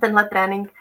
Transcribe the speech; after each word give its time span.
tenhle 0.00 0.24
trénink, 0.24 0.72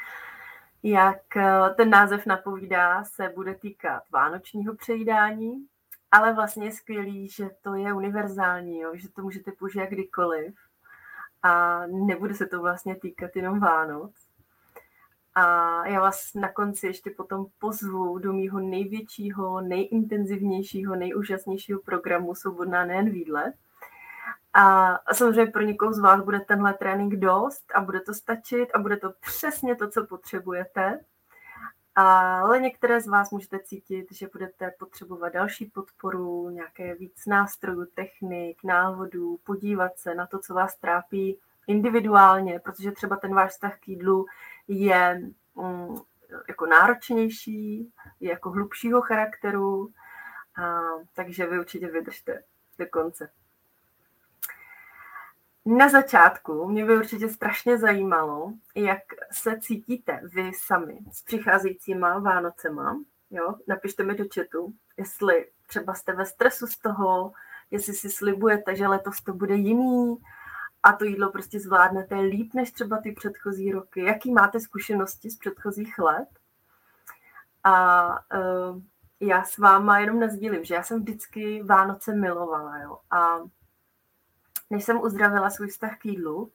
jak 0.83 1.37
eh, 1.37 1.69
ten 1.77 1.89
název 1.89 2.25
napovídá, 2.25 3.03
se 3.03 3.31
bude 3.35 3.55
týkat 3.55 4.03
vánočního 4.11 4.75
přejídání, 4.75 5.67
ale 6.11 6.33
vlastně 6.33 6.65
je 6.65 6.71
skvělý, 6.71 7.29
že 7.29 7.49
to 7.61 7.75
je 7.75 7.93
univerzální, 7.93 8.79
jo? 8.79 8.91
že 8.95 9.09
to 9.09 9.21
můžete 9.21 9.51
použít 9.51 9.89
kdykoliv 9.89 10.55
a 11.43 11.81
nebude 11.87 12.35
se 12.35 12.45
to 12.45 12.61
vlastně 12.61 12.95
týkat 12.95 13.35
jenom 13.35 13.59
Vánoc. 13.59 14.11
A 15.35 15.87
já 15.87 16.01
vás 16.01 16.33
na 16.33 16.51
konci 16.51 16.87
ještě 16.87 17.09
potom 17.09 17.45
pozvu 17.59 18.19
do 18.19 18.33
mýho 18.33 18.59
největšího, 18.59 19.61
nejintenzivnějšího, 19.61 20.95
nejúžasnějšího 20.95 21.79
programu 21.79 22.35
Svobodná 22.35 22.85
nejen 22.85 23.09
výdle. 23.09 23.53
A 24.53 24.95
samozřejmě 25.13 25.51
pro 25.51 25.61
někoho 25.61 25.93
z 25.93 25.99
vás 25.99 26.21
bude 26.21 26.39
tenhle 26.39 26.73
trénink 26.73 27.15
dost 27.15 27.71
a 27.75 27.81
bude 27.81 27.99
to 27.99 28.13
stačit 28.13 28.67
a 28.73 28.79
bude 28.79 28.97
to 28.97 29.11
přesně 29.21 29.75
to, 29.75 29.89
co 29.89 30.05
potřebujete. 30.05 30.99
Ale 31.95 32.59
některé 32.59 33.01
z 33.01 33.07
vás 33.07 33.31
můžete 33.31 33.59
cítit, 33.59 34.07
že 34.11 34.29
budete 34.33 34.71
potřebovat 34.79 35.33
další 35.33 35.65
podporu, 35.65 36.49
nějaké 36.49 36.95
víc 36.95 37.25
nástrojů, 37.25 37.85
technik, 37.85 38.63
návodů, 38.63 39.39
podívat 39.43 39.97
se 39.97 40.15
na 40.15 40.27
to, 40.27 40.39
co 40.39 40.53
vás 40.53 40.75
trápí 40.75 41.39
individuálně, 41.67 42.59
protože 42.59 42.91
třeba 42.91 43.15
ten 43.15 43.35
váš 43.35 43.51
vztah 43.51 43.79
k 43.79 43.87
jídlu 43.87 44.25
je 44.67 45.21
mm, 45.55 45.95
jako 46.47 46.65
náročnější, 46.65 47.93
je 48.19 48.29
jako 48.29 48.49
hlubšího 48.49 49.01
charakteru, 49.01 49.89
a, 50.55 50.81
takže 51.15 51.47
vy 51.47 51.59
určitě 51.59 51.87
vydržte 51.87 52.43
do 52.79 52.85
konce. 52.85 53.29
Na 55.65 55.89
začátku 55.89 56.67
mě 56.67 56.85
by 56.85 56.97
určitě 56.97 57.29
strašně 57.29 57.77
zajímalo, 57.77 58.53
jak 58.75 59.03
se 59.31 59.59
cítíte 59.59 60.21
vy 60.23 60.51
sami 60.53 60.99
s 61.11 61.23
přicházejícíma 61.23 62.19
Vánocema. 62.19 62.99
Jo? 63.29 63.55
Napište 63.67 64.03
mi 64.03 64.15
do 64.15 64.25
chatu, 64.35 64.73
jestli 64.97 65.51
třeba 65.67 65.93
jste 65.93 66.13
ve 66.13 66.25
stresu 66.25 66.67
z 66.67 66.77
toho, 66.77 67.31
jestli 67.71 67.93
si 67.93 68.09
slibujete, 68.09 68.75
že 68.75 68.87
letos 68.87 69.21
to 69.21 69.33
bude 69.33 69.55
jiný 69.55 70.17
a 70.83 70.93
to 70.93 71.05
jídlo 71.05 71.31
prostě 71.31 71.59
zvládnete 71.59 72.15
líp 72.15 72.53
než 72.53 72.71
třeba 72.71 72.97
ty 72.97 73.11
předchozí 73.11 73.71
roky. 73.71 74.03
Jaký 74.03 74.33
máte 74.33 74.59
zkušenosti 74.59 75.29
z 75.29 75.37
předchozích 75.37 75.99
let? 75.99 76.29
A 77.63 78.07
uh, 78.09 78.81
já 79.19 79.43
s 79.43 79.57
váma 79.57 79.99
jenom 79.99 80.19
nezdílím, 80.19 80.63
že 80.63 80.75
já 80.75 80.83
jsem 80.83 80.99
vždycky 80.99 81.63
Vánoce 81.63 82.15
milovala. 82.15 82.77
Jo? 82.77 82.97
A 83.11 83.37
než 84.69 84.83
jsem 84.83 85.01
uzdravila 85.01 85.49
svůj 85.49 85.67
vztah 85.67 85.97
k 85.97 86.05
jídlu, 86.05 86.51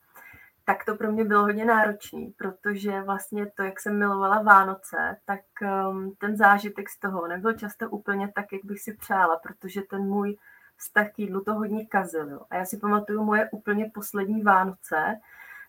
tak 0.65 0.85
to 0.85 0.95
pro 0.95 1.13
mě 1.13 1.25
bylo 1.25 1.43
hodně 1.43 1.65
náročný, 1.65 2.35
protože 2.39 3.03
vlastně 3.03 3.47
to, 3.47 3.63
jak 3.63 3.81
jsem 3.81 3.99
milovala 3.99 4.43
Vánoce, 4.43 5.17
tak 5.25 5.41
um, 5.63 6.15
ten 6.19 6.37
zážitek 6.37 6.89
z 6.89 6.99
toho 6.99 7.29
nebyl 7.29 7.53
často 7.53 7.91
úplně 7.91 8.33
tak, 8.35 8.53
jak 8.53 8.65
bych 8.65 8.81
si 8.81 8.95
přála, 8.95 9.37
protože 9.37 9.83
ten 9.83 10.03
můj 10.03 10.37
vztah 10.77 11.13
k 11.13 11.19
jídlu 11.19 11.45
to 11.45 11.55
hodně 11.55 11.87
kazil. 11.87 12.31
Jo. 12.31 12.41
A 12.51 12.57
já 12.57 12.65
si 12.65 12.77
pamatuju 12.77 13.25
moje 13.25 13.49
úplně 13.53 13.91
poslední 13.95 14.43
Vánoce, 14.43 15.21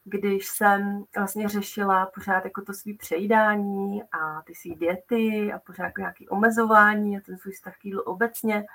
když 0.04 0.48
jsem 0.48 1.04
vlastně 1.16 1.50
řešila 1.50 2.06
pořád 2.06 2.46
jako 2.46 2.62
to 2.62 2.74
svý 2.74 2.98
přejídání 2.98 4.04
a 4.04 4.42
ty 4.42 4.56
svý 4.56 4.76
diety 4.76 5.54
a 5.54 5.60
pořád 5.60 5.84
jako 5.84 6.02
nějaký 6.02 6.30
omezování 6.30 7.18
a 7.18 7.22
ten 7.26 7.38
svůj 7.38 7.54
vztah 7.54 7.78
k 7.78 7.86
jídlu 7.86 8.02
obecně, 8.02 8.66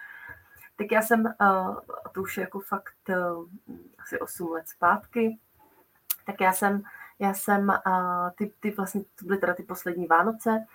tak 0.80 0.92
já 0.92 1.02
jsem, 1.02 1.34
a 1.38 1.76
to 2.12 2.22
už 2.22 2.36
je 2.36 2.40
jako 2.40 2.60
fakt 2.60 3.10
asi 3.98 4.20
8 4.20 4.50
let 4.50 4.68
zpátky, 4.68 5.38
tak 6.26 6.40
já 6.40 6.52
jsem, 6.52 6.82
já 7.18 7.34
jsem 7.34 7.72
ty, 8.34 8.52
ty 8.60 8.70
vlastně, 8.70 9.00
to 9.18 9.24
byly 9.24 9.38
teda 9.38 9.54
ty 9.54 9.62
poslední 9.62 10.06
Vánoce, 10.06 10.66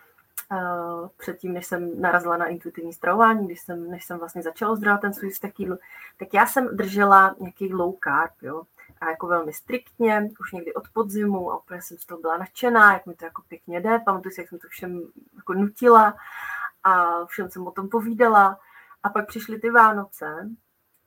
předtím, 1.17 1.53
než 1.53 1.65
jsem 1.65 2.01
narazila 2.01 2.37
na 2.37 2.45
intuitivní 2.45 2.93
stravování, 2.93 3.45
když 3.47 3.61
jsem, 3.61 3.91
než 3.91 4.05
jsem 4.05 4.19
vlastně 4.19 4.41
začala 4.41 4.75
zdravovat 4.75 5.01
ten 5.01 5.13
svůj 5.13 5.29
vztah 5.29 5.51
jídlu, 5.57 5.77
tak 6.19 6.33
já 6.33 6.47
jsem 6.47 6.77
držela 6.77 7.35
nějaký 7.39 7.73
low 7.73 7.95
carb, 8.03 8.41
jo, 8.41 8.63
a 9.01 9.09
jako 9.09 9.27
velmi 9.27 9.53
striktně, 9.53 10.29
už 10.39 10.51
někdy 10.51 10.73
od 10.73 10.89
podzimu 10.93 11.51
a 11.51 11.57
úplně 11.57 11.81
jsem 11.81 11.97
z 11.97 12.05
toho 12.05 12.21
byla 12.21 12.37
nadšená, 12.37 12.93
jak 12.93 13.05
mi 13.05 13.15
to 13.15 13.25
jako 13.25 13.41
pěkně 13.47 13.81
jde, 13.81 13.99
pamatuju 13.99 14.31
si, 14.31 14.41
jak 14.41 14.49
jsem 14.49 14.59
to 14.59 14.67
všem 14.67 15.01
jako 15.35 15.53
nutila 15.53 16.13
a 16.83 17.25
všem 17.25 17.49
jsem 17.51 17.67
o 17.67 17.71
tom 17.71 17.89
povídala 17.89 18.59
a 19.05 19.09
pak 19.09 19.27
přišly 19.27 19.59
ty 19.59 19.69
Vánoce 19.69 20.49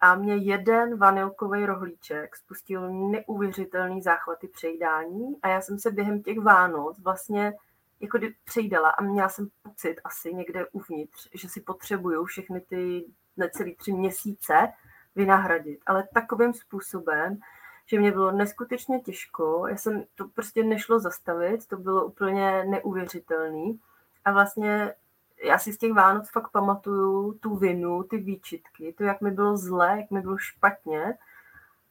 a 0.00 0.14
mě 0.14 0.36
jeden 0.36 0.98
vanilkový 0.98 1.66
rohlíček 1.66 2.36
spustil 2.36 2.92
neuvěřitelný 2.92 4.02
záchvaty 4.02 4.48
přejídání 4.48 5.36
a 5.42 5.48
já 5.48 5.60
jsem 5.60 5.78
se 5.78 5.90
během 5.90 6.22
těch 6.22 6.38
Vánoc 6.38 6.98
vlastně 6.98 7.54
jako 8.00 8.18
přejídala 8.44 8.90
a 8.90 9.02
měla 9.02 9.28
jsem 9.28 9.48
pocit 9.62 9.96
asi 10.04 10.34
někde 10.34 10.66
uvnitř, 10.72 11.28
že 11.34 11.48
si 11.48 11.60
potřebuju 11.60 12.24
všechny 12.24 12.60
ty 12.60 13.04
necelý 13.36 13.74
tři 13.76 13.92
měsíce 13.92 14.72
vynahradit. 15.16 15.80
Ale 15.86 16.08
takovým 16.14 16.52
způsobem, 16.52 17.38
že 17.86 17.98
mě 17.98 18.12
bylo 18.12 18.32
neskutečně 18.32 19.00
těžko, 19.00 19.66
já 19.68 19.76
jsem, 19.76 20.04
to 20.14 20.28
prostě 20.28 20.64
nešlo 20.64 21.00
zastavit, 21.00 21.66
to 21.66 21.76
bylo 21.76 22.06
úplně 22.06 22.64
neuvěřitelný. 22.64 23.80
A 24.24 24.32
vlastně 24.32 24.94
já 25.42 25.58
si 25.58 25.72
z 25.72 25.78
těch 25.78 25.92
Vánoc 25.92 26.30
fakt 26.30 26.48
pamatuju 26.48 27.32
tu 27.32 27.56
vinu, 27.56 28.02
ty 28.02 28.16
výčitky, 28.16 28.94
to, 28.98 29.04
jak 29.04 29.20
mi 29.20 29.30
bylo 29.30 29.56
zlé, 29.56 29.96
jak 30.00 30.10
mi 30.10 30.20
bylo 30.20 30.38
špatně 30.38 31.14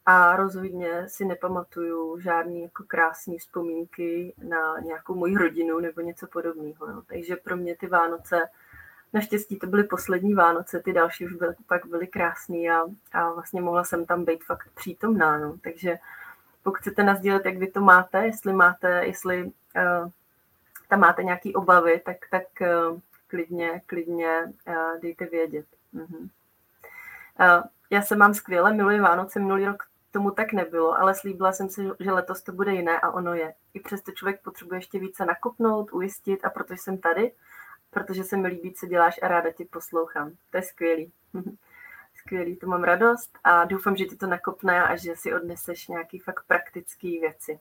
a 0.06 0.35
rozhodně 0.35 1.09
si 1.09 1.25
nepamatuju 1.25 2.19
žádný 2.19 2.62
jako 2.62 2.84
krásné 2.88 3.38
vzpomínky 3.38 4.34
na 4.44 4.80
nějakou 4.80 5.16
moji 5.16 5.38
rodinu 5.38 5.80
nebo 5.80 6.02
něco 6.02 6.28
podobného. 6.28 6.88
No. 6.88 7.02
Takže 7.02 7.35
pro 7.35 7.58
mě 7.58 7.75
ty 7.75 7.88
Vánoce, 7.88 8.50
naštěstí 9.13 9.59
to 9.59 9.68
byly 9.68 9.84
poslední 9.84 10.34
Vánoce, 10.34 10.79
ty 10.79 10.94
další 10.94 11.25
už 11.25 11.34
byly, 11.34 11.56
pak 11.68 11.85
byly 11.85 12.08
krásné 12.08 12.58
a, 12.58 12.81
a 13.12 13.34
vlastně 13.34 13.62
mohla 13.62 13.84
jsem 13.84 14.06
tam 14.06 14.25
být 14.25 14.44
fakt 14.44 14.69
přítomná. 14.75 15.38
No. 15.38 15.58
Takže 15.64 15.97
pokud 16.64 16.78
chcete 16.78 17.03
nazdílet, 17.03 17.46
jak 17.46 17.58
vy 17.58 17.68
to 17.68 17.81
máte, 17.81 18.25
jestli 18.25 18.53
máte, 18.53 19.06
jestli 19.06 19.44
uh, 19.44 20.09
tam 20.90 21.00
máte 21.00 21.24
nějaké 21.24 21.50
obavy, 21.56 22.02
tak, 22.06 22.18
tak 22.31 22.44
uh, 22.62 23.00
klidně, 23.27 23.81
klidně 23.85 24.53
uh, 24.67 24.99
dejte 25.01 25.25
vědět. 25.25 25.65
Uh-huh. 25.93 26.29
Uh, 27.39 27.63
já 27.89 28.01
se 28.01 28.15
mám 28.15 28.33
skvěle, 28.33 28.73
miluji 28.73 28.99
Vánoce, 28.99 29.39
minulý 29.39 29.65
rok 29.65 29.83
tomu 30.11 30.31
tak 30.31 30.53
nebylo, 30.53 30.99
ale 30.99 31.15
slíbila 31.15 31.51
jsem 31.51 31.69
si, 31.69 31.87
že 31.99 32.11
letos 32.11 32.41
to 32.41 32.51
bude 32.51 32.73
jiné 32.73 32.99
a 32.99 33.11
ono 33.11 33.33
je. 33.33 33.53
I 33.73 33.79
přesto 33.79 34.11
člověk 34.11 34.41
potřebuje 34.41 34.77
ještě 34.77 34.99
více 34.99 35.25
nakopnout, 35.25 35.93
ujistit 35.93 36.45
a 36.45 36.49
protože 36.49 36.77
jsem 36.77 36.97
tady, 36.97 37.31
protože 37.89 38.23
se 38.23 38.37
mi 38.37 38.47
líbí, 38.47 38.73
co 38.73 38.85
děláš 38.85 39.19
a 39.21 39.27
ráda 39.27 39.51
ti 39.51 39.66
poslouchám. 39.66 40.31
To 40.51 40.57
je 40.57 40.63
skvělý. 40.63 41.11
skvělý, 42.16 42.55
to 42.55 42.67
mám 42.67 42.83
radost 42.83 43.39
a 43.43 43.66
doufám, 43.66 43.95
že 43.95 44.05
ti 44.05 44.16
to 44.16 44.27
nakopne 44.27 44.83
a 44.83 44.95
že 44.95 45.16
si 45.16 45.33
odneseš 45.33 45.87
nějaký 45.87 46.19
fakt 46.19 46.43
praktický 46.47 47.19
věci. 47.19 47.59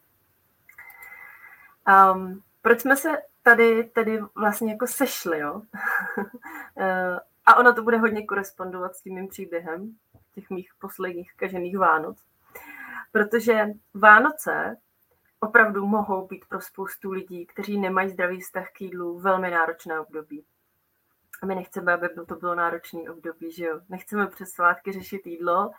Um, 2.14 2.42
proč 2.66 2.80
jsme 2.80 2.96
se 2.96 3.18
tady, 3.42 3.84
tady 3.84 4.20
vlastně 4.34 4.72
jako 4.72 4.86
sešli, 4.86 5.38
jo? 5.38 5.62
Eh, 6.78 7.18
a 7.46 7.56
ono 7.56 7.74
to 7.74 7.82
bude 7.82 7.98
hodně 7.98 8.26
korespondovat 8.26 8.96
s 8.96 9.02
tím 9.02 9.14
mým 9.14 9.28
příběhem 9.28 9.96
těch 10.34 10.50
mých 10.50 10.70
posledních 10.78 11.34
kažených 11.36 11.78
Vánoc. 11.78 12.18
Protože 13.12 13.66
Vánoce 13.94 14.76
opravdu 15.40 15.86
mohou 15.86 16.26
být 16.26 16.44
pro 16.48 16.60
spoustu 16.60 17.10
lidí, 17.10 17.46
kteří 17.46 17.78
nemají 17.78 18.10
zdravý 18.10 18.40
vztah 18.40 18.70
k 18.72 18.80
jídlu, 18.80 19.18
velmi 19.18 19.50
náročné 19.50 20.00
období. 20.00 20.44
A 21.42 21.46
my 21.46 21.54
nechceme, 21.54 21.92
aby 21.92 22.08
to 22.28 22.34
bylo 22.34 22.54
náročné 22.54 23.00
období, 23.10 23.52
že 23.52 23.64
jo? 23.64 23.80
Nechceme 23.88 24.26
přes 24.26 24.50
svátky 24.50 24.92
řešit 24.92 25.26
jídlo, 25.26 25.70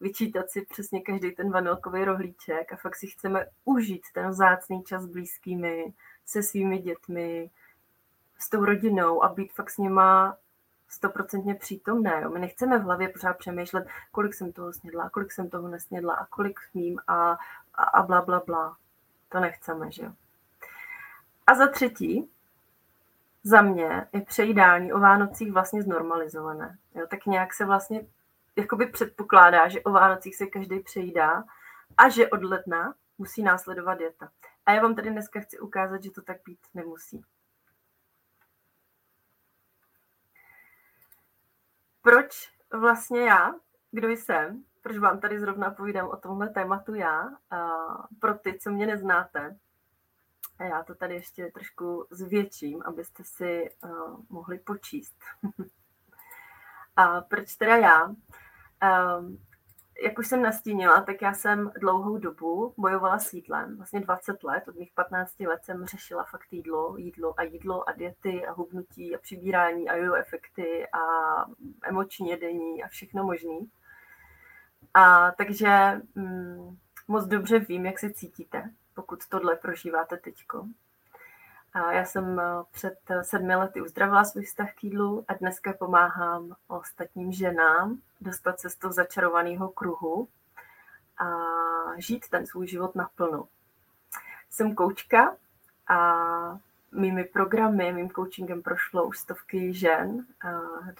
vyčítat 0.00 0.50
si 0.50 0.62
přesně 0.62 1.00
každý 1.00 1.30
ten 1.30 1.50
vanilkový 1.52 2.04
rohlíček 2.04 2.72
a 2.72 2.76
fakt 2.76 2.96
si 2.96 3.06
chceme 3.06 3.46
užít 3.64 4.02
ten 4.14 4.30
vzácný 4.30 4.82
čas 4.82 5.02
s 5.02 5.06
blízkými, 5.06 5.94
se 6.26 6.42
svými 6.42 6.78
dětmi, 6.78 7.50
s 8.38 8.50
tou 8.50 8.64
rodinou 8.64 9.24
a 9.24 9.28
být 9.28 9.52
fakt 9.52 9.70
s 9.70 9.78
nima 9.78 10.36
stoprocentně 10.88 11.54
přítomné. 11.54 12.20
Jo. 12.22 12.30
My 12.30 12.38
nechceme 12.38 12.78
v 12.78 12.82
hlavě 12.82 13.08
pořád 13.08 13.38
přemýšlet, 13.38 13.86
kolik 14.12 14.34
jsem 14.34 14.52
toho 14.52 14.72
snědla, 14.72 15.10
kolik 15.10 15.32
jsem 15.32 15.50
toho 15.50 15.68
nesnědla 15.68 16.14
a 16.14 16.26
kolik 16.26 16.60
smím 16.60 17.00
a, 17.06 17.38
a, 17.74 17.84
a 17.84 18.02
bla, 18.02 18.22
bla, 18.22 18.42
bla. 18.46 18.76
To 19.28 19.40
nechceme, 19.40 19.90
že 19.90 20.02
jo. 20.04 20.12
A 21.46 21.54
za 21.54 21.66
třetí, 21.66 22.30
za 23.42 23.62
mě 23.62 24.06
je 24.12 24.20
přejídání 24.20 24.92
o 24.92 25.00
Vánocích 25.00 25.52
vlastně 25.52 25.82
znormalizované. 25.82 26.78
Jo, 26.94 27.06
tak 27.06 27.26
nějak 27.26 27.54
se 27.54 27.64
vlastně 27.64 28.06
jakoby 28.56 28.86
předpokládá, 28.86 29.68
že 29.68 29.80
o 29.80 29.90
Vánocích 29.90 30.36
se 30.36 30.46
každý 30.46 30.80
přejídá 30.80 31.44
a 31.96 32.08
že 32.08 32.30
od 32.30 32.44
ledna 32.44 32.94
musí 33.18 33.42
následovat 33.42 33.94
dieta. 33.94 34.28
A 34.66 34.72
já 34.72 34.82
vám 34.82 34.94
tady 34.94 35.10
dneska 35.10 35.40
chci 35.40 35.58
ukázat, 35.58 36.02
že 36.02 36.10
to 36.10 36.22
tak 36.22 36.36
být 36.44 36.58
nemusí. 36.74 37.24
proč 42.06 42.52
vlastně 42.72 43.20
já, 43.20 43.54
kdo 43.90 44.08
jsem, 44.08 44.64
proč 44.82 44.98
vám 44.98 45.20
tady 45.20 45.40
zrovna 45.40 45.70
povídám 45.70 46.08
o 46.08 46.16
tomhle 46.16 46.48
tématu 46.48 46.94
já, 46.94 47.28
pro 48.20 48.34
ty, 48.34 48.58
co 48.58 48.70
mě 48.70 48.86
neznáte, 48.86 49.58
A 50.58 50.64
já 50.64 50.82
to 50.82 50.94
tady 50.94 51.14
ještě 51.14 51.50
trošku 51.54 52.06
zvětším, 52.10 52.82
abyste 52.84 53.24
si 53.24 53.70
uh, 53.82 54.20
mohli 54.28 54.58
počíst. 54.58 55.16
a 56.96 57.20
proč 57.20 57.54
teda 57.54 57.76
já? 57.76 58.06
Um, 58.06 59.38
jak 60.02 60.18
už 60.18 60.26
jsem 60.26 60.42
nastínila, 60.42 61.00
tak 61.00 61.22
já 61.22 61.34
jsem 61.34 61.72
dlouhou 61.80 62.18
dobu 62.18 62.74
bojovala 62.76 63.18
s 63.18 63.32
jídlem. 63.32 63.76
Vlastně 63.76 64.00
20 64.00 64.44
let, 64.44 64.68
od 64.68 64.76
mých 64.76 64.92
15 64.94 65.40
let 65.40 65.64
jsem 65.64 65.86
řešila 65.86 66.24
fakt 66.24 66.52
jídlo, 66.52 66.96
jídlo 66.96 67.34
a 67.36 67.42
jídlo 67.42 67.88
a 67.88 67.92
diety 67.92 68.46
a 68.46 68.52
hubnutí 68.52 69.16
a 69.16 69.18
přibírání 69.18 69.88
a 69.88 69.96
jojo 69.96 70.14
efekty 70.14 70.86
a 70.92 70.98
emoční 71.82 72.28
jedení 72.28 72.84
a 72.84 72.88
všechno 72.88 73.24
možný. 73.24 73.70
A 74.94 75.30
takže 75.30 76.00
mm, 76.14 76.76
moc 77.08 77.26
dobře 77.26 77.58
vím, 77.58 77.86
jak 77.86 77.98
se 77.98 78.10
cítíte, 78.10 78.70
pokud 78.94 79.28
tohle 79.28 79.56
prožíváte 79.56 80.16
teďko. 80.16 80.66
Já 81.76 82.04
jsem 82.04 82.40
eh, 82.40 82.44
před 82.70 82.98
eh, 83.10 83.24
sedmi 83.24 83.54
lety 83.54 83.82
uzdravila 83.82 84.24
svůj 84.24 84.44
vztah 84.44 84.74
k 84.74 84.84
jídlu 84.84 85.24
a 85.28 85.34
dneska 85.34 85.72
pomáhám 85.72 86.56
ostatním 86.68 87.32
ženám 87.32 87.98
dostat 88.20 88.60
se 88.60 88.70
z 88.70 88.76
toho 88.76 88.92
začarovaného 88.92 89.68
kruhu 89.68 90.28
a 91.18 91.26
žít 91.96 92.28
ten 92.28 92.46
svůj 92.46 92.66
život 92.66 92.94
naplno. 92.94 93.48
Jsem 94.50 94.74
koučka 94.74 95.36
a 95.88 96.58
mými 96.92 97.24
programy, 97.24 97.92
mým 97.92 98.10
coachingem 98.10 98.62
prošlo 98.62 99.04
už 99.04 99.18
stovky 99.18 99.74
žen, 99.74 100.26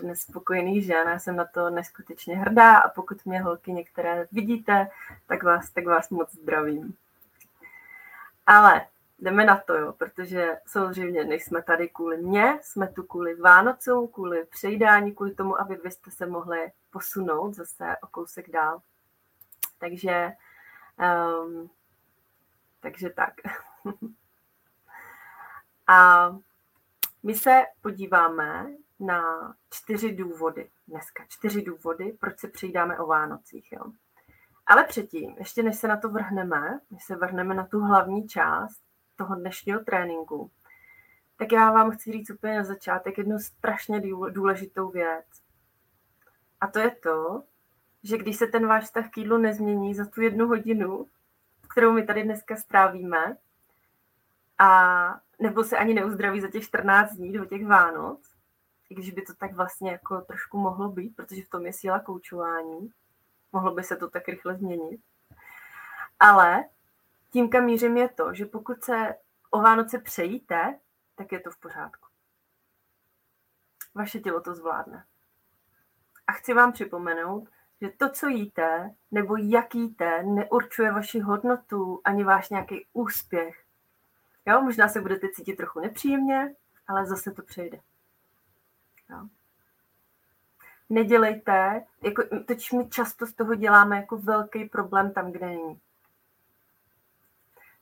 dnes 0.00 0.20
spokojených 0.20 0.84
žen. 0.84 1.08
Já 1.08 1.18
jsem 1.18 1.36
na 1.36 1.44
to 1.44 1.70
neskutečně 1.70 2.36
hrdá 2.36 2.76
a 2.76 2.88
pokud 2.88 3.26
mě 3.26 3.40
holky 3.42 3.72
některé 3.72 4.26
vidíte, 4.32 4.88
tak 5.26 5.42
vás, 5.42 5.70
tak 5.70 5.86
vás 5.86 6.10
moc 6.10 6.32
zdravím. 6.32 6.94
Ale 8.46 8.86
jdeme 9.18 9.44
na 9.44 9.56
to, 9.56 9.74
jo, 9.74 9.92
protože 9.92 10.58
samozřejmě 10.66 11.24
nejsme 11.24 11.62
tady 11.62 11.88
kvůli 11.88 12.16
mě, 12.16 12.58
jsme 12.62 12.88
tu 12.88 13.02
kvůli 13.02 13.34
Vánocům, 13.34 14.08
kvůli 14.08 14.44
přejídání, 14.44 15.14
kvůli 15.14 15.34
tomu, 15.34 15.60
aby 15.60 15.76
vy 15.76 15.90
jste 15.90 16.10
se 16.10 16.26
mohli 16.26 16.72
posunout 16.90 17.54
zase 17.54 17.96
o 18.02 18.06
kousek 18.06 18.50
dál. 18.50 18.82
Takže, 19.78 20.32
um, 21.44 21.70
takže 22.80 23.10
tak. 23.10 23.34
A 25.86 26.30
my 27.22 27.34
se 27.34 27.64
podíváme 27.80 28.66
na 29.00 29.22
čtyři 29.70 30.12
důvody 30.12 30.70
dneska. 30.88 31.24
Čtyři 31.28 31.62
důvody, 31.62 32.16
proč 32.20 32.38
se 32.38 32.48
přijídáme 32.48 32.98
o 32.98 33.06
Vánocích. 33.06 33.72
Jo. 33.72 33.82
Ale 34.66 34.84
předtím, 34.84 35.36
ještě 35.38 35.62
než 35.62 35.78
se 35.78 35.88
na 35.88 35.96
to 35.96 36.08
vrhneme, 36.08 36.80
než 36.90 37.04
se 37.04 37.16
vrhneme 37.16 37.54
na 37.54 37.66
tu 37.66 37.80
hlavní 37.80 38.28
část 38.28 38.85
toho 39.16 39.34
dnešního 39.34 39.80
tréninku, 39.80 40.50
tak 41.36 41.52
já 41.52 41.72
vám 41.72 41.90
chci 41.90 42.12
říct 42.12 42.30
úplně 42.30 42.56
na 42.56 42.64
začátek 42.64 43.18
jednu 43.18 43.38
strašně 43.38 44.02
důležitou 44.30 44.90
věc. 44.90 45.26
A 46.60 46.66
to 46.66 46.78
je 46.78 46.90
to, 46.90 47.42
že 48.02 48.18
když 48.18 48.36
se 48.36 48.46
ten 48.46 48.66
váš 48.66 48.84
vztah 48.84 49.10
k 49.10 49.16
jídlu 49.16 49.38
nezmění 49.38 49.94
za 49.94 50.06
tu 50.06 50.20
jednu 50.20 50.48
hodinu, 50.48 51.06
kterou 51.70 51.92
my 51.92 52.02
tady 52.02 52.22
dneska 52.22 52.56
strávíme, 52.56 53.36
a 54.58 55.20
nebo 55.38 55.64
se 55.64 55.78
ani 55.78 55.94
neuzdraví 55.94 56.40
za 56.40 56.50
těch 56.50 56.64
14 56.64 57.12
dní 57.12 57.32
do 57.32 57.44
těch 57.44 57.66
Vánoc, 57.66 58.20
i 58.90 58.94
když 58.94 59.10
by 59.10 59.22
to 59.22 59.34
tak 59.34 59.54
vlastně 59.54 59.90
jako 59.90 60.20
trošku 60.20 60.58
mohlo 60.58 60.88
být, 60.88 61.16
protože 61.16 61.42
v 61.42 61.48
tom 61.48 61.66
je 61.66 61.72
síla 61.72 62.00
koučování, 62.00 62.90
mohlo 63.52 63.74
by 63.74 63.84
se 63.84 63.96
to 63.96 64.10
tak 64.10 64.28
rychle 64.28 64.56
změnit. 64.56 65.00
Ale 66.20 66.64
tím, 67.36 67.48
kam 67.48 67.64
mířím, 67.64 67.96
je 67.96 68.08
to, 68.08 68.34
že 68.34 68.46
pokud 68.46 68.84
se 68.84 69.14
o 69.50 69.60
Vánoce 69.60 69.98
přejíte, 69.98 70.78
tak 71.14 71.32
je 71.32 71.40
to 71.40 71.50
v 71.50 71.56
pořádku. 71.56 72.06
Vaše 73.94 74.20
tělo 74.20 74.40
to 74.40 74.54
zvládne. 74.54 75.04
A 76.26 76.32
chci 76.32 76.54
vám 76.54 76.72
připomenout, 76.72 77.48
že 77.80 77.88
to, 77.88 78.10
co 78.10 78.26
jíte, 78.26 78.94
nebo 79.10 79.36
jak 79.36 79.74
jíte, 79.74 80.22
neurčuje 80.22 80.92
vaši 80.92 81.20
hodnotu 81.20 82.00
ani 82.04 82.24
váš 82.24 82.50
nějaký 82.50 82.86
úspěch. 82.92 83.64
Jo, 84.46 84.60
možná 84.62 84.88
se 84.88 85.00
budete 85.00 85.28
cítit 85.28 85.56
trochu 85.56 85.80
nepříjemně, 85.80 86.54
ale 86.88 87.06
zase 87.06 87.32
to 87.32 87.42
přejde. 87.42 87.80
Jo. 89.10 89.28
Nedělejte, 90.90 91.84
jako, 92.02 92.22
teď 92.46 92.72
my 92.72 92.88
často 92.88 93.26
z 93.26 93.32
toho 93.32 93.54
děláme 93.54 93.96
jako 93.96 94.16
velký 94.16 94.64
problém 94.64 95.12
tam, 95.12 95.32
kde 95.32 95.46
není. 95.46 95.80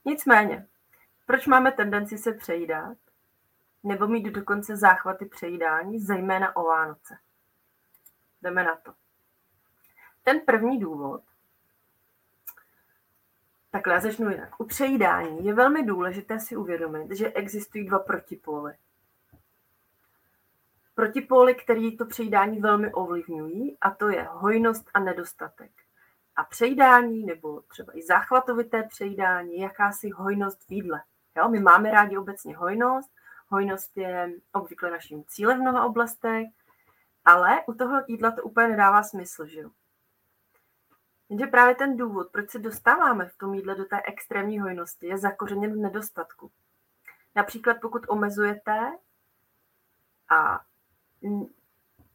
Nicméně, 0.05 0.67
proč 1.25 1.47
máme 1.47 1.71
tendenci 1.71 2.17
se 2.17 2.33
přejídat? 2.33 2.97
Nebo 3.83 4.07
mít 4.07 4.25
dokonce 4.25 4.77
záchvaty 4.77 5.25
přejídání, 5.25 5.99
zejména 5.99 6.55
o 6.55 6.63
Vánoce? 6.63 7.17
Jdeme 8.41 8.63
na 8.63 8.75
to. 8.75 8.93
Ten 10.23 10.39
první 10.39 10.79
důvod 10.79 11.21
Takhle 13.75 13.93
já 13.93 13.99
začnu 13.99 14.29
jinak. 14.29 14.59
U 14.59 14.65
přejídání 14.65 15.45
je 15.45 15.53
velmi 15.53 15.83
důležité 15.83 16.39
si 16.39 16.55
uvědomit, 16.55 17.11
že 17.11 17.33
existují 17.33 17.85
dva 17.85 17.99
protipóly. 17.99 18.73
Protipóly, 20.95 21.55
který 21.55 21.97
to 21.97 22.05
přejídání 22.05 22.59
velmi 22.59 22.93
ovlivňují, 22.93 23.77
a 23.81 23.91
to 23.91 24.09
je 24.09 24.27
hojnost 24.31 24.89
a 24.93 24.99
nedostatek. 24.99 25.71
A 26.35 26.43
přejídání, 26.43 27.25
nebo 27.25 27.61
třeba 27.61 27.97
i 27.97 28.03
záchvatovité 28.03 28.83
přejídání, 28.83 29.59
jakási 29.59 30.09
hojnost 30.09 30.67
v 30.67 30.71
jídle. 30.71 31.03
Jo, 31.37 31.49
my 31.49 31.59
máme 31.59 31.91
rádi 31.91 32.17
obecně 32.17 32.57
hojnost, 32.57 33.11
hojnost 33.47 33.97
je 33.97 34.31
obvykle 34.53 34.91
naším 34.91 35.23
cílem 35.27 35.57
v 35.57 35.61
mnoha 35.61 35.85
oblastech, 35.85 36.47
ale 37.25 37.63
u 37.67 37.73
toho 37.73 38.01
jídla 38.07 38.31
to 38.31 38.43
úplně 38.43 38.67
nedává 38.67 39.03
smysl, 39.03 39.45
že 39.45 39.59
jo? 39.59 39.69
Jenže 41.29 41.47
právě 41.47 41.75
ten 41.75 41.97
důvod, 41.97 42.31
proč 42.31 42.49
se 42.49 42.59
dostáváme 42.59 43.25
v 43.25 43.37
tom 43.37 43.53
jídle 43.53 43.75
do 43.75 43.85
té 43.85 44.01
extrémní 44.05 44.59
hojnosti, 44.59 45.07
je 45.07 45.17
zakořeněn 45.17 45.73
v 45.73 45.77
nedostatku. 45.77 46.51
Například 47.35 47.77
pokud 47.81 48.05
omezujete 48.07 48.97
a 50.29 50.61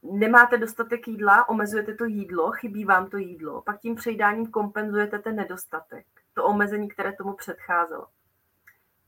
nemáte 0.03 0.59
dostatek 0.59 1.09
jídla, 1.09 1.49
omezujete 1.49 1.95
to 1.95 2.05
jídlo, 2.05 2.53
chybí 2.53 2.85
vám 2.85 3.11
to 3.11 3.17
jídlo, 3.17 3.63
pak 3.63 3.81
tím 3.81 3.95
přejídáním 3.95 4.47
kompenzujete 4.47 5.19
ten 5.19 5.37
nedostatek, 5.37 6.07
to 6.35 6.45
omezení, 6.45 6.89
které 6.89 7.13
tomu 7.13 7.35
předcházelo. 7.35 8.07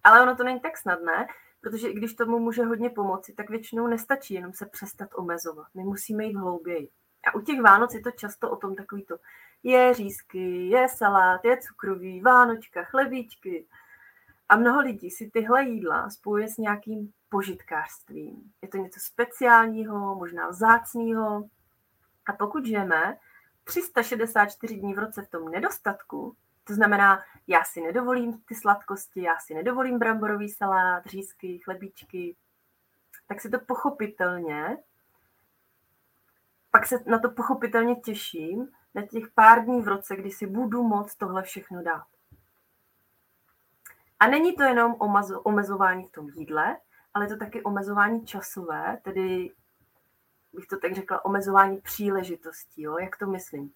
Ale 0.04 0.22
ono 0.22 0.36
to 0.36 0.44
není 0.44 0.60
tak 0.60 0.78
snadné, 0.78 1.26
protože 1.60 1.88
i 1.88 1.94
když 1.94 2.14
tomu 2.14 2.38
může 2.38 2.64
hodně 2.64 2.90
pomoci, 2.90 3.32
tak 3.32 3.50
většinou 3.50 3.86
nestačí 3.86 4.34
jenom 4.34 4.52
se 4.52 4.66
přestat 4.66 5.08
omezovat. 5.14 5.66
My 5.74 5.84
musíme 5.84 6.24
jít 6.24 6.36
hlouběji. 6.36 6.88
A 7.26 7.34
u 7.34 7.40
těch 7.40 7.60
Vánoc 7.60 7.94
je 7.94 8.00
to 8.00 8.10
často 8.10 8.50
o 8.50 8.56
tom 8.56 8.74
takový 8.74 9.04
to, 9.04 9.16
je 9.62 9.94
řízky, 9.94 10.68
je 10.68 10.88
salát, 10.88 11.44
je 11.44 11.58
cukroví, 11.58 12.20
vánočka, 12.20 12.84
chlebíčky. 12.84 13.66
A 14.48 14.56
mnoho 14.56 14.80
lidí 14.80 15.10
si 15.10 15.30
tyhle 15.30 15.64
jídla 15.64 16.10
spojuje 16.10 16.48
s 16.48 16.56
nějakým 16.56 17.12
požitkářstvím. 17.32 18.52
Je 18.62 18.68
to 18.68 18.76
něco 18.76 19.00
speciálního, 19.00 20.14
možná 20.14 20.48
vzácného. 20.48 21.48
A 22.26 22.32
pokud 22.32 22.66
žijeme 22.66 23.16
364 23.64 24.76
dní 24.76 24.94
v 24.94 24.98
roce 24.98 25.22
v 25.22 25.30
tom 25.30 25.48
nedostatku, 25.48 26.36
to 26.64 26.74
znamená, 26.74 27.22
já 27.46 27.64
si 27.64 27.80
nedovolím 27.80 28.40
ty 28.40 28.54
sladkosti, 28.54 29.22
já 29.22 29.38
si 29.38 29.54
nedovolím 29.54 29.98
bramborový 29.98 30.48
salát, 30.48 31.06
řízky, 31.06 31.58
chlebíčky, 31.64 32.36
tak 33.26 33.40
si 33.40 33.50
to 33.50 33.58
pochopitelně, 33.60 34.76
pak 36.70 36.86
se 36.86 36.96
na 37.06 37.18
to 37.18 37.30
pochopitelně 37.30 37.96
těším, 37.96 38.68
na 38.94 39.06
těch 39.06 39.24
pár 39.34 39.64
dní 39.64 39.82
v 39.82 39.88
roce, 39.88 40.16
kdy 40.16 40.30
si 40.30 40.46
budu 40.46 40.82
moct 40.82 41.14
tohle 41.14 41.42
všechno 41.42 41.82
dát. 41.82 42.06
A 44.20 44.26
není 44.26 44.56
to 44.56 44.62
jenom 44.62 44.96
omezování 45.44 46.04
v 46.04 46.12
tom 46.12 46.28
jídle, 46.28 46.76
ale 47.14 47.24
je 47.24 47.28
to 47.28 47.36
taky 47.36 47.62
omezování 47.62 48.26
časové, 48.26 48.98
tedy 49.02 49.52
bych 50.52 50.66
to 50.66 50.78
tak 50.78 50.94
řekla, 50.94 51.24
omezování 51.24 51.80
příležitostí. 51.80 52.82
Jo? 52.82 52.98
Jak 52.98 53.16
to 53.16 53.26
myslím? 53.26 53.72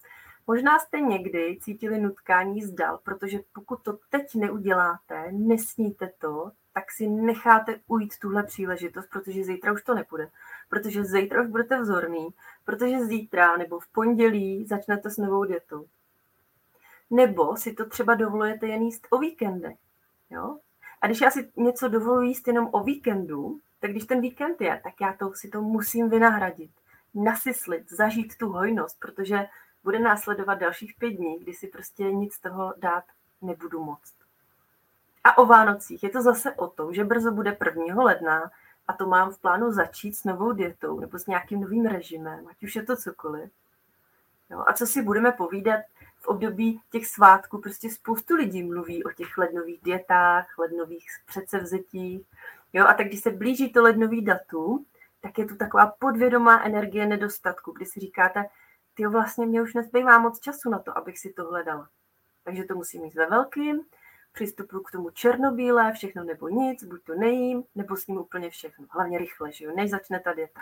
Možná 0.46 0.78
jste 0.78 1.00
někdy 1.00 1.58
cítili 1.62 2.00
nutkání 2.00 2.62
zdal, 2.62 2.98
protože 2.98 3.38
pokud 3.52 3.82
to 3.82 3.98
teď 4.10 4.34
neuděláte, 4.34 5.32
nesníte 5.32 6.12
to, 6.18 6.52
tak 6.72 6.90
si 6.90 7.08
necháte 7.08 7.80
ujít 7.86 8.18
tuhle 8.18 8.42
příležitost, 8.42 9.06
protože 9.06 9.44
zítra 9.44 9.72
už 9.72 9.82
to 9.82 9.94
nepůjde. 9.94 10.30
Protože 10.68 11.04
zítra 11.04 11.42
už 11.42 11.48
budete 11.48 11.80
vzorný, 11.80 12.28
protože 12.64 13.04
zítra 13.04 13.56
nebo 13.56 13.80
v 13.80 13.88
pondělí 13.88 14.66
začnete 14.66 15.10
s 15.10 15.16
novou 15.16 15.44
dietou. 15.44 15.86
Nebo 17.10 17.56
si 17.56 17.72
to 17.72 17.86
třeba 17.86 18.14
dovolujete 18.14 18.66
jen 18.66 18.82
jíst 18.82 19.06
o 19.10 19.18
víkendech. 19.18 19.76
Jo? 20.30 20.58
Když 21.06 21.20
já 21.20 21.30
si 21.30 21.50
něco 21.56 21.88
dovoluji 21.88 22.28
jíst 22.28 22.48
jenom 22.48 22.68
o 22.72 22.82
víkendu, 22.82 23.58
tak 23.80 23.90
když 23.90 24.04
ten 24.04 24.20
víkend 24.20 24.60
je, 24.60 24.80
tak 24.84 24.94
já 25.00 25.12
to, 25.12 25.32
si 25.34 25.48
to 25.48 25.62
musím 25.62 26.10
vynahradit, 26.10 26.70
nasyslit, 27.14 27.90
zažít 27.90 28.38
tu 28.38 28.48
hojnost, 28.48 29.00
protože 29.00 29.46
bude 29.84 29.98
následovat 29.98 30.54
dalších 30.54 30.94
pět 30.98 31.10
dní, 31.10 31.38
kdy 31.38 31.52
si 31.52 31.68
prostě 31.68 32.04
nic 32.04 32.38
toho 32.38 32.75
dát 32.76 33.04
nebudu 33.42 33.84
moct. 33.84 34.14
A 35.25 35.38
o 35.38 35.46
Vánocích 35.46 36.02
je 36.02 36.10
to 36.10 36.22
zase 36.22 36.52
o 36.52 36.66
tom, 36.66 36.94
že 36.94 37.04
brzo 37.04 37.32
bude 37.32 37.56
1. 37.64 38.02
ledna 38.02 38.50
a 38.88 38.92
to 38.92 39.06
mám 39.06 39.30
v 39.30 39.38
plánu 39.38 39.72
začít 39.72 40.12
s 40.12 40.25
novou 40.25 40.52
dietou 40.52 41.00
nebo 41.00 41.18
s 41.18 41.26
nějakým 41.26 41.60
novým 41.60 41.86
režimem, 41.86 42.48
ať 42.48 42.62
už 42.62 42.76
je 42.76 42.82
to 42.82 42.96
cokoliv. 42.96 43.50
Jo, 44.50 44.64
a 44.66 44.72
co 44.72 44.86
si 44.86 45.02
budeme 45.02 45.32
povídat 45.32 45.80
v 46.20 46.26
období 46.26 46.80
těch 46.90 47.06
svátků, 47.06 47.61
prostě 47.61 47.90
spoustu 47.90 48.35
lidí 48.35 48.62
mluví 48.62 49.04
o 49.04 49.11
těch 49.11 49.38
lednových 49.38 49.80
dietách, 49.82 50.58
lednových 50.58 51.06
předsevzetích. 51.26 52.26
Jo, 52.73 52.87
a 52.87 52.94
tak 52.94 53.06
když 53.06 53.20
se 53.20 53.30
blíží 53.30 53.73
to 53.73 53.82
lednový 53.82 54.25
datum, 54.25 54.87
tak 55.20 55.38
je 55.38 55.46
tu 55.46 55.56
taková 55.56 55.87
podvědomá 55.99 56.64
energie 56.64 57.06
nedostatku, 57.06 57.73
kdy 57.73 57.87
si 57.87 58.00
říkáte, 58.00 58.44
ty 58.94 59.06
vlastně 59.06 59.46
mě 59.46 59.62
už 59.62 59.75
nezbývá 59.75 60.18
moc 60.18 60.40
času 60.40 60.70
na 60.70 60.78
to, 60.78 60.99
abych 60.99 61.18
si 61.18 61.32
to 61.32 61.44
hledala. 61.44 61.88
Takže 62.44 62.64
to 62.64 62.75
musím 62.75 63.02
mít 63.02 63.14
ve 63.14 63.26
velkým, 63.26 63.80
přistupuji 64.32 64.82
k 64.82 64.90
tomu 64.90 65.11
černobílé, 65.11 65.92
všechno 65.92 66.25
nebo 66.25 66.49
nic, 66.49 66.85
buď 66.85 67.04
to 67.04 67.14
nejím, 67.14 67.64
nebo 67.75 67.96
s 67.96 68.06
ním 68.06 68.18
úplně 68.18 68.50
všechno. 68.50 68.87
Hlavně 68.90 69.18
rychle, 69.18 69.52
že 69.52 69.64
jo, 69.64 69.73
než 69.76 69.90
začne 69.90 70.20
ta 70.20 70.32
dieta. 70.32 70.61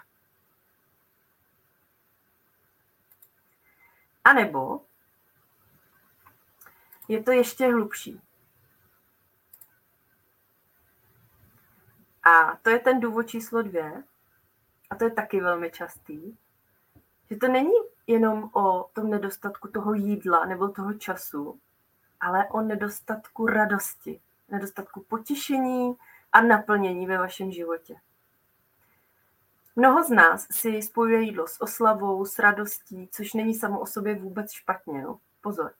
A 4.24 4.32
nebo 4.32 4.80
je 7.08 7.22
to 7.22 7.30
ještě 7.30 7.66
hlubší. 7.66 8.20
A 12.22 12.56
to 12.62 12.70
je 12.70 12.78
ten 12.78 13.00
důvod 13.00 13.22
číslo 13.22 13.62
dvě, 13.62 14.02
a 14.90 14.94
to 14.94 15.04
je 15.04 15.10
taky 15.10 15.40
velmi 15.40 15.70
častý, 15.70 16.36
že 17.30 17.36
to 17.36 17.48
není 17.48 17.72
jenom 18.06 18.50
o 18.52 18.90
tom 18.92 19.10
nedostatku 19.10 19.68
toho 19.68 19.94
jídla 19.94 20.44
nebo 20.44 20.68
toho 20.68 20.94
času, 20.94 21.60
ale 22.20 22.48
o 22.48 22.60
nedostatku 22.60 23.46
radosti, 23.46 24.20
nedostatku 24.48 25.04
potěšení 25.08 25.96
a 26.32 26.40
naplnění 26.40 27.06
ve 27.06 27.18
vašem 27.18 27.52
životě. 27.52 27.96
Mnoho 29.76 30.04
z 30.04 30.10
nás 30.10 30.46
si 30.50 30.82
spojuje 30.82 31.20
jídlo 31.20 31.46
s 31.46 31.60
oslavou, 31.62 32.24
s 32.24 32.38
radostí, 32.38 33.08
což 33.12 33.32
není 33.32 33.54
samo 33.54 33.80
o 33.80 33.86
sobě 33.86 34.14
vůbec 34.14 34.52
špatně. 34.52 35.02
No. 35.02 35.20
Pozor. 35.40 35.72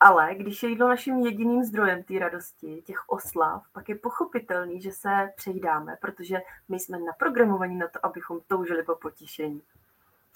Ale 0.00 0.34
když 0.34 0.62
je 0.62 0.68
jídlo 0.68 0.88
naším 0.88 1.20
jediným 1.20 1.64
zdrojem 1.64 2.02
té 2.02 2.18
radosti, 2.18 2.82
těch 2.86 3.08
oslav, 3.08 3.66
pak 3.72 3.88
je 3.88 3.94
pochopitelný, 3.94 4.80
že 4.80 4.92
se 4.92 5.32
přejídáme, 5.36 5.96
protože 6.00 6.40
my 6.68 6.80
jsme 6.80 6.98
naprogramovaní 6.98 7.76
na 7.76 7.88
to, 7.88 8.06
abychom 8.06 8.40
toužili 8.46 8.82
po 8.82 8.94
potěšení. 8.94 9.62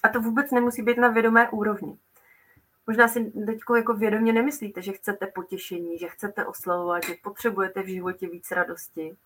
A 0.02 0.08
to 0.08 0.20
vůbec 0.20 0.50
nemusí 0.50 0.82
být 0.82 0.98
na 0.98 1.08
vědomé 1.08 1.50
úrovni. 1.50 1.98
Možná 2.86 3.08
si 3.08 3.24
teď 3.46 3.58
jako 3.76 3.94
vědomě 3.94 4.32
nemyslíte, 4.32 4.82
že 4.82 4.92
chcete 4.92 5.26
potěšení, 5.26 5.98
že 5.98 6.08
chcete 6.08 6.46
oslavovat, 6.46 7.04
že 7.04 7.14
potřebujete 7.22 7.82
v 7.82 7.86
životě 7.86 8.28
víc 8.28 8.50
radosti. 8.50 9.16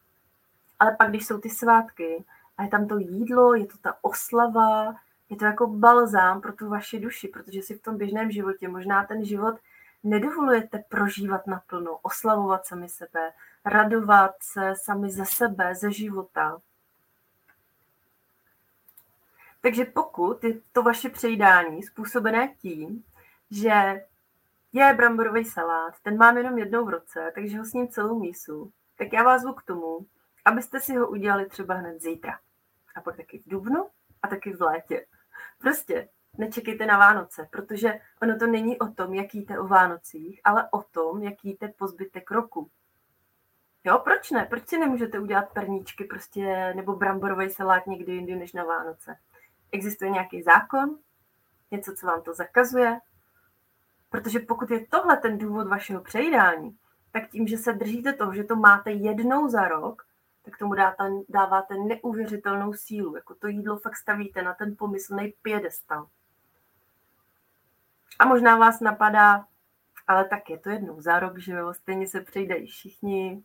Ale 0.79 0.97
pak, 0.99 1.09
když 1.09 1.27
jsou 1.27 1.39
ty 1.39 1.51
svátky 1.51 2.25
a 2.59 2.63
je 2.63 2.69
tam 2.69 2.89
to 2.89 2.99
jídlo, 2.99 3.55
je 3.55 3.67
to 3.67 3.79
ta 3.79 3.97
oslava, 4.03 4.95
je 5.31 5.37
to 5.37 5.45
jako 5.45 5.67
balzám 5.67 6.41
pro 6.41 6.53
tu 6.53 6.69
vaši 6.69 7.01
duši, 7.01 7.29
protože 7.29 7.63
si 7.63 7.75
v 7.75 7.83
tom 7.83 7.97
běžném 7.97 8.31
životě 8.31 8.69
možná 8.69 9.05
ten 9.05 9.25
život 9.25 9.57
nedovolujete 10.03 10.79
prožívat 10.89 11.47
naplno, 11.47 11.99
oslavovat 12.03 12.67
sami 12.67 12.89
sebe, 12.89 13.33
radovat 13.65 14.35
se 14.41 14.75
sami 14.77 15.11
ze 15.11 15.27
sebe, 15.27 15.75
ze 15.75 15.93
života. 15.93 16.61
Takže 19.61 19.85
pokud 19.85 20.45
je 20.45 20.55
to 20.73 20.83
vaše 20.83 21.09
přejídání 21.09 21.83
způsobené 21.83 22.55
tím, 22.59 23.05
že 23.51 24.05
je 24.73 24.95
bramborový 24.95 25.45
salát, 25.45 25.95
ten 26.03 26.17
mám 26.17 26.37
jenom 26.37 26.59
jednou 26.59 26.85
v 26.85 26.91
roce, 26.91 27.33
takže 27.35 27.59
ho 27.59 27.65
s 27.65 27.73
ním 27.73 27.89
celou 27.89 28.19
mísu, 28.19 28.73
tak 28.99 29.13
já 29.13 29.23
vás 29.23 29.43
zvu 29.43 29.53
k 29.53 29.63
tomu, 29.63 30.07
abyste 30.45 30.81
si 30.81 30.97
ho 30.97 31.09
udělali 31.09 31.47
třeba 31.47 31.75
hned 31.75 32.03
zítra. 32.03 32.39
A 32.95 33.01
pak 33.01 33.17
taky 33.17 33.39
v 33.39 33.49
dubnu 33.49 33.89
a 34.23 34.29
taky 34.29 34.53
v 34.53 34.63
létě. 34.63 35.07
Prostě 35.59 36.09
nečekejte 36.39 36.87
na 36.87 36.99
Vánoce, 36.99 37.49
protože 37.51 38.01
ono 38.23 38.39
to 38.39 38.47
není 38.47 38.79
o 38.79 38.87
tom, 38.87 39.15
jak 39.15 39.35
jíte 39.35 39.59
o 39.59 39.67
Vánocích, 39.67 40.41
ale 40.45 40.69
o 40.71 40.83
tom, 40.83 41.23
jak 41.23 41.45
jíte 41.45 41.69
po 41.69 41.87
zbytek 41.89 42.31
roku. 42.31 42.71
Jo, 43.85 43.99
proč 43.99 44.31
ne? 44.31 44.47
Proč 44.51 44.69
si 44.69 44.79
nemůžete 44.79 45.19
udělat 45.19 45.53
perníčky 45.53 46.05
prostě, 46.05 46.73
nebo 46.77 46.97
bramborový 46.97 47.51
salát 47.51 47.87
někdy 47.87 48.13
jindy 48.13 48.37
než 48.37 48.53
na 48.53 48.65
Vánoce? 48.65 49.17
Existuje 49.73 50.11
nějaký 50.11 50.43
zákon? 50.43 50.99
Něco, 51.71 51.95
co 51.95 52.07
vám 52.07 52.23
to 52.23 52.35
zakazuje? 52.35 53.01
Protože 54.11 54.39
pokud 54.39 54.71
je 54.71 54.87
tohle 54.87 55.17
ten 55.17 55.39
důvod 55.39 55.69
vašeho 55.69 56.01
přejídání, 56.01 56.77
tak 57.11 57.31
tím, 57.31 57.47
že 57.47 57.59
se 57.59 57.73
držíte 57.73 58.13
toho, 58.13 58.35
že 58.35 58.45
to 58.45 58.57
máte 58.57 58.91
jednou 58.91 59.49
za 59.49 59.69
rok, 59.69 60.07
tak 60.43 60.59
tomu 60.59 60.75
dáte, 60.75 61.11
dáváte 61.29 61.75
neuvěřitelnou 61.75 62.73
sílu. 62.73 63.17
Jako 63.17 63.35
to 63.35 63.47
jídlo 63.47 63.79
fakt 63.79 63.97
stavíte 63.97 64.43
na 64.43 64.55
ten 64.55 64.77
pomyslný 64.77 65.35
piedestal. 65.43 66.07
A 68.19 68.25
možná 68.25 68.57
vás 68.57 68.81
napadá, 68.81 69.47
ale 70.07 70.25
tak 70.25 70.51
je 70.51 70.59
to 70.59 70.71
jednou 70.71 71.01
za 71.01 71.19
rok, 71.19 71.39
že 71.39 71.53
jo, 71.53 71.75
stejně 71.75 72.09
se 72.09 72.21
přejdají 72.21 72.67
všichni. 72.67 73.45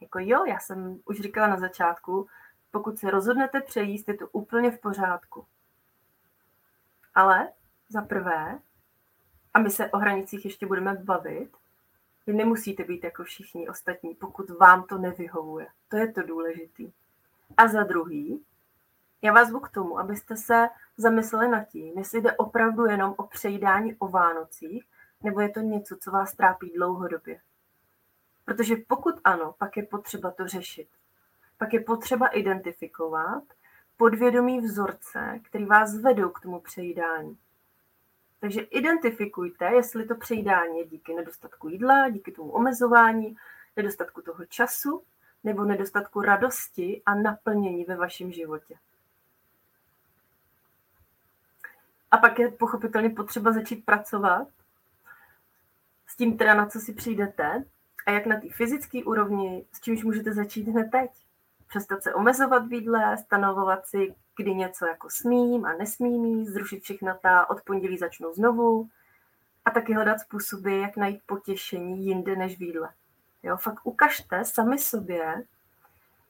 Jako 0.00 0.18
jo, 0.18 0.44
já 0.44 0.58
jsem 0.58 1.00
už 1.04 1.20
říkala 1.20 1.46
na 1.46 1.56
začátku, 1.56 2.28
pokud 2.70 2.98
se 2.98 3.10
rozhodnete 3.10 3.60
přejíst, 3.60 4.08
je 4.08 4.16
to 4.16 4.28
úplně 4.28 4.70
v 4.70 4.80
pořádku. 4.80 5.46
Ale 7.14 7.48
za 7.88 8.02
prvé, 8.02 8.58
a 9.54 9.58
my 9.58 9.70
se 9.70 9.90
o 9.90 9.98
hranicích 9.98 10.44
ještě 10.44 10.66
budeme 10.66 10.94
bavit, 10.94 11.50
vy 12.26 12.32
nemusíte 12.32 12.84
být 12.84 13.04
jako 13.04 13.24
všichni 13.24 13.68
ostatní, 13.68 14.14
pokud 14.14 14.50
vám 14.50 14.82
to 14.82 14.98
nevyhovuje. 14.98 15.66
To 15.88 15.96
je 15.96 16.12
to 16.12 16.22
důležitý. 16.22 16.92
A 17.56 17.68
za 17.68 17.82
druhý, 17.82 18.44
já 19.22 19.32
vás 19.32 19.48
zvu 19.48 19.60
k 19.60 19.68
tomu, 19.68 19.98
abyste 19.98 20.36
se 20.36 20.68
zamysleli 20.96 21.48
nad 21.48 21.64
tím, 21.64 21.98
jestli 21.98 22.20
jde 22.20 22.32
opravdu 22.32 22.86
jenom 22.86 23.14
o 23.16 23.22
přejídání 23.22 23.96
o 23.98 24.08
Vánocích, 24.08 24.84
nebo 25.22 25.40
je 25.40 25.48
to 25.48 25.60
něco, 25.60 25.96
co 25.96 26.10
vás 26.10 26.34
trápí 26.34 26.72
dlouhodobě. 26.76 27.40
Protože 28.44 28.76
pokud 28.88 29.14
ano, 29.24 29.54
pak 29.58 29.76
je 29.76 29.82
potřeba 29.82 30.30
to 30.30 30.48
řešit. 30.48 30.88
Pak 31.58 31.72
je 31.72 31.80
potřeba 31.80 32.26
identifikovat 32.26 33.42
podvědomí 33.96 34.60
vzorce, 34.60 35.40
který 35.42 35.64
vás 35.64 35.96
vedou 35.96 36.28
k 36.28 36.40
tomu 36.40 36.60
přejídání. 36.60 37.38
Takže 38.40 38.60
identifikujte, 38.60 39.64
jestli 39.64 40.06
to 40.06 40.14
přejídání 40.14 40.78
je 40.78 40.86
díky 40.86 41.14
nedostatku 41.14 41.68
jídla, 41.68 42.08
díky 42.08 42.32
tomu 42.32 42.50
omezování, 42.50 43.36
nedostatku 43.76 44.22
toho 44.22 44.44
času 44.44 45.02
nebo 45.44 45.64
nedostatku 45.64 46.20
radosti 46.20 47.02
a 47.06 47.14
naplnění 47.14 47.84
ve 47.84 47.96
vašem 47.96 48.32
životě. 48.32 48.74
A 52.10 52.18
pak 52.18 52.38
je 52.38 52.50
pochopitelně 52.50 53.10
potřeba 53.10 53.52
začít 53.52 53.84
pracovat 53.84 54.48
s 56.06 56.16
tím 56.16 56.38
teda, 56.38 56.54
na 56.54 56.66
co 56.66 56.80
si 56.80 56.92
přijdete 56.92 57.64
a 58.06 58.10
jak 58.10 58.26
na 58.26 58.40
té 58.40 58.48
fyzické 58.50 59.04
úrovni, 59.04 59.66
s 59.72 59.80
čímž 59.80 60.04
můžete 60.04 60.34
začít 60.34 60.68
hned 60.68 60.90
teď. 60.90 61.10
Přestat 61.68 62.02
se 62.02 62.14
omezovat 62.14 62.66
v 62.66 62.72
jídle, 62.72 63.18
stanovovat 63.18 63.86
si, 63.86 64.14
kdy 64.36 64.54
něco 64.54 64.86
jako 64.86 65.10
smím 65.10 65.64
a 65.64 65.72
nesmím 65.72 66.24
jíst, 66.24 66.48
zrušit 66.48 66.82
všechna 66.82 67.14
ta 67.14 67.50
od 67.50 67.62
pondělí 67.62 67.98
začnou 67.98 68.34
znovu 68.34 68.88
a 69.64 69.70
taky 69.70 69.94
hledat 69.94 70.20
způsoby, 70.20 70.80
jak 70.80 70.96
najít 70.96 71.20
potěšení 71.26 72.06
jinde 72.06 72.36
než 72.36 72.58
v 72.58 72.62
jídle. 72.62 72.88
Jo, 73.42 73.56
fakt 73.56 73.80
ukažte 73.84 74.44
sami 74.44 74.78
sobě, 74.78 75.44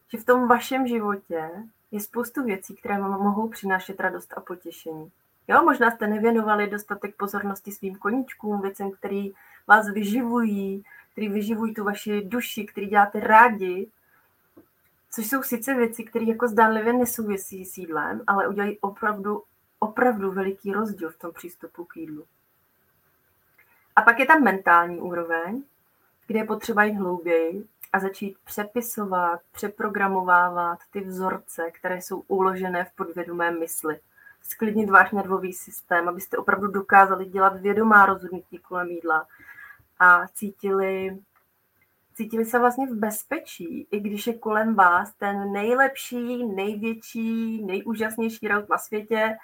že 0.08 0.18
v 0.18 0.24
tom 0.24 0.48
vašem 0.48 0.86
životě 0.86 1.50
je 1.90 2.00
spoustu 2.00 2.44
věcí, 2.44 2.76
které 2.76 2.98
vám 2.98 3.10
mohou 3.10 3.48
přinášet 3.48 4.00
radost 4.00 4.32
a 4.36 4.40
potěšení. 4.40 5.12
Jo, 5.50 5.62
možná 5.64 5.90
jste 5.90 6.06
nevěnovali 6.06 6.70
dostatek 6.70 7.16
pozornosti 7.16 7.72
svým 7.72 7.96
koníčkům, 7.96 8.60
věcem, 8.60 8.90
který 8.90 9.32
vás 9.66 9.88
vyživují, 9.88 10.84
který 11.12 11.28
vyživují 11.28 11.74
tu 11.74 11.84
vaši 11.84 12.22
duši, 12.24 12.64
který 12.64 12.86
děláte 12.86 13.20
rádi, 13.20 13.90
což 15.10 15.26
jsou 15.26 15.42
sice 15.42 15.74
věci, 15.74 16.04
které 16.04 16.24
jako 16.24 16.48
zdánlivě 16.48 16.92
nesouvisí 16.92 17.64
s 17.64 17.78
jídlem, 17.78 18.22
ale 18.26 18.48
udělají 18.48 18.78
opravdu, 18.78 19.42
opravdu 19.78 20.32
veliký 20.32 20.72
rozdíl 20.72 21.10
v 21.10 21.18
tom 21.18 21.32
přístupu 21.32 21.84
k 21.84 21.96
jídlu. 21.96 22.24
A 23.96 24.02
pak 24.02 24.18
je 24.18 24.26
tam 24.26 24.42
mentální 24.42 24.98
úroveň, 24.98 25.62
kde 26.26 26.38
je 26.38 26.44
potřeba 26.44 26.84
jít 26.84 26.94
hlouběji 26.94 27.66
a 27.92 28.00
začít 28.00 28.36
přepisovat, 28.44 29.40
přeprogramovávat 29.52 30.78
ty 30.90 31.00
vzorce, 31.00 31.70
které 31.70 32.02
jsou 32.02 32.22
uložené 32.28 32.84
v 32.84 32.92
podvědomé 32.96 33.50
mysli 33.50 34.00
sklidnit 34.42 34.90
váš 34.90 35.12
nervový 35.12 35.52
systém, 35.52 36.08
abyste 36.08 36.36
opravdu 36.36 36.66
dokázali 36.66 37.24
dělat 37.24 37.60
vědomá 37.60 38.06
rozhodnutí 38.06 38.58
kolem 38.58 38.90
jídla 38.90 39.26
a 39.98 40.28
cítili, 40.28 41.18
cítili 42.14 42.44
se 42.44 42.58
vlastně 42.58 42.86
v 42.86 42.94
bezpečí, 42.94 43.88
i 43.90 44.00
když 44.00 44.26
je 44.26 44.38
kolem 44.38 44.74
vás 44.74 45.14
ten 45.14 45.52
nejlepší, 45.52 46.44
největší, 46.44 47.64
nejúžasnější 47.64 48.48
rok 48.48 48.68
na 48.68 48.78
světě, 48.78 49.36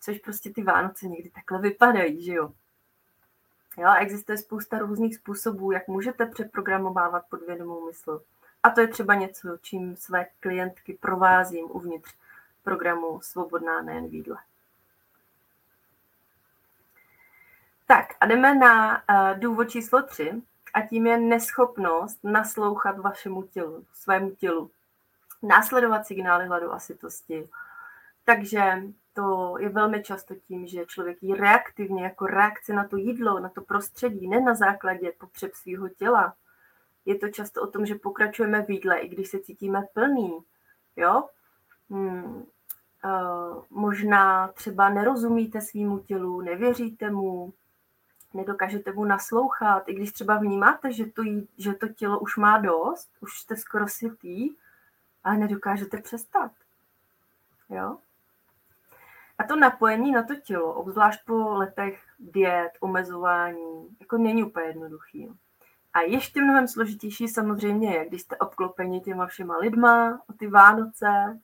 což 0.00 0.18
prostě 0.18 0.50
ty 0.50 0.62
Vánoce 0.62 1.06
někdy 1.06 1.30
takhle 1.30 1.58
vypadají, 1.58 2.24
že 2.24 2.32
jo. 2.32 2.52
Jo, 3.78 3.94
existuje 3.98 4.38
spousta 4.38 4.78
různých 4.78 5.14
způsobů, 5.14 5.72
jak 5.72 5.88
můžete 5.88 6.26
přeprogramovávat 6.26 7.24
podvědomou 7.30 7.86
mysl. 7.86 8.22
A 8.62 8.70
to 8.70 8.80
je 8.80 8.88
třeba 8.88 9.14
něco, 9.14 9.48
čím 9.62 9.96
své 9.96 10.26
klientky 10.40 10.98
provázím 11.00 11.66
uvnitř 11.70 12.14
programu 12.64 13.20
Svobodná 13.22 13.82
nejen 13.82 14.08
výdle. 14.08 14.36
Tak 17.86 18.06
a 18.20 18.26
jdeme 18.26 18.54
na 18.54 19.02
uh, 19.10 19.38
důvod 19.38 19.64
číslo 19.64 20.02
tři 20.02 20.42
a 20.74 20.82
tím 20.82 21.06
je 21.06 21.18
neschopnost 21.18 22.24
naslouchat 22.24 22.98
vašemu 22.98 23.42
tělu, 23.42 23.84
svému 23.94 24.30
tělu. 24.30 24.70
Následovat 25.42 26.06
signály 26.06 26.46
hladu 26.46 26.72
a 26.72 26.78
sytosti. 26.78 27.48
Takže 28.24 28.82
to 29.14 29.56
je 29.58 29.68
velmi 29.68 30.02
často 30.02 30.34
tím, 30.34 30.66
že 30.66 30.86
člověk 30.86 31.22
jí 31.22 31.34
reaktivně, 31.34 32.04
jako 32.04 32.26
reakce 32.26 32.72
na 32.72 32.88
to 32.88 32.96
jídlo, 32.96 33.40
na 33.40 33.48
to 33.48 33.62
prostředí, 33.62 34.28
ne 34.28 34.40
na 34.40 34.54
základě 34.54 35.12
potřeb 35.18 35.54
svého 35.54 35.88
těla. 35.88 36.34
Je 37.04 37.14
to 37.14 37.28
často 37.28 37.62
o 37.62 37.66
tom, 37.66 37.86
že 37.86 37.94
pokračujeme 37.94 38.62
v 38.62 38.70
jídle, 38.70 38.98
i 38.98 39.08
když 39.08 39.28
se 39.28 39.38
cítíme 39.38 39.82
plný. 39.94 40.38
Jo? 40.96 41.28
Hmm. 41.90 42.46
Uh, 43.04 43.62
možná 43.70 44.48
třeba 44.48 44.88
nerozumíte 44.88 45.60
svýmu 45.60 45.98
tělu, 45.98 46.40
nevěříte 46.40 47.10
mu, 47.10 47.52
nedokážete 48.34 48.92
mu 48.92 49.04
naslouchat, 49.04 49.88
i 49.88 49.94
když 49.94 50.12
třeba 50.12 50.38
vnímáte, 50.38 50.92
že 50.92 51.06
to, 51.06 51.22
že 51.58 51.74
to 51.74 51.88
tělo 51.88 52.18
už 52.18 52.36
má 52.36 52.58
dost, 52.58 53.10
už 53.20 53.40
jste 53.40 53.56
skoro 53.56 53.88
sytý, 53.88 54.56
ale 55.24 55.36
nedokážete 55.36 55.96
přestat. 55.96 56.52
Jo? 57.68 57.98
A 59.38 59.44
to 59.44 59.56
napojení 59.56 60.12
na 60.12 60.22
to 60.22 60.34
tělo, 60.34 60.72
obzvlášť 60.72 61.24
po 61.24 61.54
letech 61.54 62.02
diet, 62.18 62.70
omezování, 62.80 63.96
jako 64.00 64.18
není 64.18 64.44
úplně 64.44 64.66
jednoduchý. 64.66 65.30
A 65.94 66.00
ještě 66.00 66.40
mnohem 66.40 66.68
složitější 66.68 67.28
samozřejmě 67.28 67.94
je, 67.94 68.08
když 68.08 68.22
jste 68.22 68.36
obklopeni 68.36 69.00
těma 69.00 69.26
všema 69.26 69.56
lidma 69.56 70.20
o 70.30 70.32
ty 70.32 70.46
Vánoce, 70.46 71.40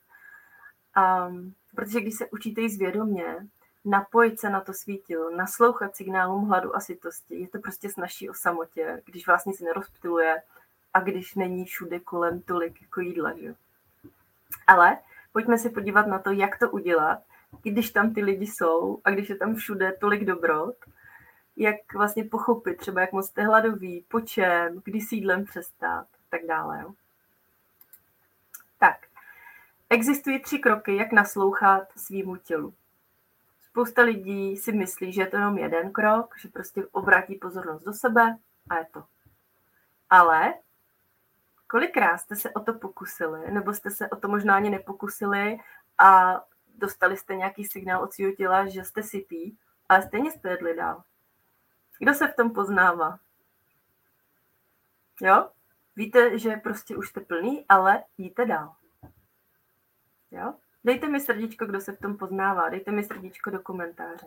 um, 0.97 1.55
protože 1.75 2.01
když 2.01 2.15
se 2.15 2.27
učíte 2.31 2.61
jít 2.61 2.71
zvědomě, 2.71 3.47
napojit 3.85 4.41
se 4.41 4.51
na 4.51 4.61
to 4.61 4.73
svítil, 4.73 5.31
naslouchat 5.31 5.97
signálům 5.97 6.49
hladu 6.49 6.77
a 6.77 6.81
sytosti, 6.81 7.41
je 7.41 7.49
to 7.49 7.59
prostě 7.59 7.91
snažší 7.91 8.31
o 8.31 8.35
samotě, 8.35 9.03
když 9.05 9.27
vás 9.27 9.45
nic 9.45 9.61
nerozptiluje 9.61 10.43
a 10.95 11.01
když 11.01 11.35
není 11.35 11.65
všude 11.65 12.01
kolem 12.01 12.43
tolik 12.43 12.83
jako 12.83 13.01
jídla. 13.01 13.33
Že? 13.39 13.55
Ale 14.67 14.99
pojďme 15.33 15.59
se 15.59 15.71
podívat 15.71 16.07
na 16.07 16.19
to, 16.19 16.31
jak 16.31 16.59
to 16.59 16.71
udělat, 16.71 17.23
když 17.63 17.91
tam 17.91 18.15
ty 18.15 18.25
lidi 18.25 18.47
jsou 18.47 19.01
a 19.05 19.11
když 19.11 19.29
je 19.29 19.37
tam 19.37 19.55
všude 19.55 19.93
tolik 20.01 20.25
dobrot, 20.25 20.77
jak 21.57 21.95
vlastně 21.95 22.25
pochopit 22.25 22.77
třeba, 22.77 23.01
jak 23.01 23.13
moc 23.13 23.27
jste 23.27 23.43
hladoví, 23.43 24.05
po 24.09 24.21
čem, 24.21 24.81
kdy 24.85 25.01
sídlem 25.01 25.45
přestát 25.45 26.07
a 26.15 26.23
tak 26.29 26.47
dále. 26.47 26.81
Jo? 26.83 26.93
Tak, 28.79 28.97
existují 29.91 30.41
tři 30.41 30.59
kroky, 30.59 30.97
jak 30.97 31.13
naslouchat 31.13 31.93
svýmu 31.97 32.37
tělu. 32.37 32.75
Spousta 33.63 34.03
lidí 34.03 34.57
si 34.57 34.73
myslí, 34.73 35.13
že 35.13 35.23
je 35.23 35.27
to 35.27 35.37
jenom 35.37 35.59
jeden 35.59 35.93
krok, 35.93 36.35
že 36.39 36.49
prostě 36.49 36.87
obrátí 36.87 37.35
pozornost 37.35 37.83
do 37.83 37.93
sebe 37.93 38.39
a 38.71 38.77
je 38.77 38.85
to. 38.85 39.05
Ale 40.11 40.55
kolikrát 41.67 42.19
jste 42.19 42.37
se 42.37 42.51
o 42.51 42.61
to 42.61 42.75
pokusili, 42.75 43.51
nebo 43.51 43.75
jste 43.75 43.91
se 43.91 44.09
o 44.09 44.17
to 44.17 44.29
možná 44.29 44.57
ani 44.57 44.71
nepokusili 44.71 45.59
a 45.99 46.41
dostali 46.79 47.17
jste 47.17 47.37
nějaký 47.37 47.65
signál 47.65 48.03
od 48.03 48.13
svého 48.13 48.33
těla, 48.33 48.67
že 48.67 48.85
jste 48.85 49.03
sytý, 49.03 49.57
ale 49.89 50.03
stejně 50.03 50.31
jste 50.31 50.51
jedli 50.51 50.77
dál. 50.77 51.03
Kdo 51.99 52.15
se 52.15 52.29
v 52.29 52.37
tom 52.37 52.51
poznává? 52.51 53.19
Jo? 55.21 55.49
Víte, 55.97 56.39
že 56.39 56.57
prostě 56.57 56.97
už 56.97 57.09
jste 57.09 57.21
plný, 57.21 57.65
ale 57.69 58.05
jíte 58.19 58.47
dál. 58.47 58.75
Jo? 60.31 60.55
Dejte 60.85 61.09
mi 61.09 61.21
srdíčko, 61.21 61.67
kdo 61.67 61.81
se 61.81 61.93
v 61.93 62.01
tom 62.01 62.17
poznává. 62.17 62.69
Dejte 62.69 62.91
mi 62.91 63.05
srdíčko 63.05 63.51
do 63.51 63.61
komentáře. 63.61 64.27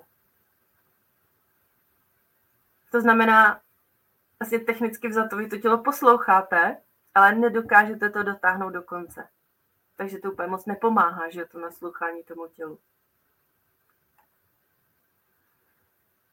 To 2.91 3.01
znamená, 3.01 3.61
asi 4.39 4.59
technicky 4.59 5.07
vzato, 5.07 5.37
vy 5.37 5.47
to 5.47 5.57
tělo 5.57 5.83
posloucháte, 5.83 6.77
ale 7.15 7.35
nedokážete 7.35 8.09
to 8.09 8.23
dotáhnout 8.23 8.69
do 8.69 8.81
konce. 8.81 9.29
Takže 9.95 10.19
to 10.19 10.31
úplně 10.31 10.47
moc 10.47 10.65
nepomáhá, 10.65 11.29
že 11.29 11.45
to 11.45 11.59
naslouchání 11.59 12.23
tomu 12.23 12.47
tělu. 12.47 12.79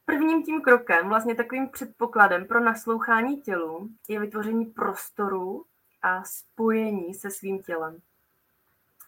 Prvním 0.04 0.42
tím 0.42 0.62
krokem, 0.62 1.08
vlastně 1.08 1.34
takovým 1.34 1.68
předpokladem 1.68 2.46
pro 2.46 2.60
naslouchání 2.60 3.42
tělu, 3.42 3.88
je 4.08 4.20
vytvoření 4.20 4.66
prostoru 4.66 5.64
a 6.02 6.24
spojení 6.24 7.14
se 7.14 7.30
svým 7.30 7.62
tělem. 7.62 8.00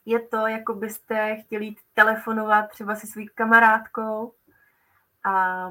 Je 0.04 0.20
to, 0.20 0.46
jako 0.46 0.74
byste 0.74 1.36
chtěli 1.36 1.74
telefonovat 1.94 2.70
třeba 2.70 2.94
se 2.96 3.06
svou 3.06 3.26
kamarádkou 3.34 4.34
a 5.24 5.66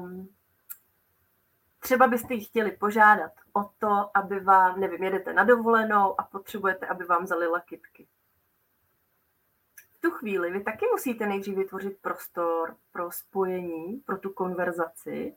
třeba 1.78 2.06
byste 2.06 2.34
ji 2.34 2.44
chtěli 2.44 2.72
požádat 2.72 3.32
o 3.52 3.70
to, 3.78 4.10
aby 4.14 4.40
vám, 4.40 4.80
nevím, 4.80 5.02
jedete 5.02 5.32
na 5.32 5.44
dovolenou 5.44 6.20
a 6.20 6.24
potřebujete, 6.24 6.86
aby 6.86 7.04
vám 7.04 7.26
zalila 7.26 7.60
kytky 7.60 8.06
tu 10.02 10.10
chvíli 10.10 10.50
vy 10.50 10.60
taky 10.60 10.86
musíte 10.92 11.26
nejdřív 11.26 11.56
vytvořit 11.56 11.98
prostor 12.00 12.76
pro 12.92 13.12
spojení, 13.12 13.96
pro 13.96 14.18
tu 14.18 14.30
konverzaci. 14.30 15.36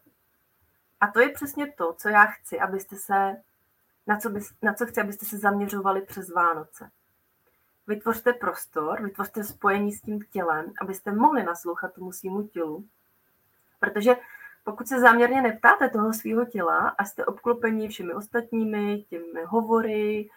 A 0.99 1.07
to 1.07 1.19
je 1.19 1.29
přesně 1.29 1.71
to, 1.71 1.93
co 1.93 2.09
já 2.09 2.25
chci, 2.25 2.59
abyste 2.59 2.95
se, 2.95 3.41
na 4.07 4.19
co, 4.19 4.29
bys, 4.29 4.53
na 4.61 4.73
co 4.73 4.85
chci, 4.85 5.01
abyste 5.01 5.25
se 5.25 5.37
zaměřovali 5.37 6.01
přes 6.01 6.29
Vánoce. 6.29 6.91
Vytvořte 7.87 8.33
prostor, 8.33 9.03
vytvořte 9.03 9.43
spojení 9.43 9.91
s 9.91 10.01
tím 10.01 10.19
tělem, 10.31 10.73
abyste 10.81 11.11
mohli 11.11 11.43
naslouchat 11.43 11.93
tomu 11.93 12.11
svýmu 12.11 12.47
tělu. 12.47 12.85
Protože 13.79 14.15
pokud 14.63 14.87
se 14.87 14.99
záměrně 14.99 15.41
neptáte 15.41 15.89
toho 15.89 16.13
svého 16.13 16.45
těla 16.45 16.89
a 16.89 17.05
jste 17.05 17.25
obklopeni 17.25 17.87
všemi 17.87 18.13
ostatními, 18.13 19.05
těmi 19.09 19.43
hovory, 19.45 20.29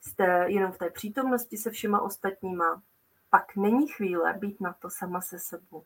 jste 0.00 0.44
jenom 0.46 0.72
v 0.72 0.78
té 0.78 0.90
přítomnosti 0.90 1.56
se 1.56 1.70
všema 1.70 2.00
ostatníma, 2.00 2.82
pak 3.30 3.56
není 3.56 3.88
chvíle 3.88 4.32
být 4.32 4.60
na 4.60 4.72
to 4.72 4.90
sama 4.90 5.20
se 5.20 5.38
sebou. 5.38 5.84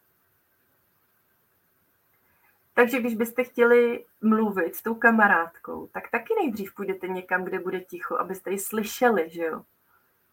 Takže 2.75 3.01
když 3.01 3.15
byste 3.15 3.45
chtěli 3.45 4.05
mluvit 4.21 4.75
s 4.75 4.83
tou 4.83 4.95
kamarádkou, 4.95 5.87
tak 5.87 6.11
taky 6.11 6.35
nejdřív 6.35 6.75
půjdete 6.75 7.09
někam, 7.09 7.45
kde 7.45 7.59
bude 7.59 7.81
ticho, 7.81 8.17
abyste 8.17 8.51
ji 8.51 8.59
slyšeli, 8.59 9.31
že 9.31 9.43
jo? 9.43 9.63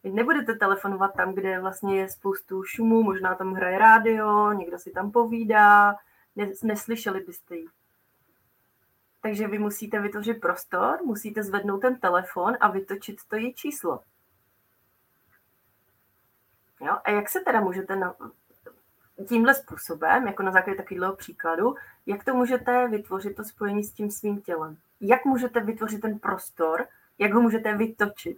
Vy 0.04 0.12
nebudete 0.12 0.56
telefonovat 0.56 1.14
tam, 1.16 1.34
kde 1.34 1.60
vlastně 1.60 2.00
je 2.00 2.10
spoustu 2.10 2.64
šumu, 2.64 3.04
možná 3.04 3.36
tam 3.36 3.54
hraje 3.54 3.78
rádio, 3.78 4.54
někdo 4.54 4.80
si 4.80 4.92
tam 4.92 5.12
povídá, 5.12 5.96
neslyšeli 6.64 7.20
byste 7.20 7.56
ji. 7.56 7.68
Takže 9.22 9.48
vy 9.48 9.60
musíte 9.60 10.02
vytvořit 10.02 10.42
prostor, 10.42 11.04
musíte 11.04 11.44
zvednout 11.44 11.78
ten 11.78 12.00
telefon 12.00 12.58
a 12.60 12.72
vytočit 12.72 13.18
to 13.28 13.36
její 13.36 13.54
číslo. 13.54 14.00
Jo? 16.82 16.98
A 17.04 17.12
jak 17.12 17.30
se 17.30 17.40
teda 17.40 17.62
můžete 17.62 17.96
na, 17.96 18.16
tímhle 19.28 19.54
způsobem, 19.54 20.28
jako 20.28 20.44
na 20.44 20.52
základě 20.52 20.78
takového 20.78 21.16
příkladu, 21.16 21.76
jak 22.06 22.24
to 22.24 22.34
můžete 22.34 22.88
vytvořit 22.88 23.36
to 23.36 23.44
spojení 23.44 23.84
s 23.84 23.92
tím 23.92 24.12
svým 24.12 24.42
tělem? 24.42 24.78
Jak 25.02 25.26
můžete 25.26 25.60
vytvořit 25.60 26.02
ten 26.02 26.20
prostor, 26.20 26.88
jak 27.18 27.34
ho 27.34 27.42
můžete 27.42 27.78
vytočit? 27.78 28.38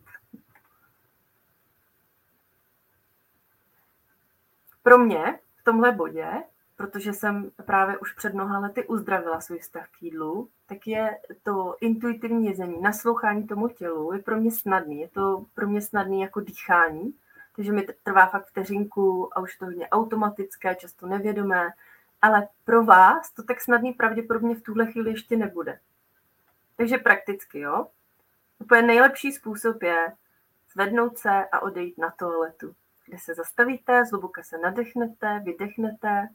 Pro 4.85 4.97
mě 4.97 5.39
v 5.55 5.63
tomhle 5.63 5.91
bodě, 5.91 6.27
protože 6.75 7.13
jsem 7.13 7.51
právě 7.65 7.97
už 7.97 8.13
před 8.13 8.33
mnoha 8.33 8.59
lety 8.59 8.87
uzdravila 8.87 9.41
svůj 9.41 9.59
vztah 9.59 9.87
k 9.87 10.03
jídlu, 10.03 10.49
tak 10.65 10.87
je 10.87 11.19
to 11.43 11.75
intuitivní 11.81 12.45
jezení, 12.45 12.81
naslouchání 12.81 13.47
tomu 13.47 13.67
tělu, 13.67 14.13
je 14.13 14.19
pro 14.19 14.35
mě 14.35 14.51
snadný. 14.51 15.01
Je 15.01 15.07
to 15.07 15.45
pro 15.53 15.67
mě 15.67 15.81
snadný 15.81 16.21
jako 16.21 16.39
dýchání, 16.39 17.13
takže 17.55 17.71
mi 17.71 17.87
trvá 18.03 18.25
fakt 18.25 18.45
vteřinku 18.45 19.37
a 19.37 19.41
už 19.41 19.57
to 19.57 19.65
hodně 19.65 19.89
automatické, 19.89 20.75
často 20.75 21.07
nevědomé, 21.07 21.69
ale 22.21 22.47
pro 22.65 22.85
vás 22.85 23.31
to 23.31 23.43
tak 23.43 23.61
snadný 23.61 23.93
pravděpodobně 23.93 24.55
v 24.55 24.63
tuhle 24.63 24.91
chvíli 24.91 25.11
ještě 25.11 25.37
nebude. 25.37 25.79
Takže 26.77 26.97
prakticky, 26.97 27.59
jo. 27.59 27.87
Úplně 28.59 28.81
nejlepší 28.81 29.31
způsob 29.31 29.83
je 29.83 30.13
zvednout 30.73 31.17
se 31.17 31.45
a 31.51 31.59
odejít 31.59 31.97
na 31.97 32.11
toaletu, 32.11 32.75
kde 33.05 33.17
se 33.17 33.33
zastavíte, 33.33 34.05
zhluboka 34.05 34.43
se 34.43 34.57
nadechnete, 34.57 35.41
vydechnete 35.45 36.29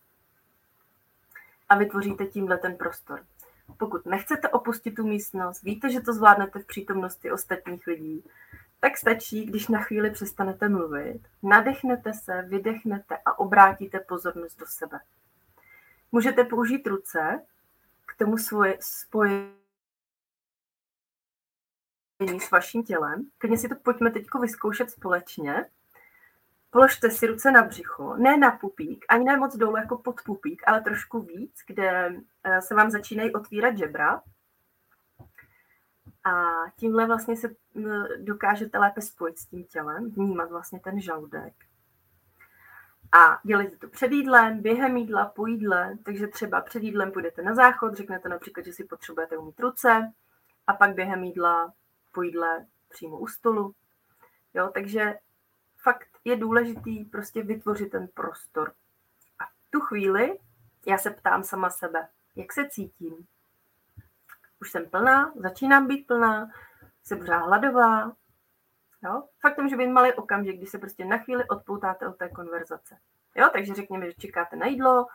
a 1.68 1.76
vytvoříte 1.76 2.26
tímhle 2.26 2.58
ten 2.58 2.76
prostor. 2.76 3.26
Pokud 3.78 4.06
nechcete 4.06 4.48
opustit 4.48 4.94
tu 4.94 5.06
místnost, 5.06 5.62
víte, 5.62 5.90
že 5.90 6.00
to 6.00 6.12
zvládnete 6.12 6.58
v 6.58 6.66
přítomnosti 6.66 7.30
ostatních 7.30 7.86
lidí, 7.86 8.24
tak 8.80 8.98
stačí, 8.98 9.44
když 9.44 9.68
na 9.68 9.82
chvíli 9.82 10.10
přestanete 10.10 10.68
mluvit, 10.68 11.20
nadechnete 11.42 12.14
se, 12.14 12.42
vydechnete 12.42 13.18
a 13.24 13.38
obrátíte 13.38 14.00
pozornost 14.00 14.58
do 14.58 14.66
sebe. 14.66 15.00
Můžete 16.12 16.44
použít 16.44 16.86
ruce 16.86 17.42
k 18.06 18.18
tomu 18.18 18.38
svoje 18.38 18.78
spojení 18.80 19.60
s 22.40 22.50
vaším 22.50 22.82
tělem. 22.84 23.30
Klidně 23.38 23.58
si 23.58 23.68
to 23.68 23.74
pojďme 23.74 24.10
teď 24.10 24.26
vyzkoušet 24.40 24.90
společně. 24.90 25.66
Položte 26.70 27.10
si 27.10 27.26
ruce 27.26 27.50
na 27.50 27.62
břicho, 27.62 28.16
ne 28.16 28.36
na 28.36 28.50
pupík, 28.50 29.04
ani 29.08 29.24
ne 29.24 29.36
moc 29.36 29.56
dolů 29.56 29.76
jako 29.76 29.98
pod 29.98 30.22
pupík, 30.24 30.62
ale 30.66 30.80
trošku 30.80 31.20
víc, 31.20 31.54
kde 31.66 32.14
eh, 32.44 32.62
se 32.62 32.74
vám 32.74 32.90
začínají 32.90 33.32
otvírat 33.32 33.78
žebra. 33.78 34.22
A 36.24 36.32
tímhle 36.76 37.06
vlastně 37.06 37.36
se 37.36 37.48
dokážete 38.18 38.78
lépe 38.78 39.00
spojit 39.00 39.38
s 39.38 39.46
tím 39.46 39.64
tělem, 39.64 40.10
vnímat 40.10 40.50
vlastně 40.50 40.80
ten 40.80 41.00
žaludek. 41.00 41.54
A 43.12 43.40
dělejte 43.44 43.76
to 43.76 43.88
před 43.88 44.12
jídlem, 44.12 44.62
během 44.62 44.96
jídla, 44.96 45.24
po 45.24 45.46
jídle, 45.46 45.98
takže 46.04 46.26
třeba 46.26 46.60
před 46.60 46.82
jídlem 46.82 47.12
půjdete 47.12 47.42
na 47.42 47.54
záchod, 47.54 47.94
řeknete 47.94 48.28
například, 48.28 48.66
že 48.66 48.72
si 48.72 48.84
potřebujete 48.84 49.36
umít 49.36 49.60
ruce 49.60 50.12
a 50.66 50.72
pak 50.72 50.94
během 50.94 51.24
jídla, 51.24 51.72
po 52.12 52.22
jídle 52.22 52.66
přímo 52.88 53.18
u 53.18 53.26
stolu. 53.26 53.74
Jo, 54.54 54.70
takže 54.74 55.14
je 56.24 56.36
důležitý 56.36 57.04
prostě 57.04 57.42
vytvořit 57.42 57.90
ten 57.90 58.08
prostor. 58.14 58.72
A 59.38 59.44
v 59.44 59.70
tu 59.70 59.80
chvíli 59.80 60.38
já 60.86 60.98
se 60.98 61.10
ptám 61.10 61.44
sama 61.44 61.70
sebe, 61.70 62.08
jak 62.36 62.52
se 62.52 62.68
cítím. 62.68 63.26
Už 64.60 64.70
jsem 64.70 64.86
plná, 64.90 65.32
začínám 65.36 65.86
být 65.86 66.06
plná, 66.06 66.50
jsem 67.02 67.18
pořád 67.18 67.38
hladová. 67.38 68.12
Jo? 69.02 69.28
Fakt 69.40 69.56
to 69.56 69.62
může 69.62 69.76
být 69.76 69.88
malý 69.88 70.12
okamžik, 70.12 70.56
kdy 70.56 70.66
se 70.66 70.78
prostě 70.78 71.04
na 71.04 71.18
chvíli 71.18 71.48
odpoutáte 71.48 72.08
od 72.08 72.16
té 72.16 72.28
konverzace. 72.28 72.98
Jo? 73.36 73.48
Takže 73.52 73.74
řekněme, 73.74 74.06
že 74.06 74.12
čekáte 74.12 74.56
na 74.56 74.66
jídlo, 74.66 75.06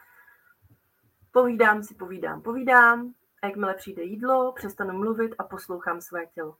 povídám 1.32 1.84
si, 1.84 1.96
povídám, 1.96 2.41
povídám 2.41 3.13
a 3.41 3.48
jakmile 3.48 3.74
přijde 3.74 4.04
jídlo, 4.04 4.52
přestanu 4.52 5.00
mluvit 5.00 5.36
a 5.38 5.44
poslouchám 5.44 6.02
své 6.02 6.26
tělo. 6.26 6.58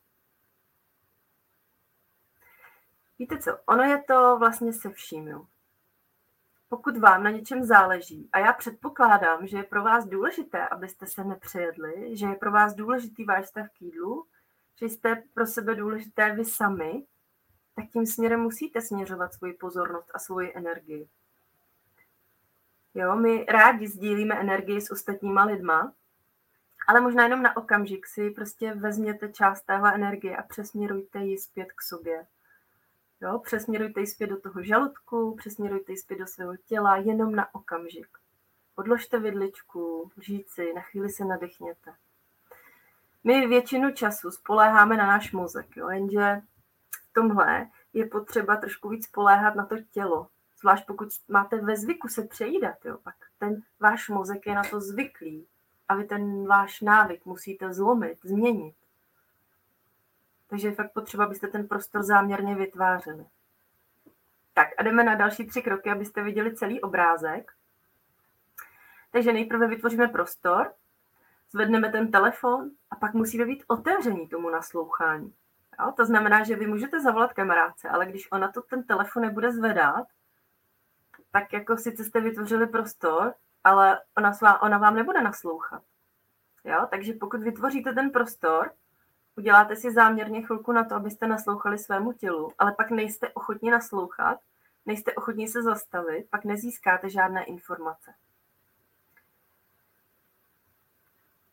Víte 3.19 3.38
co, 3.38 3.58
ono 3.65 3.84
je 3.84 4.04
to 4.04 4.38
vlastně 4.39 4.73
se 4.73 4.89
vším. 4.89 5.28
Jo. 5.28 5.45
Pokud 6.69 6.97
vám 6.97 7.23
na 7.23 7.30
něčem 7.30 7.63
záleží, 7.63 8.30
a 8.34 8.39
já 8.39 8.54
předpokládám, 8.54 9.47
že 9.47 9.58
je 9.58 9.63
pro 9.63 9.84
vás 9.84 10.06
důležité, 10.06 10.67
abyste 10.67 11.08
se 11.08 11.23
nepřejedli, 11.23 12.17
že 12.17 12.25
je 12.25 12.36
pro 12.36 12.51
vás 12.51 12.75
důležitý 12.75 13.23
váš 13.23 13.47
stav 13.47 13.67
k 13.69 13.82
jídlu, 13.82 14.25
že 14.80 14.86
jste 14.86 15.23
pro 15.34 15.45
sebe 15.45 15.75
důležité 15.75 16.36
vy 16.36 16.45
sami, 16.45 17.06
tak 17.75 17.86
tím 17.93 18.06
směrem 18.06 18.39
musíte 18.39 18.82
směřovat 18.82 19.34
svoji 19.34 19.54
pozornost 19.54 20.12
a 20.13 20.19
svoji 20.19 20.54
energii. 20.56 21.08
Jo, 22.93 23.15
my 23.15 23.45
rádi 23.49 23.88
sdílíme 23.88 24.36
energii 24.36 24.82
s 24.82 24.91
ostatníma 24.91 25.43
lidma, 25.43 25.93
ale 26.88 27.01
možná 27.01 27.23
jenom 27.23 27.41
na 27.41 27.58
okamžik 27.58 28.08
si 28.08 28.30
prostě 28.30 28.73
vezměte 28.73 29.30
část 29.30 29.62
téhle 29.62 29.95
energie 29.95 30.38
a 30.38 30.43
přesměrujte 30.43 31.19
ji 31.19 31.38
zpět 31.38 31.71
k 31.71 31.82
sobě. 31.82 32.25
Jo, 33.21 33.39
přesměrujte 33.39 33.99
ji 33.99 34.08
zpět 34.08 34.28
do 34.28 34.39
toho 34.39 34.63
žaludku, 34.63 35.36
přesměrujte 35.36 35.91
ji 35.91 35.97
zpět 35.97 36.19
do 36.19 36.28
svého 36.28 36.58
těla, 36.58 36.97
jenom 36.97 37.36
na 37.36 37.56
okamžik. 37.56 38.08
Odložte 38.75 39.19
vidličku, 39.19 40.12
žíci, 40.21 40.73
na 40.73 40.82
chvíli 40.82 41.10
se 41.10 41.25
nadechněte. 41.25 41.93
My 43.23 43.47
většinu 43.47 43.91
času 43.91 44.32
spoléháme 44.32 44.97
na 44.97 45.08
náš 45.08 45.32
mozek, 45.32 45.78
jo, 45.78 45.89
jenže 45.89 46.41
v 47.10 47.13
tomhle 47.13 47.69
je 47.93 48.06
potřeba 48.06 48.56
trošku 48.56 48.89
víc 48.89 49.06
spoléhat 49.06 49.56
na 49.56 49.65
to 49.65 49.75
tělo. 49.91 50.28
Zvlášť 50.60 50.86
pokud 50.86 51.08
máte 51.28 51.62
ve 51.62 51.78
zvyku 51.78 52.08
se 52.08 52.23
přejídat, 52.23 52.86
jo, 52.86 52.97
pak 53.04 53.15
ten 53.39 53.62
váš 53.80 54.10
mozek 54.10 54.47
je 54.47 54.56
na 54.56 54.63
to 54.63 54.82
zvyklý 54.82 55.47
a 55.88 55.95
vy 55.95 56.04
ten 56.04 56.47
váš 56.47 56.82
návyk 56.82 57.25
musíte 57.25 57.73
zlomit, 57.73 58.17
změnit. 58.23 58.75
Takže 60.47 60.67
je 60.67 60.75
fakt 60.75 60.93
potřeba, 60.93 61.25
abyste 61.25 61.47
ten 61.47 61.67
prostor 61.67 62.03
záměrně 62.03 62.55
vytvářeli. 62.55 63.25
Tak 64.53 64.67
a 64.77 64.84
jdeme 64.84 65.03
na 65.03 65.15
další 65.15 65.47
tři 65.47 65.62
kroky, 65.62 65.91
abyste 65.91 66.23
viděli 66.23 66.55
celý 66.55 66.81
obrázek. 66.81 67.51
Takže 69.12 69.34
nejprve 69.34 69.67
vytvoříme 69.67 70.08
prostor, 70.08 70.73
zvedneme 71.51 71.91
ten 71.91 72.12
telefon 72.12 72.71
a 72.91 72.95
pak 72.95 73.13
musíme 73.13 73.45
být 73.45 73.63
otevření 73.67 74.27
tomu 74.27 74.49
naslouchání. 74.49 75.34
Jo? 75.79 75.91
To 75.97 76.05
znamená, 76.05 76.43
že 76.43 76.55
vy 76.55 76.67
můžete 76.67 77.01
zavolat 77.01 77.34
kamarádce, 77.34 77.89
ale 77.89 78.05
když 78.05 78.31
ona 78.31 78.51
to 78.51 78.62
ten 78.62 78.84
telefon 78.84 79.23
nebude 79.23 79.51
zvedat, 79.51 80.08
tak 81.31 81.53
jako 81.53 81.77
sice 81.77 82.03
jste 82.03 82.21
vytvořili 82.21 82.67
prostor, 82.67 83.34
ale 83.63 84.01
ona, 84.17 84.34
svá, 84.34 84.62
ona 84.62 84.77
vám 84.77 84.95
nebude 84.95 85.21
naslouchat. 85.21 85.84
Jo? 86.63 86.88
Takže 86.89 87.13
pokud 87.13 87.43
vytvoříte 87.43 87.93
ten 87.93 88.10
prostor, 88.12 88.71
uděláte 89.38 89.76
si 89.76 89.93
záměrně 89.93 90.41
chvilku 90.41 90.71
na 90.71 90.84
to, 90.84 90.95
abyste 90.95 91.28
naslouchali 91.28 91.78
svému 91.78 92.13
tělu, 92.13 92.52
ale 92.60 92.71
pak 92.71 92.91
nejste 92.91 93.30
ochotni 93.30 93.71
naslouchat, 93.71 94.39
nejste 94.86 95.13
ochotni 95.13 95.48
se 95.48 95.63
zastavit, 95.63 96.30
pak 96.30 96.45
nezískáte 96.45 97.10
žádné 97.10 97.43
informace. 97.43 98.13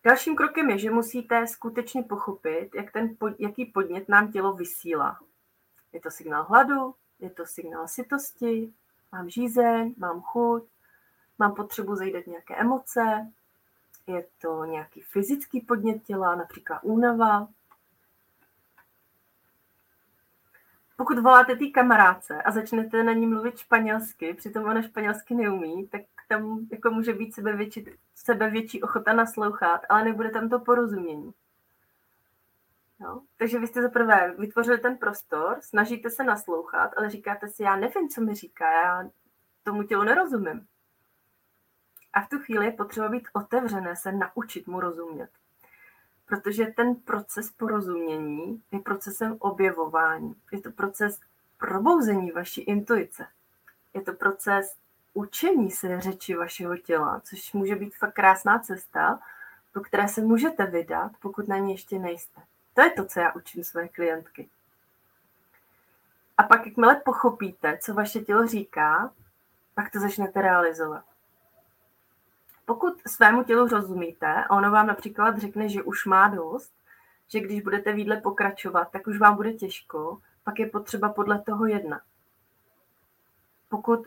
Dalším 0.04 0.36
krokem 0.36 0.70
je, 0.70 0.78
že 0.78 0.90
musíte 0.90 1.46
skutečně 1.46 2.02
pochopit, 2.02 2.70
jak 2.74 2.92
ten, 2.92 3.16
jaký 3.38 3.64
podnět 3.64 4.08
nám 4.08 4.32
tělo 4.32 4.52
vysílá. 4.52 5.20
Je 5.92 6.00
to 6.00 6.10
signál 6.10 6.44
hladu, 6.44 6.94
je 7.18 7.30
to 7.30 7.46
signál 7.46 7.88
sytosti, 7.88 8.72
mám 9.12 9.30
žízeň, 9.30 9.94
mám 9.96 10.20
chuť, 10.20 10.64
mám 11.38 11.54
potřebu 11.54 11.96
zajít 11.96 12.26
nějaké 12.26 12.56
emoce, 12.56 13.32
je 14.06 14.26
to 14.40 14.64
nějaký 14.64 15.00
fyzický 15.00 15.60
podnět 15.60 16.04
těla, 16.04 16.34
například 16.34 16.80
únava. 16.82 17.48
Pokud 21.02 21.18
voláte 21.18 21.56
té 21.56 21.66
kamarádce 21.66 22.42
a 22.42 22.50
začnete 22.50 23.04
na 23.04 23.12
ní 23.12 23.26
mluvit 23.26 23.58
španělsky, 23.58 24.34
přitom 24.34 24.64
ona 24.64 24.82
španělsky 24.82 25.34
neumí, 25.34 25.88
tak 25.88 26.02
tam 26.28 26.66
jako 26.72 26.90
může 26.90 27.12
být 27.12 27.34
sebevětší, 27.34 27.86
sebevětší 28.14 28.82
ochota 28.82 29.12
naslouchat, 29.12 29.80
ale 29.88 30.04
nebude 30.04 30.30
tam 30.30 30.48
to 30.48 30.58
porozumění. 30.58 31.34
No, 33.00 33.22
takže 33.36 33.58
vy 33.58 33.66
jste 33.66 33.82
zaprvé 33.82 34.34
vytvořili 34.38 34.78
ten 34.78 34.96
prostor, 34.96 35.56
snažíte 35.60 36.10
se 36.10 36.24
naslouchat, 36.24 36.90
ale 36.96 37.10
říkáte 37.10 37.48
si, 37.48 37.62
já 37.62 37.76
nevím, 37.76 38.08
co 38.08 38.20
mi 38.20 38.34
říká, 38.34 38.72
já 38.72 39.10
tomu 39.62 39.82
tělu 39.82 40.02
nerozumím. 40.02 40.66
A 42.12 42.20
v 42.20 42.28
tu 42.28 42.38
chvíli 42.38 42.64
je 42.64 42.72
potřeba 42.72 43.08
být 43.08 43.28
otevřené, 43.32 43.96
se 43.96 44.12
naučit 44.12 44.66
mu 44.66 44.80
rozumět. 44.80 45.30
Protože 46.32 46.66
ten 46.66 46.94
proces 46.94 47.50
porozumění 47.50 48.62
je 48.70 48.80
procesem 48.80 49.36
objevování. 49.38 50.34
Je 50.52 50.60
to 50.60 50.70
proces 50.70 51.20
probouzení 51.58 52.30
vaší 52.30 52.60
intuice. 52.60 53.26
Je 53.94 54.00
to 54.02 54.12
proces 54.12 54.76
učení 55.14 55.70
se 55.70 56.00
řeči 56.00 56.34
vašeho 56.34 56.76
těla, 56.76 57.20
což 57.24 57.52
může 57.52 57.76
být 57.76 57.96
fakt 57.96 58.14
krásná 58.14 58.58
cesta, 58.58 59.20
po 59.72 59.80
které 59.80 60.08
se 60.08 60.20
můžete 60.20 60.66
vydat, 60.66 61.12
pokud 61.22 61.48
na 61.48 61.58
ní 61.58 61.72
ještě 61.72 61.98
nejste. 61.98 62.40
To 62.74 62.82
je 62.82 62.90
to, 62.90 63.04
co 63.04 63.20
já 63.20 63.32
učím 63.32 63.64
své 63.64 63.88
klientky. 63.88 64.48
A 66.38 66.42
pak, 66.42 66.66
jakmile 66.66 66.96
pochopíte, 66.96 67.78
co 67.78 67.94
vaše 67.94 68.20
tělo 68.20 68.46
říká, 68.46 69.12
pak 69.74 69.90
to 69.90 70.00
začnete 70.00 70.42
realizovat. 70.42 71.04
Pokud 72.64 73.02
svému 73.06 73.44
tělu 73.44 73.68
rozumíte 73.68 74.44
a 74.44 74.50
ono 74.50 74.70
vám 74.70 74.86
například 74.86 75.38
řekne, 75.38 75.68
že 75.68 75.82
už 75.82 76.06
má 76.06 76.28
dost, 76.28 76.72
že 77.28 77.40
když 77.40 77.62
budete 77.62 77.92
výdle 77.92 78.16
pokračovat, 78.16 78.88
tak 78.92 79.06
už 79.06 79.18
vám 79.18 79.36
bude 79.36 79.52
těžko, 79.52 80.18
pak 80.44 80.58
je 80.58 80.66
potřeba 80.66 81.08
podle 81.12 81.42
toho 81.42 81.66
jednat. 81.66 82.02
Pokud 83.68 84.06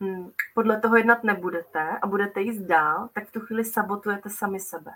hm, 0.00 0.30
podle 0.54 0.80
toho 0.80 0.96
jednat 0.96 1.24
nebudete 1.24 1.98
a 2.02 2.06
budete 2.06 2.40
jíst 2.40 2.62
dál, 2.62 3.08
tak 3.12 3.28
v 3.28 3.32
tu 3.32 3.40
chvíli 3.40 3.64
sabotujete 3.64 4.30
sami 4.30 4.60
sebe. 4.60 4.90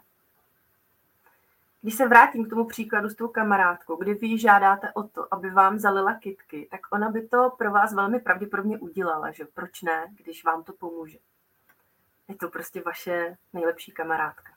Když 1.83 1.95
se 1.95 2.09
vrátím 2.09 2.47
k 2.47 2.51
tomu 2.51 2.64
příkladu 2.64 3.09
s 3.09 3.14
tou 3.14 3.29
kamarádkou, 3.29 3.97
kdy 3.97 4.14
vy 4.14 4.38
žádáte 4.38 4.92
o 4.92 5.03
to, 5.03 5.35
aby 5.35 5.51
vám 5.51 5.79
zalila 5.79 6.14
kitky, 6.14 6.68
tak 6.71 6.81
ona 6.92 7.11
by 7.11 7.29
to 7.29 7.51
pro 7.59 7.71
vás 7.71 7.95
velmi 7.95 8.21
pravděpodobně 8.21 8.79
udělala, 8.79 9.31
že 9.31 9.45
proč 9.55 9.83
ne, 9.83 10.07
když 10.16 10.45
vám 10.45 10.64
to 10.64 10.73
pomůže. 10.73 11.18
Je 12.28 12.37
to 12.37 12.48
prostě 12.48 12.82
vaše 12.82 13.37
nejlepší 13.52 13.92
kamarádka. 13.92 14.52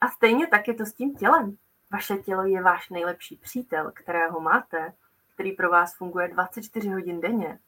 A 0.00 0.08
stejně 0.08 0.46
tak 0.46 0.68
je 0.68 0.74
to 0.74 0.86
s 0.86 0.92
tím 0.92 1.16
tělem. 1.16 1.56
Vaše 1.90 2.16
tělo 2.16 2.44
je 2.44 2.62
váš 2.62 2.88
nejlepší 2.90 3.36
přítel, 3.36 3.92
kterého 3.94 4.40
máte, 4.40 4.92
který 5.34 5.52
pro 5.52 5.70
vás 5.70 5.96
funguje 5.96 6.28
24 6.28 6.88
hodin 6.88 7.20
denně, 7.20 7.58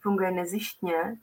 funguje 0.00 0.30
nezištně, 0.30 1.18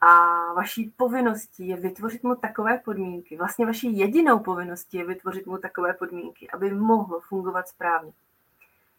a 0.00 0.52
vaší 0.52 0.92
povinností 0.96 1.68
je 1.68 1.76
vytvořit 1.76 2.22
mu 2.22 2.34
takové 2.34 2.78
podmínky. 2.78 3.36
Vlastně 3.36 3.66
vaší 3.66 3.98
jedinou 3.98 4.38
povinností 4.38 4.96
je 4.96 5.06
vytvořit 5.06 5.46
mu 5.46 5.58
takové 5.58 5.94
podmínky, 5.94 6.50
aby 6.50 6.74
mohlo 6.74 7.20
fungovat 7.20 7.68
správně. 7.68 8.12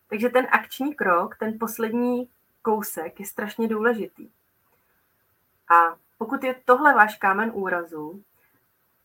Takže 0.09 0.29
ten 0.29 0.47
akční 0.51 0.95
krok, 0.95 1.37
ten 1.37 1.59
poslední 1.59 2.29
kousek 2.61 3.19
je 3.19 3.25
strašně 3.25 3.67
důležitý. 3.67 4.29
A 5.69 5.95
pokud 6.21 6.43
je 6.43 6.55
tohle 6.65 6.93
váš 6.93 7.17
kámen 7.17 7.51
úrazu, 7.53 8.23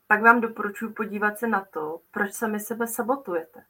pak 0.07 0.22
vám 0.22 0.40
doporučuji 0.40 0.92
podívat 0.92 1.38
se 1.38 1.46
na 1.46 1.64
to, 1.64 2.00
proč 2.11 2.33
sami 2.33 2.61
sebe 2.61 2.87
sabotujete. 2.87 3.64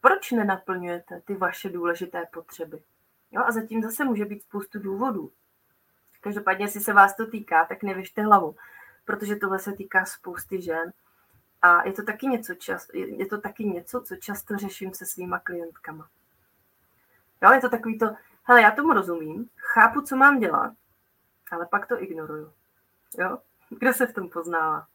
Proč 0.00 0.30
nenaplňujete 0.30 1.20
ty 1.20 1.34
vaše 1.34 1.70
důležité 1.70 2.26
potřeby? 2.32 2.82
Jo, 3.30 3.42
a 3.46 3.52
zatím 3.52 3.82
zase 3.82 4.04
může 4.04 4.24
být 4.24 4.42
spoustu 4.42 4.78
důvodů. 4.78 5.32
Každopádně, 6.20 6.64
jestli 6.64 6.80
se 6.80 6.92
vás 6.92 7.16
to 7.16 7.26
týká, 7.26 7.64
tak 7.64 7.82
nevěžte 7.82 8.22
hlavu, 8.22 8.56
protože 9.04 9.36
tohle 9.36 9.58
se 9.58 9.72
týká 9.72 10.04
spousty 10.04 10.62
žen. 10.62 10.92
A 11.62 11.86
je 11.86 11.92
to 11.92 12.02
taky 12.02 12.26
něco, 12.26 12.54
čas, 12.54 12.88
je 12.94 13.26
to 13.26 13.40
taky 13.40 13.64
něco 13.64 14.00
co 14.00 14.16
často 14.16 14.56
řeším 14.56 14.94
se 14.94 15.06
svýma 15.06 15.38
klientkama. 15.38 16.08
Jo, 17.42 17.52
je 17.52 17.60
to 17.60 17.68
takový 17.68 17.98
to, 17.98 18.06
hele, 18.42 18.62
já 18.62 18.70
tomu 18.70 18.92
rozumím, 18.92 19.48
chápu, 19.56 20.00
co 20.00 20.16
mám 20.16 20.38
dělat, 20.38 20.72
ale 21.50 21.66
pak 21.66 21.86
to 21.86 22.02
ignoruju. 22.02 22.52
Jo? 23.18 23.38
Kdo 23.70 23.92
se 23.92 24.06
v 24.06 24.14
tom 24.14 24.30
poznává? 24.30 24.86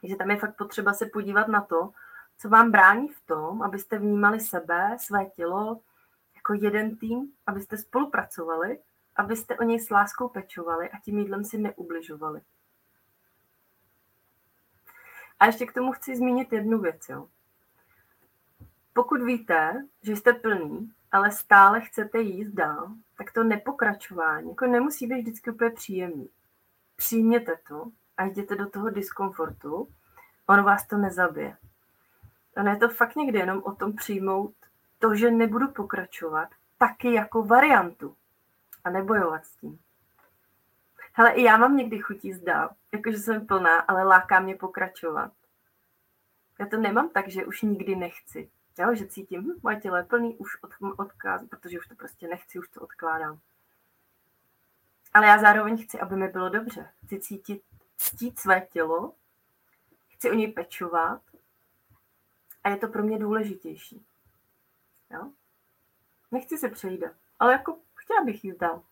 Takže 0.00 0.16
tam 0.16 0.30
je 0.30 0.36
fakt 0.36 0.56
potřeba 0.56 0.92
se 0.92 1.06
podívat 1.06 1.48
na 1.48 1.60
to, 1.60 1.92
co 2.38 2.48
vám 2.48 2.70
brání 2.70 3.08
v 3.08 3.20
tom, 3.26 3.62
abyste 3.62 3.98
vnímali 3.98 4.40
sebe, 4.40 4.96
své 5.00 5.24
tělo 5.24 5.80
jako 6.34 6.54
jeden 6.54 6.96
tým, 6.96 7.32
abyste 7.46 7.76
spolupracovali, 7.76 8.78
abyste 9.16 9.58
o 9.58 9.62
něj 9.62 9.80
s 9.80 9.90
láskou 9.90 10.28
pečovali 10.28 10.90
a 10.90 10.98
tím 10.98 11.18
jídlem 11.18 11.44
si 11.44 11.58
neubližovali. 11.58 12.40
A 15.40 15.46
ještě 15.46 15.66
k 15.66 15.72
tomu 15.72 15.92
chci 15.92 16.16
zmínit 16.16 16.52
jednu 16.52 16.80
věc. 16.80 17.08
Jo. 17.08 17.28
Pokud 18.92 19.22
víte, 19.22 19.86
že 20.02 20.16
jste 20.16 20.32
plný, 20.32 20.92
ale 21.12 21.30
stále 21.30 21.80
chcete 21.80 22.20
jíst 22.20 22.52
dál, 22.52 22.88
tak 23.18 23.32
to 23.32 23.44
nepokračování 23.44 24.48
jako 24.48 24.66
nemusí 24.66 25.06
být 25.06 25.20
vždycky 25.20 25.50
úplně 25.50 25.70
příjemný. 25.70 26.28
Přijměte 27.02 27.56
to 27.68 27.86
a 28.16 28.24
jděte 28.24 28.56
do 28.56 28.70
toho 28.70 28.90
diskomfortu, 28.90 29.88
ono 30.46 30.62
vás 30.62 30.86
to 30.86 30.96
nezabije. 30.96 31.56
Ono 32.56 32.70
je 32.70 32.76
to 32.76 32.88
fakt 32.88 33.16
někdy 33.16 33.38
jenom 33.38 33.62
o 33.64 33.72
tom 33.72 33.92
přijmout 33.92 34.54
to, 34.98 35.14
že 35.14 35.30
nebudu 35.30 35.68
pokračovat, 35.68 36.48
taky 36.78 37.12
jako 37.12 37.42
variantu 37.42 38.16
a 38.84 38.90
nebojovat 38.90 39.44
s 39.44 39.56
tím. 39.56 39.78
Hele, 41.12 41.30
i 41.32 41.42
já 41.42 41.56
mám 41.56 41.76
někdy 41.76 41.98
chutí 41.98 42.32
zdá, 42.32 42.70
jakože 42.92 43.18
jsem 43.18 43.46
plná, 43.46 43.80
ale 43.80 44.04
láká 44.04 44.40
mě 44.40 44.56
pokračovat. 44.56 45.32
Já 46.60 46.66
to 46.66 46.76
nemám 46.76 47.08
tak, 47.08 47.28
že 47.28 47.46
už 47.46 47.62
nikdy 47.62 47.96
nechci. 47.96 48.50
Jo, 48.78 48.94
že 48.94 49.06
cítím, 49.06 49.40
hm, 49.40 49.60
moje 49.62 49.76
tělo 49.76 49.96
je 49.96 50.02
plný, 50.02 50.36
už 50.36 50.62
od, 50.62 50.70
odkáz, 50.96 51.42
protože 51.50 51.78
už 51.78 51.86
to 51.86 51.94
prostě 51.94 52.28
nechci, 52.28 52.58
už 52.58 52.68
to 52.68 52.80
odkládám. 52.80 53.38
Ale 55.14 55.26
já 55.26 55.38
zároveň 55.38 55.84
chci, 55.84 56.00
aby 56.00 56.16
mi 56.16 56.28
bylo 56.28 56.48
dobře. 56.48 56.90
Chci 57.04 57.20
cítit, 57.20 57.62
ctít 57.96 58.38
své 58.38 58.60
tělo, 58.60 59.14
chci 60.08 60.30
o 60.30 60.34
něj 60.34 60.52
pečovat 60.52 61.22
a 62.64 62.68
je 62.68 62.76
to 62.76 62.88
pro 62.88 63.02
mě 63.02 63.18
důležitější. 63.18 64.06
Jo? 65.10 65.30
Nechci 66.30 66.58
se 66.58 66.68
přejídat, 66.68 67.12
ale 67.38 67.52
jako 67.52 67.78
chtěla 67.94 68.24
bych 68.24 68.44
jíst 68.44 68.58
dál. 68.58 68.82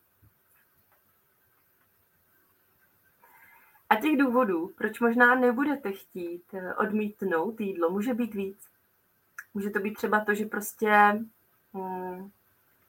A 3.89 3.97
těch 3.97 4.17
důvodů, 4.17 4.69
proč 4.69 5.01
možná 5.01 5.35
nebudete 5.35 5.93
chtít 5.93 6.55
eh, 6.55 6.75
odmítnout 6.75 7.61
jídlo, 7.61 7.91
může 7.91 8.15
být 8.15 8.35
víc. 8.35 8.69
Může 9.55 9.71
to 9.71 9.79
být 9.79 9.95
třeba 9.95 10.25
to, 10.25 10.35
že 10.35 10.45
prostě 10.45 11.21
hmm, 11.75 12.31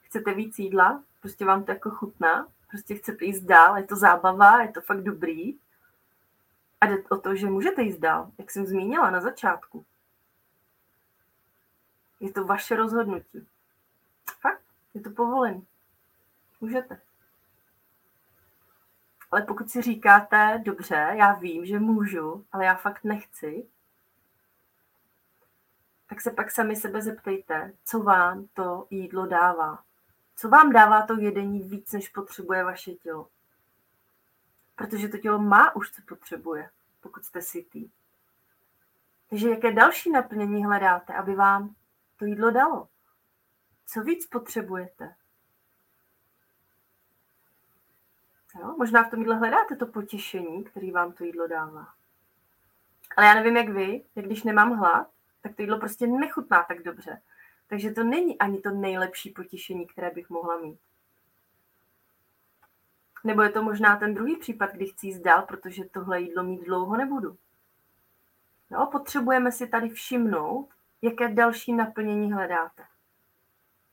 chcete 0.00 0.34
víc 0.34 0.58
jídla, 0.58 1.02
prostě 1.20 1.44
vám 1.44 1.64
to 1.64 1.72
jako 1.72 1.90
chutná, 1.90 2.48
prostě 2.72 2.94
chcete 2.94 3.24
jíst 3.24 3.40
dál, 3.40 3.76
je 3.76 3.84
to 3.84 3.96
zábava, 3.96 4.62
je 4.62 4.72
to 4.72 4.80
fakt 4.80 5.02
dobrý. 5.02 5.58
A 6.80 6.86
jde 6.86 7.02
o 7.10 7.16
to, 7.18 7.36
že 7.36 7.46
můžete 7.46 7.82
jíst 7.82 7.98
dál, 7.98 8.30
jak 8.38 8.50
jsem 8.50 8.66
zmínila 8.66 9.10
na 9.10 9.20
začátku. 9.20 9.84
Je 12.20 12.32
to 12.32 12.44
vaše 12.44 12.76
rozhodnutí. 12.76 13.46
Fakt, 14.40 14.62
je 14.94 15.00
to 15.00 15.10
povolené. 15.10 15.60
Můžete. 16.60 17.00
Ale 19.30 19.42
pokud 19.42 19.70
si 19.70 19.82
říkáte, 19.82 20.62
dobře, 20.64 21.14
já 21.18 21.32
vím, 21.32 21.66
že 21.66 21.78
můžu, 21.78 22.46
ale 22.52 22.64
já 22.64 22.74
fakt 22.74 23.04
nechci, 23.04 23.66
tak 26.08 26.20
se 26.20 26.30
pak 26.30 26.50
sami 26.50 26.76
sebe 26.76 27.02
zeptejte, 27.02 27.72
co 27.84 28.00
vám 28.00 28.46
to 28.54 28.86
jídlo 28.90 29.26
dává. 29.26 29.84
Co 30.42 30.48
vám 30.48 30.72
dává 30.72 31.06
to 31.06 31.20
jedení 31.20 31.62
víc, 31.62 31.92
než 31.92 32.08
potřebuje 32.08 32.64
vaše 32.64 32.92
tělo. 32.92 33.28
Protože 34.76 35.08
to 35.08 35.18
tělo 35.18 35.38
má 35.38 35.76
už, 35.76 35.90
co 35.90 36.02
potřebuje, 36.08 36.70
pokud 37.00 37.24
jste 37.24 37.42
sytý. 37.42 37.90
Takže 39.30 39.50
jaké 39.50 39.72
další 39.72 40.10
naplnění 40.10 40.64
hledáte, 40.64 41.14
aby 41.14 41.34
vám 41.34 41.74
to 42.16 42.24
jídlo 42.24 42.50
dalo? 42.50 42.88
Co 43.86 44.02
víc 44.02 44.26
potřebujete? 44.26 45.14
Jo? 48.60 48.74
Možná 48.78 49.02
v 49.02 49.10
tom 49.10 49.18
jídle 49.18 49.36
hledáte 49.36 49.76
to 49.76 49.86
potěšení, 49.86 50.64
který 50.64 50.90
vám 50.90 51.12
to 51.12 51.24
jídlo 51.24 51.46
dává. 51.46 51.94
Ale 53.16 53.26
já 53.26 53.34
nevím, 53.34 53.56
jak 53.56 53.68
vy, 53.68 54.04
jak 54.14 54.26
když 54.26 54.42
nemám 54.42 54.72
hlad, 54.72 55.10
tak 55.42 55.56
to 55.56 55.62
jídlo 55.62 55.78
prostě 55.78 56.06
nechutná 56.06 56.62
tak 56.62 56.82
dobře. 56.82 57.22
Takže 57.66 57.90
to 57.90 58.04
není 58.04 58.38
ani 58.38 58.60
to 58.60 58.70
nejlepší 58.70 59.30
potěšení, 59.30 59.86
které 59.86 60.10
bych 60.10 60.30
mohla 60.30 60.56
mít. 60.56 60.78
Nebo 63.24 63.42
je 63.42 63.50
to 63.50 63.62
možná 63.62 63.96
ten 63.96 64.14
druhý 64.14 64.36
případ, 64.36 64.70
kdy 64.72 64.86
chci 64.86 65.06
jít 65.06 65.22
dál, 65.22 65.42
protože 65.42 65.84
tohle 65.84 66.20
jídlo 66.20 66.42
mít 66.42 66.64
dlouho 66.64 66.96
nebudu. 66.96 67.36
No, 68.70 68.86
potřebujeme 68.86 69.52
si 69.52 69.66
tady 69.66 69.88
všimnout, 69.88 70.68
jaké 71.02 71.28
další 71.28 71.72
naplnění 71.72 72.32
hledáte. 72.32 72.84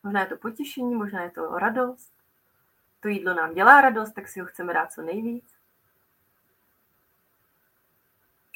Možná 0.03 0.21
je 0.21 0.27
to 0.27 0.37
potěšení, 0.37 0.95
možná 0.95 1.23
je 1.23 1.31
to 1.31 1.57
radost. 1.57 2.13
To 2.99 3.07
jídlo 3.07 3.33
nám 3.33 3.53
dělá 3.53 3.81
radost, 3.81 4.11
tak 4.11 4.27
si 4.27 4.39
ho 4.39 4.45
chceme 4.45 4.73
dát 4.73 4.91
co 4.91 5.01
nejvíc. 5.01 5.58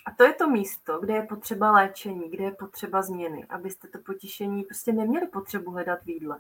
A 0.06 0.12
to 0.12 0.24
je 0.24 0.34
to 0.34 0.48
místo, 0.48 1.00
kde 1.00 1.14
je 1.14 1.24
potřeba 1.24 1.72
léčení, 1.72 2.30
kde 2.30 2.44
je 2.44 2.52
potřeba 2.52 3.02
změny, 3.02 3.46
abyste 3.50 3.88
to 3.88 4.00
potěšení 4.00 4.64
prostě 4.64 4.94
neměli 4.94 5.28
potřebu 5.28 5.72
hledat 5.72 6.04
v 6.04 6.10
jídle. 6.10 6.40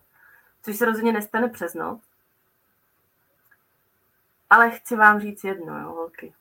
Což 0.61 0.77
se 0.77 0.85
rozhodně 0.85 1.13
nestane 1.13 1.49
přes 1.49 1.73
noc. 1.73 2.01
Ale 4.49 4.71
chci 4.71 4.95
vám 4.95 5.19
říct 5.19 5.43
jedno, 5.43 5.79
jo, 5.79 5.89
holky. 5.89 6.33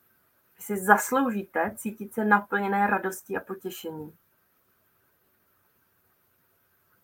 Vy 0.57 0.63
si 0.63 0.77
zasloužíte 0.77 1.73
cítit 1.77 2.13
se 2.13 2.25
naplněné 2.25 2.87
radostí 2.87 3.37
a 3.37 3.39
potěšení. 3.39 4.17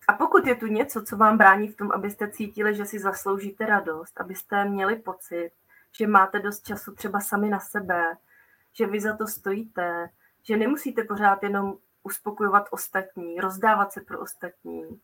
A 0.08 0.12
pokud 0.12 0.46
je 0.46 0.54
tu 0.54 0.66
něco, 0.66 1.02
co 1.02 1.16
vám 1.16 1.38
brání 1.38 1.68
v 1.68 1.76
tom, 1.76 1.92
abyste 1.92 2.30
cítili, 2.30 2.74
že 2.74 2.84
si 2.84 2.98
zasloužíte 2.98 3.66
radost, 3.66 4.20
abyste 4.20 4.64
měli 4.64 4.96
pocit, 4.96 5.50
že 5.92 6.06
máte 6.06 6.38
dost 6.38 6.66
času 6.66 6.94
třeba 6.94 7.20
sami 7.20 7.48
na 7.48 7.60
sebe, 7.60 8.16
že 8.72 8.86
vy 8.86 9.00
za 9.00 9.16
to 9.16 9.26
stojíte, 9.26 10.10
že 10.42 10.56
nemusíte 10.56 11.04
pořád 11.04 11.42
jenom 11.42 11.78
uspokojovat 12.02 12.68
ostatní, 12.70 13.40
rozdávat 13.40 13.92
se 13.92 14.00
pro 14.00 14.20
ostatní, 14.20 15.00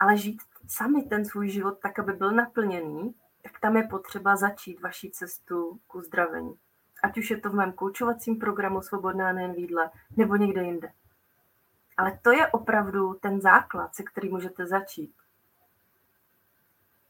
ale 0.00 0.16
žít 0.16 0.42
sami 0.68 1.02
ten 1.02 1.24
svůj 1.24 1.48
život 1.48 1.78
tak, 1.82 1.98
aby 1.98 2.12
byl 2.12 2.32
naplněný, 2.32 3.14
tak 3.42 3.60
tam 3.60 3.76
je 3.76 3.82
potřeba 3.82 4.36
začít 4.36 4.80
vaší 4.80 5.10
cestu 5.10 5.80
k 5.86 5.94
uzdravení. 5.94 6.54
Ať 7.02 7.18
už 7.18 7.30
je 7.30 7.40
to 7.40 7.50
v 7.50 7.54
mém 7.54 7.72
koučovacím 7.72 8.38
programu 8.38 8.82
Svobodná 8.82 9.32
nejen 9.32 9.52
výdle, 9.52 9.90
nebo 10.16 10.36
někde 10.36 10.62
jinde. 10.62 10.92
Ale 11.96 12.18
to 12.22 12.32
je 12.32 12.48
opravdu 12.48 13.14
ten 13.14 13.40
základ, 13.40 13.94
se 13.94 14.02
který 14.02 14.28
můžete 14.28 14.66
začít. 14.66 15.14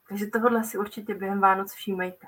Takže 0.08 0.26
tohle 0.26 0.64
si 0.64 0.78
určitě 0.78 1.14
během 1.14 1.40
Vánoc 1.40 1.72
všímejte. 1.72 2.26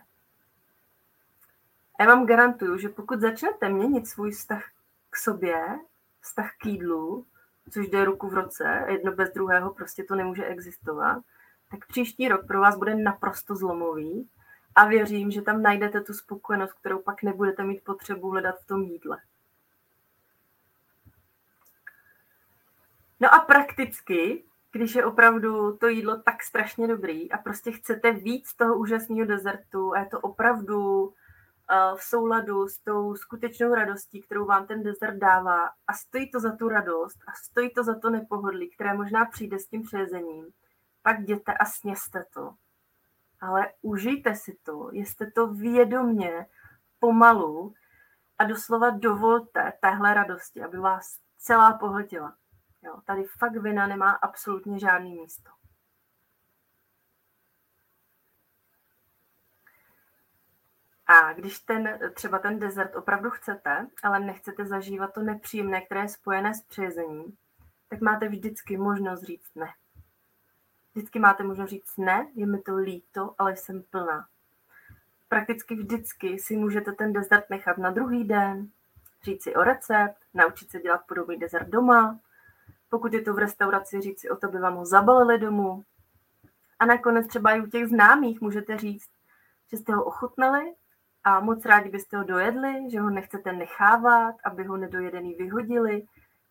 Já 2.01 2.07
vám 2.07 2.27
garantuju, 2.27 2.79
že 2.79 2.89
pokud 2.89 3.21
začnete 3.21 3.69
měnit 3.69 4.09
svůj 4.09 4.31
vztah 4.31 4.65
k 5.11 5.17
sobě, 5.17 5.79
vztah 6.21 6.51
k 6.59 6.67
jídlu, 6.67 7.27
což 7.71 7.89
jde 7.89 8.05
ruku 8.05 8.29
v 8.29 8.35
roce, 8.35 8.85
jedno 8.89 9.13
bez 9.13 9.33
druhého 9.33 9.75
prostě 9.75 10.05
to 10.05 10.15
nemůže 10.15 10.45
existovat, 10.45 11.23
tak 11.71 11.87
příští 11.87 12.29
rok 12.29 12.47
pro 12.47 12.61
vás 12.61 12.77
bude 12.77 12.95
naprosto 12.95 13.57
zlomový 13.57 14.29
a 14.75 14.87
věřím, 14.87 15.31
že 15.31 15.43
tam 15.43 15.63
najdete 15.63 16.01
tu 16.01 16.13
spokojenost, 16.13 16.73
kterou 16.73 16.99
pak 16.99 17.23
nebudete 17.23 17.65
mít 17.65 17.85
potřebu 17.85 18.31
hledat 18.31 18.61
v 18.61 18.67
tom 18.67 18.83
jídle. 18.83 19.19
No 23.21 23.35
a 23.35 23.39
prakticky, 23.39 24.45
když 24.73 24.95
je 24.95 25.05
opravdu 25.05 25.77
to 25.77 25.89
jídlo 25.89 26.17
tak 26.17 26.43
strašně 26.43 26.89
dobrý 26.89 27.33
a 27.33 27.39
prostě 27.39 27.73
chcete 27.73 28.13
víc 28.13 28.55
toho 28.55 28.79
úžasného 28.79 29.27
dezertu 29.27 29.95
a 29.95 29.99
je 29.99 30.07
to 30.07 30.21
opravdu 30.21 31.13
v 31.97 32.03
souladu 32.03 32.69
s 32.69 32.79
tou 32.79 33.15
skutečnou 33.15 33.75
radostí, 33.75 34.23
kterou 34.23 34.47
vám 34.47 34.67
ten 34.67 34.83
dezert 34.83 35.17
dává 35.17 35.67
a 35.87 35.93
stojí 35.93 36.31
to 36.31 36.41
za 36.41 36.57
tu 36.57 36.69
radost 36.69 37.19
a 37.29 37.33
stojí 37.33 37.71
to 37.71 37.85
za 37.85 37.99
to 37.99 38.11
nepohodlí, 38.11 38.71
které 38.71 38.95
možná 38.95 39.25
přijde 39.25 39.59
s 39.59 39.67
tím 39.67 39.83
přejezením, 39.83 40.47
pak 41.03 41.21
jděte 41.21 41.53
a 41.55 41.65
sněste 41.65 42.25
to. 42.35 42.55
Ale 43.41 43.73
užijte 43.83 44.35
si 44.35 44.59
to, 44.63 44.91
jste 44.93 45.31
to 45.31 45.47
vědomně, 45.47 46.47
pomalu 46.99 47.75
a 48.39 48.45
doslova 48.45 48.91
dovolte 48.91 49.73
téhle 49.81 50.15
radosti, 50.15 50.63
aby 50.63 50.79
vás 50.79 51.19
celá 51.39 51.73
pohltila. 51.73 52.37
Jo, 52.83 53.01
tady 53.05 53.25
fakt 53.25 53.57
vina 53.57 53.87
nemá 53.87 54.11
absolutně 54.11 54.79
žádný 54.79 55.15
místo. 55.15 55.51
A 61.07 61.33
když 61.33 61.59
ten, 61.59 61.99
třeba 62.15 62.39
ten 62.39 62.59
dezert 62.59 62.97
opravdu 62.97 63.31
chcete, 63.31 63.87
ale 64.03 64.21
nechcete 64.21 64.67
zažívat 64.67 65.15
to 65.15 65.23
nepříjemné, 65.23 65.81
které 65.81 66.01
je 66.01 66.09
spojené 66.09 66.55
s 66.55 66.63
přejezením, 66.63 67.37
tak 67.89 68.01
máte 68.01 68.29
vždycky 68.29 68.77
možnost 68.77 69.23
říct 69.23 69.55
ne. 69.55 69.69
Vždycky 70.95 71.19
máte 71.19 71.43
možnost 71.43 71.71
říct 71.71 71.97
ne, 71.97 72.27
je 72.35 72.47
mi 72.47 72.59
to 72.59 72.77
líto, 72.77 73.35
ale 73.39 73.57
jsem 73.57 73.83
plná. 73.83 74.27
Prakticky 75.29 75.75
vždycky 75.75 76.39
si 76.39 76.57
můžete 76.57 76.93
ten 76.93 77.13
dezert 77.13 77.51
nechat 77.51 77.79
na 77.79 77.91
druhý 77.91 78.25
den, 78.25 78.71
říct 79.23 79.43
si 79.43 79.55
o 79.55 79.63
recept, 79.63 80.17
naučit 80.35 80.71
se 80.71 80.81
dělat 80.81 81.07
podobný 81.09 81.39
dezert 81.39 81.69
doma, 81.69 82.19
pokud 82.89 83.13
je 83.13 83.23
to 83.23 83.35
v 83.35 83.39
restauraci, 83.39 84.01
říct 84.01 84.21
si 84.21 84.31
o 84.31 84.37
to, 84.37 84.49
by 84.49 84.59
vám 84.59 84.75
ho 84.75 84.87
zabalili 84.87 85.39
domů. 85.39 85.85
A 86.79 86.87
nakonec 86.87 87.27
třeba 87.27 87.51
i 87.51 87.61
u 87.61 87.67
těch 87.67 87.89
známých 87.89 88.41
můžete 88.41 88.79
říct, 88.79 89.11
že 89.71 89.77
jste 89.77 89.93
ho 89.93 90.05
ochutnali 90.05 90.75
a 91.25 91.41
moc 91.41 91.65
rádi 91.65 91.89
byste 91.89 92.17
ho 92.17 92.25
dojedli, 92.25 92.91
že 92.91 93.01
ho 93.01 93.11
nechcete 93.11 93.53
nechávat, 93.53 94.35
aby 94.45 94.65
ho 94.65 94.77
nedojedený 94.77 95.35
vyhodili, 95.35 96.07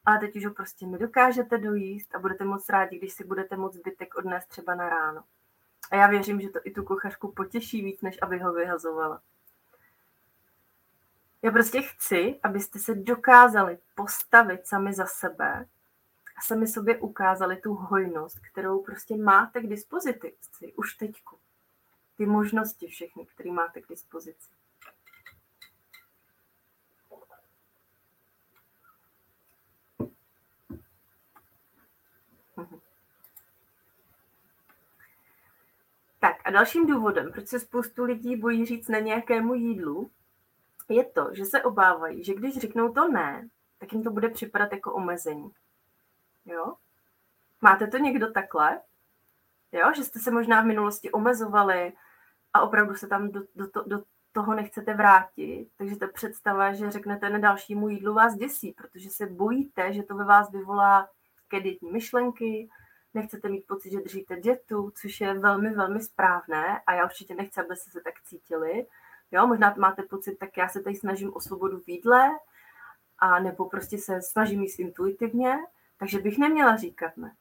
ale 0.06 0.20
teď 0.20 0.36
už 0.36 0.46
ho 0.46 0.54
prostě 0.54 0.88
nedokážete 0.88 1.58
dojíst 1.58 2.16
a 2.16 2.20
budete 2.20 2.46
moc 2.46 2.70
rádi, 2.70 2.98
když 2.98 3.14
si 3.14 3.24
budete 3.24 3.58
moc 3.58 3.74
zbytek 3.74 4.16
odnést 4.16 4.46
třeba 4.46 4.76
na 4.76 4.90
ráno. 4.90 5.24
A 5.92 5.96
já 5.96 6.08
věřím, 6.08 6.42
že 6.42 6.50
to 6.50 6.60
i 6.64 6.72
tu 6.72 6.84
kuchařku 6.84 7.32
potěší 7.32 7.82
víc, 7.82 8.02
než 8.02 8.18
aby 8.22 8.40
ho 8.40 8.54
vyhazovala. 8.54 9.22
Já 11.42 11.52
prostě 11.52 11.82
chci, 11.82 12.40
abyste 12.44 12.80
se 12.80 12.96
dokázali 12.96 13.78
postavit 13.96 14.68
sami 14.68 14.94
za 14.94 15.06
sebe 15.06 15.66
a 16.38 16.42
sami 16.42 16.68
sobě 16.68 16.98
ukázali 16.98 17.58
tu 17.58 17.74
hojnost, 17.74 18.40
kterou 18.40 18.84
prostě 18.84 19.18
máte 19.18 19.62
k 19.62 19.68
dispozici 19.68 20.34
už 20.76 20.94
teďku. 20.96 21.38
Ty 22.18 22.26
možnosti 22.26 22.88
všechny, 22.88 23.26
které 23.26 23.52
máte 23.52 23.82
k 23.82 23.88
dispozici. 23.88 24.52
Tak 36.20 36.36
a 36.46 36.52
dalším 36.52 36.88
důvodem, 36.88 37.32
proč 37.32 37.48
se 37.48 37.60
spoustu 37.60 38.04
lidí 38.04 38.36
bojí 38.36 38.66
říct 38.66 38.88
na 38.88 39.00
nějakému 39.00 39.54
jídlu, 39.54 40.12
je 40.90 41.06
to, 41.06 41.30
že 41.32 41.46
se 41.46 41.64
obávají, 41.64 42.24
že 42.24 42.34
když 42.34 42.58
řeknou 42.58 42.94
to 42.94 43.08
ne, 43.08 43.50
tak 43.80 43.94
jim 43.94 44.04
to 44.04 44.12
bude 44.12 44.30
připadat 44.30 44.72
jako 44.72 44.94
omezení. 44.94 45.52
Jo? 46.46 46.74
Máte 47.62 47.88
to 47.88 47.98
někdo 47.98 48.32
takhle? 48.32 48.82
Jo? 49.72 49.94
Že 49.96 50.04
jste 50.04 50.20
se 50.20 50.32
možná 50.32 50.62
v 50.62 50.66
minulosti 50.66 51.12
omezovali 51.12 51.94
a 52.54 52.62
opravdu 52.62 52.96
se 52.96 53.08
tam 53.08 53.32
do, 53.32 53.42
do, 53.56 53.68
to, 53.68 53.84
do 53.88 54.04
toho 54.32 54.54
nechcete 54.54 54.94
vrátit. 54.94 55.70
Takže 55.78 55.96
ta 55.96 56.08
představa, 56.08 56.74
že 56.74 56.92
řeknete 56.92 57.30
na 57.30 57.40
dalšímu 57.40 57.90
jídlu 57.90 58.14
vás 58.14 58.36
děsí, 58.36 58.72
protože 58.72 59.10
se 59.10 59.26
bojíte, 59.26 59.94
že 59.94 60.04
to 60.04 60.16
ve 60.16 60.26
vás 60.26 60.52
vyvolá 60.52 61.10
kreditní 61.52 61.92
myšlenky, 61.92 62.70
nechcete 63.14 63.50
mít 63.50 63.68
pocit, 63.68 63.92
že 63.92 64.02
držíte 64.02 64.40
dětu, 64.40 64.92
což 65.02 65.22
je 65.22 65.40
velmi, 65.40 65.70
velmi 65.70 66.02
správné 66.02 66.82
a 66.88 66.94
já 66.94 67.06
určitě 67.06 67.36
nechci, 67.36 67.62
abyste 67.62 67.92
se 67.92 68.02
tak 68.02 68.14
cítili. 68.24 68.86
Jo, 69.32 69.48
možná 69.48 69.76
máte 69.78 70.04
pocit, 70.04 70.36
tak 70.36 70.58
já 70.58 70.70
se 70.70 70.82
tady 70.82 70.96
snažím 70.96 71.34
o 71.34 71.40
svobodu 71.40 71.80
v 71.80 71.90
jídle, 71.90 72.30
a 73.20 73.40
nebo 73.40 73.70
prostě 73.70 73.98
se 73.98 74.22
snažím 74.22 74.62
jíst 74.62 74.80
intuitivně, 74.80 75.58
takže 75.98 76.20
bych 76.20 76.38
neměla 76.38 76.78
říkat 76.78 77.18
ne. 77.18 77.36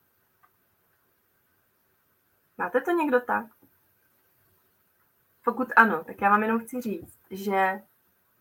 Máte 2.58 2.80
to 2.80 2.90
někdo 2.90 3.20
tak? 3.20 3.46
Pokud 5.44 5.68
ano, 5.76 6.04
tak 6.04 6.20
já 6.20 6.30
vám 6.30 6.42
jenom 6.42 6.60
chci 6.60 6.80
říct, 6.80 7.18
že 7.30 7.82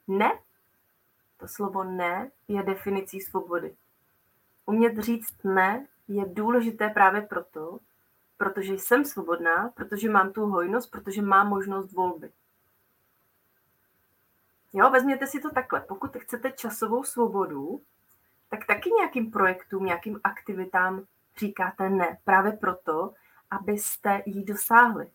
ne, 0.08 0.32
to 1.38 1.48
slovo 1.48 1.84
ne 1.84 2.32
je 2.48 2.64
definicí 2.64 3.22
svobody. 3.22 3.76
Umět 4.70 4.98
říct 4.98 5.44
ne 5.44 5.88
je 6.08 6.26
důležité 6.26 6.90
právě 6.90 7.22
proto, 7.22 7.80
protože 8.38 8.74
jsem 8.74 9.06
svobodná, 9.06 9.70
protože 9.70 10.10
mám 10.10 10.34
tu 10.34 10.46
hojnost, 10.46 10.92
protože 10.92 11.22
mám 11.22 11.50
možnost 11.50 11.92
volby. 11.92 12.32
Jo, 14.74 14.90
vezměte 14.90 15.28
si 15.28 15.40
to 15.40 15.50
takhle. 15.50 15.82
Pokud 15.82 16.18
chcete 16.18 16.52
časovou 16.52 17.04
svobodu, 17.04 17.82
tak 18.50 18.66
taky 18.66 18.90
nějakým 18.90 19.32
projektům, 19.32 19.86
nějakým 19.86 20.20
aktivitám 20.24 21.06
říkáte 21.38 21.90
ne. 21.90 22.18
Právě 22.24 22.52
proto, 22.52 23.14
abyste 23.52 24.22
ji 24.26 24.44
dosáhli. 24.44 25.12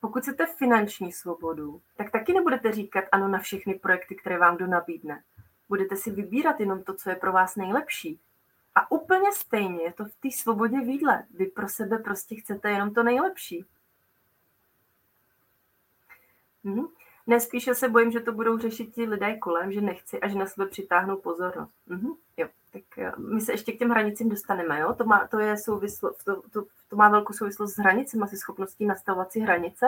Pokud 0.00 0.22
chcete 0.22 0.46
finanční 0.46 1.12
svobodu, 1.12 1.80
tak 1.96 2.10
taky 2.10 2.32
nebudete 2.32 2.72
říkat 2.72 3.04
ano 3.12 3.28
na 3.28 3.38
všechny 3.38 3.74
projekty, 3.74 4.14
které 4.14 4.38
vám 4.38 4.56
kdo 4.56 4.66
nabídne. 4.66 5.22
Budete 5.68 5.96
si 5.96 6.10
vybírat 6.10 6.60
jenom 6.60 6.82
to, 6.82 6.94
co 6.94 7.10
je 7.10 7.16
pro 7.16 7.32
vás 7.32 7.56
nejlepší. 7.56 8.20
A 8.74 8.92
úplně 8.92 9.32
stejně 9.32 9.82
je 9.82 9.92
to 9.92 10.04
v 10.04 10.14
té 10.14 10.30
svobodě 10.30 10.80
výdle. 10.80 11.24
Vy 11.34 11.46
pro 11.46 11.68
sebe 11.68 11.98
prostě 11.98 12.34
chcete 12.34 12.70
jenom 12.70 12.94
to 12.94 13.02
nejlepší. 13.02 13.66
Hm? 16.64 16.86
Nespíše 17.26 17.74
se 17.74 17.88
bojím, 17.88 18.10
že 18.10 18.20
to 18.20 18.32
budou 18.32 18.58
řešit 18.58 18.94
ti 18.94 19.04
lidé 19.04 19.36
kolem, 19.36 19.72
že 19.72 19.80
nechci 19.80 20.20
a 20.20 20.28
že 20.28 20.38
na 20.38 20.46
sebe 20.46 20.66
přitáhnou 20.66 21.16
pozornost. 21.16 21.74
Mhm, 21.86 22.12
jo, 22.36 22.48
tak 22.72 22.98
eh, 22.98 23.12
my 23.16 23.40
se 23.40 23.52
ještě 23.52 23.72
k 23.72 23.78
těm 23.78 23.90
hranicím 23.90 24.28
dostaneme, 24.28 24.80
jo? 24.80 24.94
To 24.94 25.04
má, 25.04 25.26
to 25.26 25.38
je 25.38 25.56
souvislo, 25.56 26.12
to, 26.24 26.42
to, 26.42 26.64
to 26.88 26.96
má 26.96 27.08
velkou 27.08 27.32
souvislost 27.32 27.74
s 27.74 27.78
hranicemi, 27.78 28.22
asi 28.22 28.36
schopností 28.36 28.86
nastavovat 28.86 29.32
si 29.32 29.40
hranice 29.40 29.86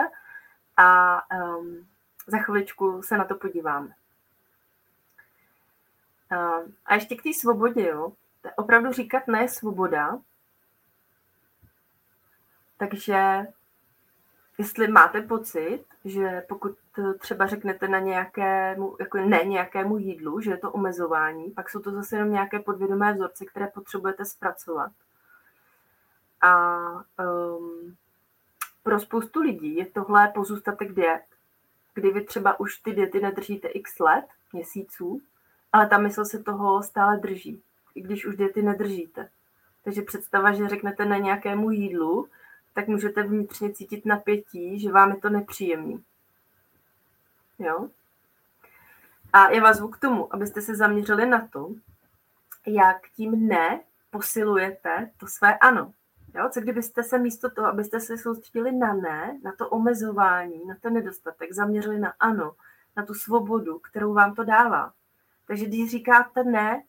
a 0.77 1.21
um, 1.57 1.87
za 2.27 2.37
chviličku 2.37 3.01
se 3.01 3.17
na 3.17 3.25
to 3.25 3.35
podíváme. 3.35 3.87
Um, 6.31 6.73
a 6.85 6.95
ještě 6.95 7.15
k 7.15 7.23
té 7.23 7.33
svobodě, 7.33 7.87
jo? 7.87 8.13
Opravdu 8.55 8.91
říkat 8.91 9.27
ne 9.27 9.47
svoboda, 9.47 10.19
takže 12.77 13.45
jestli 14.57 14.87
máte 14.87 15.21
pocit, 15.21 15.85
že 16.05 16.41
pokud 16.49 16.77
třeba 17.19 17.47
řeknete 17.47 17.87
na 17.87 17.99
nějakému, 17.99 18.95
jako 18.99 19.17
ne 19.17 19.43
nějakému 19.43 19.97
jídlu, 19.97 20.41
že 20.41 20.51
je 20.51 20.57
to 20.57 20.71
omezování, 20.71 21.51
pak 21.51 21.69
jsou 21.69 21.79
to 21.79 21.91
zase 21.91 22.15
jenom 22.15 22.31
nějaké 22.31 22.59
podvědomé 22.59 23.13
vzorce, 23.13 23.45
které 23.45 23.67
potřebujete 23.67 24.25
zpracovat. 24.25 24.91
A 26.41 26.77
um, 27.19 27.95
pro 28.83 28.99
spoustu 28.99 29.41
lidí 29.41 29.75
je 29.75 29.85
tohle 29.85 30.27
pozůstatek 30.27 30.91
diet, 30.91 31.25
kdy 31.93 32.11
vy 32.11 32.21
třeba 32.21 32.59
už 32.59 32.77
ty 32.77 32.93
diety 32.93 33.19
nedržíte 33.19 33.67
x 33.67 33.99
let, 33.99 34.25
měsíců, 34.53 35.21
ale 35.73 35.87
ta 35.87 35.97
mysl 35.97 36.25
se 36.25 36.43
toho 36.43 36.83
stále 36.83 37.17
drží, 37.17 37.63
i 37.95 38.01
když 38.01 38.25
už 38.25 38.35
diety 38.35 38.61
nedržíte. 38.61 39.29
Takže 39.83 40.01
představa, 40.01 40.53
že 40.53 40.67
řeknete 40.67 41.05
na 41.05 41.17
nějakému 41.17 41.71
jídlu, 41.71 42.27
tak 42.73 42.87
můžete 42.87 43.23
vnitřně 43.23 43.73
cítit 43.73 44.05
napětí, 44.05 44.79
že 44.79 44.91
vám 44.91 45.09
je 45.09 45.17
to 45.17 45.29
nepříjemný. 45.29 46.03
Jo? 47.59 47.89
A 49.33 49.49
já 49.49 49.63
vás 49.63 49.77
zvu 49.77 49.87
k 49.87 49.99
tomu, 49.99 50.33
abyste 50.33 50.61
se 50.61 50.75
zaměřili 50.75 51.25
na 51.25 51.47
to, 51.47 51.69
jak 52.65 52.97
tím 53.15 53.47
ne 53.47 53.81
posilujete 54.09 55.11
to 55.17 55.27
své 55.27 55.57
ano. 55.57 55.93
Jo? 56.35 56.49
Co 56.49 56.61
kdybyste 56.61 57.03
se 57.03 57.19
místo 57.19 57.49
toho, 57.49 57.67
abyste 57.67 57.99
se 57.99 58.17
soustředili 58.17 58.71
na 58.71 58.93
ne, 58.93 59.39
na 59.43 59.51
to 59.51 59.69
omezování, 59.69 60.65
na 60.65 60.75
ten 60.81 60.93
nedostatek, 60.93 61.53
zaměřili 61.53 61.99
na 61.99 62.13
ano, 62.19 62.55
na 62.97 63.05
tu 63.05 63.13
svobodu, 63.13 63.79
kterou 63.79 64.13
vám 64.13 64.35
to 64.35 64.43
dává. 64.43 64.93
Takže 65.47 65.65
když 65.65 65.91
říkáte 65.91 66.43
ne 66.43 66.83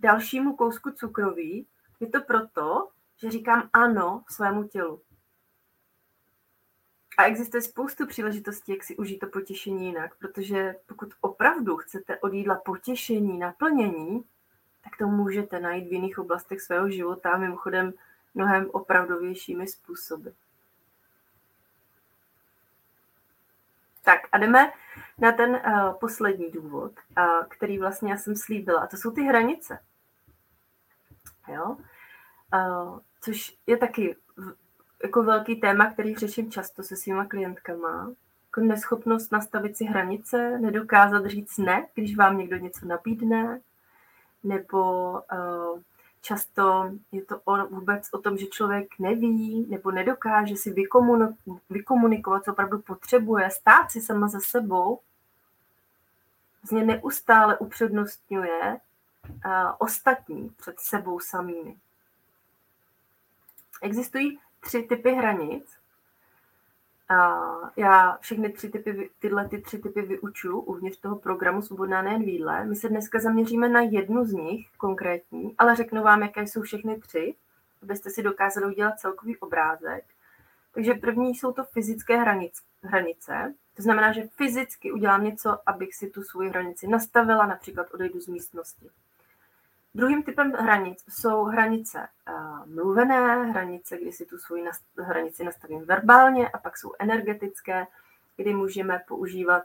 dalšímu 0.00 0.56
kousku 0.56 0.90
cukroví, 0.90 1.66
je 2.00 2.06
to 2.06 2.20
proto, 2.20 2.88
že 3.16 3.30
říkám 3.30 3.70
ano 3.72 4.24
svému 4.28 4.68
tělu. 4.68 5.02
A 7.18 7.24
existuje 7.24 7.62
spoustu 7.62 8.06
příležitostí, 8.06 8.72
jak 8.72 8.84
si 8.84 8.96
užít 8.96 9.18
to 9.18 9.26
potěšení 9.26 9.86
jinak, 9.86 10.18
protože 10.18 10.74
pokud 10.86 11.14
opravdu 11.20 11.76
chcete 11.76 12.18
od 12.18 12.32
jídla 12.32 12.54
potěšení, 12.54 13.38
naplnění, 13.38 14.24
tak 14.84 14.96
to 14.96 15.06
můžete 15.06 15.60
najít 15.60 15.88
v 15.88 15.92
jiných 15.92 16.18
oblastech 16.18 16.60
svého 16.60 16.90
života 16.90 17.36
mimochodem 17.36 17.92
mnohem 18.34 18.70
opravdovějšími 18.70 19.66
způsoby. 19.66 20.28
Tak 24.04 24.20
a 24.32 24.38
jdeme 24.38 24.72
na 25.20 25.32
ten 25.32 25.50
uh, 25.50 25.92
poslední 25.92 26.50
důvod, 26.50 26.92
uh, 27.18 27.46
který 27.48 27.78
vlastně 27.78 28.10
já 28.10 28.16
jsem 28.16 28.36
slíbila, 28.36 28.80
a 28.80 28.86
to 28.86 28.96
jsou 28.96 29.10
ty 29.10 29.22
hranice. 29.22 29.78
Jo? 31.48 31.76
Uh, 32.54 32.98
což 33.20 33.56
je 33.66 33.76
taky 33.76 34.16
jako 35.02 35.22
velký 35.22 35.60
téma, 35.60 35.90
který 35.90 36.14
řeším 36.14 36.50
často 36.50 36.82
se 36.82 36.96
svýma 36.96 37.24
klientkama. 37.24 38.12
jako 38.46 38.60
neschopnost 38.60 39.32
nastavit 39.32 39.76
si 39.76 39.84
hranice, 39.84 40.58
nedokázat 40.58 41.26
říct 41.26 41.58
ne, 41.58 41.86
když 41.94 42.16
vám 42.16 42.38
někdo 42.38 42.56
něco 42.56 42.86
nabídne, 42.86 43.60
nebo 44.44 45.10
uh, 45.12 45.80
často 46.26 46.90
je 47.12 47.24
to 47.24 47.40
o, 47.44 47.66
vůbec 47.66 48.08
o 48.12 48.18
tom, 48.18 48.38
že 48.38 48.46
člověk 48.46 48.98
neví 48.98 49.66
nebo 49.68 49.90
nedokáže 49.90 50.56
si 50.56 50.74
vykomunikovat, 51.70 52.44
co 52.44 52.52
opravdu 52.52 52.78
potřebuje, 52.78 53.50
stát 53.50 53.90
si 53.90 54.00
sama 54.00 54.28
za 54.28 54.40
sebou, 54.40 55.00
něj 56.72 56.84
neustále 56.84 57.58
upřednostňuje 57.58 58.80
uh, 59.28 59.52
ostatní 59.78 60.48
před 60.48 60.80
sebou 60.80 61.20
samými. 61.20 61.76
Existují 63.82 64.38
tři 64.60 64.82
typy 64.82 65.12
hranic, 65.12 65.75
a 67.08 67.40
já 67.76 68.18
všechny 68.20 68.52
tři 68.52 68.68
typy, 68.68 69.10
tyhle 69.18 69.48
ty 69.48 69.60
tři 69.60 69.78
typy 69.78 70.02
vyučuju 70.02 70.60
uvnitř 70.60 71.00
toho 71.00 71.16
programu 71.16 71.62
Svobodná 71.62 72.02
nejen 72.02 72.24
výdle. 72.24 72.64
My 72.64 72.76
se 72.76 72.88
dneska 72.88 73.20
zaměříme 73.20 73.68
na 73.68 73.80
jednu 73.80 74.24
z 74.24 74.32
nich 74.32 74.66
konkrétní, 74.76 75.54
ale 75.58 75.76
řeknu 75.76 76.02
vám, 76.02 76.22
jaké 76.22 76.42
jsou 76.42 76.62
všechny 76.62 76.98
tři, 76.98 77.34
abyste 77.82 78.10
si 78.10 78.22
dokázali 78.22 78.66
udělat 78.66 78.98
celkový 78.98 79.36
obrázek. 79.36 80.04
Takže 80.74 80.94
první 80.94 81.34
jsou 81.34 81.52
to 81.52 81.64
fyzické 81.64 82.16
hranice, 82.16 82.62
hranice. 82.82 83.54
To 83.74 83.82
znamená, 83.82 84.12
že 84.12 84.28
fyzicky 84.36 84.92
udělám 84.92 85.24
něco, 85.24 85.58
abych 85.66 85.94
si 85.94 86.10
tu 86.10 86.22
svoji 86.22 86.48
hranici 86.48 86.88
nastavila, 86.88 87.46
například 87.46 87.94
odejdu 87.94 88.20
z 88.20 88.28
místnosti. 88.28 88.90
Druhým 89.96 90.22
typem 90.22 90.52
hranic 90.52 91.04
jsou 91.08 91.44
hranice 91.44 92.08
uh, 92.28 92.66
mluvené, 92.66 93.44
hranice, 93.44 93.96
kdy 93.96 94.12
si 94.12 94.26
tu 94.26 94.38
svoji 94.38 94.64
hranici 94.98 95.44
nastavím 95.44 95.84
verbálně, 95.84 96.48
a 96.48 96.58
pak 96.58 96.76
jsou 96.76 96.92
energetické, 96.98 97.86
kdy 98.36 98.54
můžeme 98.54 99.02
používat 99.08 99.62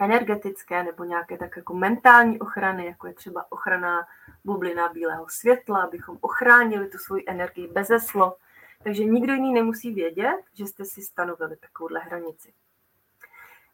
energetické 0.00 0.82
nebo 0.82 1.04
nějaké 1.04 1.38
tak 1.38 1.56
jako 1.56 1.74
mentální 1.74 2.40
ochrany, 2.40 2.86
jako 2.86 3.06
je 3.06 3.14
třeba 3.14 3.52
ochrana 3.52 4.06
bublina 4.44 4.88
bílého 4.88 5.26
světla, 5.28 5.82
abychom 5.82 6.18
ochránili 6.20 6.88
tu 6.88 6.98
svoji 6.98 7.24
energii 7.26 7.68
bez 7.68 7.88
slov. 7.98 8.34
Takže 8.82 9.04
nikdo 9.04 9.32
jiný 9.32 9.52
nemusí 9.52 9.94
vědět, 9.94 10.40
že 10.52 10.66
jste 10.66 10.84
si 10.84 11.02
stanovili 11.02 11.56
takovouhle 11.56 12.00
hranici. 12.00 12.52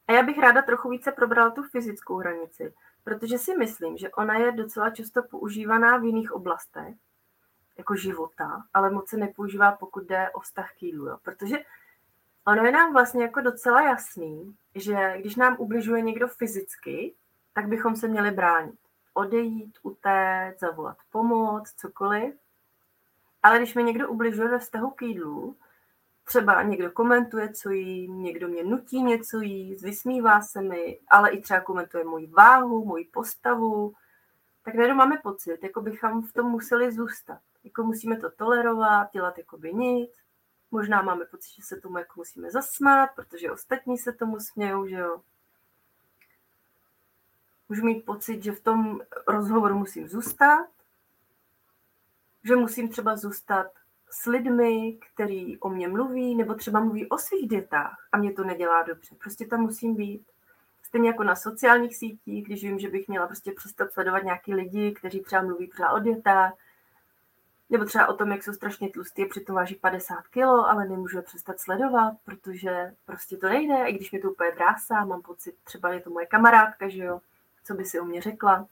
A 0.08 0.12
já 0.12 0.22
bych 0.22 0.38
ráda 0.38 0.62
trochu 0.62 0.88
více 0.88 1.12
probrala 1.12 1.50
tu 1.50 1.62
fyzickou 1.62 2.16
hranici, 2.16 2.74
protože 3.08 3.38
si 3.38 3.56
myslím, 3.56 3.96
že 3.96 4.10
ona 4.10 4.34
je 4.34 4.52
docela 4.52 4.90
často 4.90 5.22
používaná 5.22 5.96
v 5.96 6.04
jiných 6.04 6.32
oblastech, 6.32 6.94
jako 7.78 7.96
života, 7.96 8.62
ale 8.74 8.90
moc 8.90 9.08
se 9.08 9.16
nepoužívá, 9.16 9.72
pokud 9.72 10.06
jde 10.06 10.30
o 10.30 10.40
vztah 10.40 10.72
k 10.78 10.82
jídlu. 10.82 11.06
Jo. 11.06 11.18
Protože 11.22 11.58
ono 12.46 12.64
je 12.64 12.72
nám 12.72 12.92
vlastně 12.92 13.22
jako 13.22 13.40
docela 13.40 13.82
jasný, 13.82 14.56
že 14.74 15.14
když 15.18 15.36
nám 15.36 15.56
ubližuje 15.58 16.02
někdo 16.02 16.28
fyzicky, 16.28 17.14
tak 17.52 17.68
bychom 17.68 17.96
se 17.96 18.08
měli 18.08 18.30
bránit. 18.30 18.78
Odejít, 19.14 19.78
utéct, 19.82 20.60
zavolat 20.60 20.96
pomoc, 21.12 21.70
cokoliv. 21.70 22.34
Ale 23.42 23.58
když 23.58 23.74
mi 23.74 23.84
někdo 23.84 24.08
ubližuje 24.08 24.48
ve 24.48 24.58
vztahu 24.58 24.90
k 24.90 25.02
jídlu, 25.02 25.56
třeba 26.28 26.62
někdo 26.62 26.90
komentuje, 26.90 27.52
co 27.52 27.70
jí, 27.70 28.08
někdo 28.08 28.48
mě 28.48 28.64
nutí 28.64 29.02
něco 29.02 29.40
jíst, 29.40 29.82
vysmívá 29.82 30.40
se 30.40 30.62
mi, 30.62 31.00
ale 31.10 31.30
i 31.30 31.40
třeba 31.40 31.60
komentuje 31.60 32.04
moji 32.04 32.26
váhu, 32.26 32.84
moji 32.84 33.04
postavu, 33.04 33.94
tak 34.62 34.74
najednou 34.74 34.96
máme 34.96 35.16
pocit, 35.22 35.58
jako 35.62 35.80
bychom 35.80 36.22
v 36.22 36.32
tom 36.32 36.46
museli 36.46 36.92
zůstat. 36.92 37.40
Jako 37.64 37.82
musíme 37.82 38.16
to 38.16 38.30
tolerovat, 38.30 39.12
dělat 39.12 39.38
jako 39.38 39.58
by 39.58 39.74
nic. 39.74 40.10
Možná 40.70 41.02
máme 41.02 41.24
pocit, 41.24 41.54
že 41.56 41.62
se 41.62 41.76
tomu 41.76 41.98
jako 41.98 42.12
musíme 42.16 42.50
zasmát, 42.50 43.10
protože 43.16 43.50
ostatní 43.50 43.98
se 43.98 44.12
tomu 44.12 44.40
smějou, 44.40 44.86
že 44.86 44.96
jo. 44.96 45.22
Můžu 47.68 47.84
mít 47.84 48.04
pocit, 48.04 48.42
že 48.42 48.52
v 48.52 48.60
tom 48.60 49.00
rozhovoru 49.26 49.78
musím 49.78 50.08
zůstat, 50.08 50.68
že 52.44 52.56
musím 52.56 52.88
třeba 52.88 53.16
zůstat 53.16 53.77
s 54.10 54.26
lidmi, 54.26 54.98
který 55.12 55.58
o 55.58 55.68
mě 55.68 55.88
mluví, 55.88 56.34
nebo 56.34 56.54
třeba 56.54 56.80
mluví 56.80 57.08
o 57.08 57.18
svých 57.18 57.48
dětách 57.48 58.08
a 58.12 58.18
mě 58.18 58.32
to 58.32 58.44
nedělá 58.44 58.82
dobře. 58.82 59.14
Prostě 59.14 59.46
tam 59.46 59.60
musím 59.60 59.94
být. 59.94 60.26
Stejně 60.82 61.08
jako 61.08 61.24
na 61.24 61.36
sociálních 61.36 61.96
sítích, 61.96 62.46
když 62.46 62.62
vím, 62.62 62.78
že 62.78 62.88
bych 62.88 63.08
měla 63.08 63.26
prostě 63.26 63.52
přestat 63.52 63.92
sledovat 63.92 64.22
nějaký 64.22 64.54
lidi, 64.54 64.92
kteří 64.92 65.20
třeba 65.20 65.42
mluví 65.42 65.66
pořád 65.66 65.92
o 65.92 65.98
dětách, 65.98 66.52
nebo 67.70 67.84
třeba 67.84 68.06
o 68.06 68.14
tom, 68.14 68.32
jak 68.32 68.42
jsou 68.42 68.52
strašně 68.52 68.90
tlustý, 68.90 69.26
přitom 69.26 69.56
váží 69.56 69.74
50 69.74 70.26
kilo, 70.26 70.68
ale 70.68 70.88
nemůžu 70.88 71.16
je 71.16 71.22
přestat 71.22 71.60
sledovat, 71.60 72.14
protože 72.24 72.94
prostě 73.04 73.36
to 73.36 73.48
nejde, 73.48 73.84
i 73.86 73.92
když 73.92 74.12
mi 74.12 74.18
to 74.18 74.30
úplně 74.30 74.52
drásá, 74.52 75.04
mám 75.04 75.22
pocit, 75.22 75.54
třeba 75.64 75.92
je 75.92 76.00
to 76.00 76.10
moje 76.10 76.26
kamarádka, 76.26 76.88
že 76.88 77.02
jo, 77.02 77.20
co 77.64 77.74
by 77.74 77.84
si 77.84 78.00
o 78.00 78.04
mě 78.04 78.22
řekla. 78.22 78.66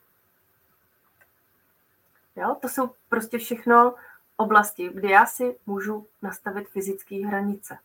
Jo, 2.36 2.56
to 2.62 2.68
jsou 2.68 2.90
prostě 3.08 3.38
všechno 3.38 3.94
oblasti, 4.36 4.90
kde 4.94 5.10
já 5.10 5.26
si 5.26 5.56
můžu 5.66 6.06
nastavit 6.22 6.68
fyzické 6.68 7.26
hranice. 7.26 7.78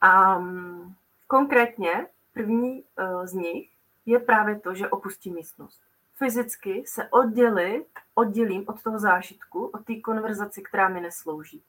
A 0.00 0.38
mm, 0.38 0.94
konkrétně 1.26 2.06
první 2.32 2.84
eh, 2.96 3.26
z 3.26 3.32
nich 3.32 3.70
je 4.06 4.18
právě 4.18 4.60
to, 4.60 4.74
že 4.74 4.88
opustím 4.88 5.34
místnost. 5.34 5.80
Fyzicky 6.14 6.84
se 6.86 7.08
oddělit, 7.08 7.86
oddělím 8.14 8.64
od 8.66 8.82
toho 8.82 8.98
zážitku, 8.98 9.66
od 9.66 9.84
té 9.84 10.00
konverzaci, 10.00 10.62
která 10.62 10.88
mi 10.88 11.00
neslouží. 11.00 11.62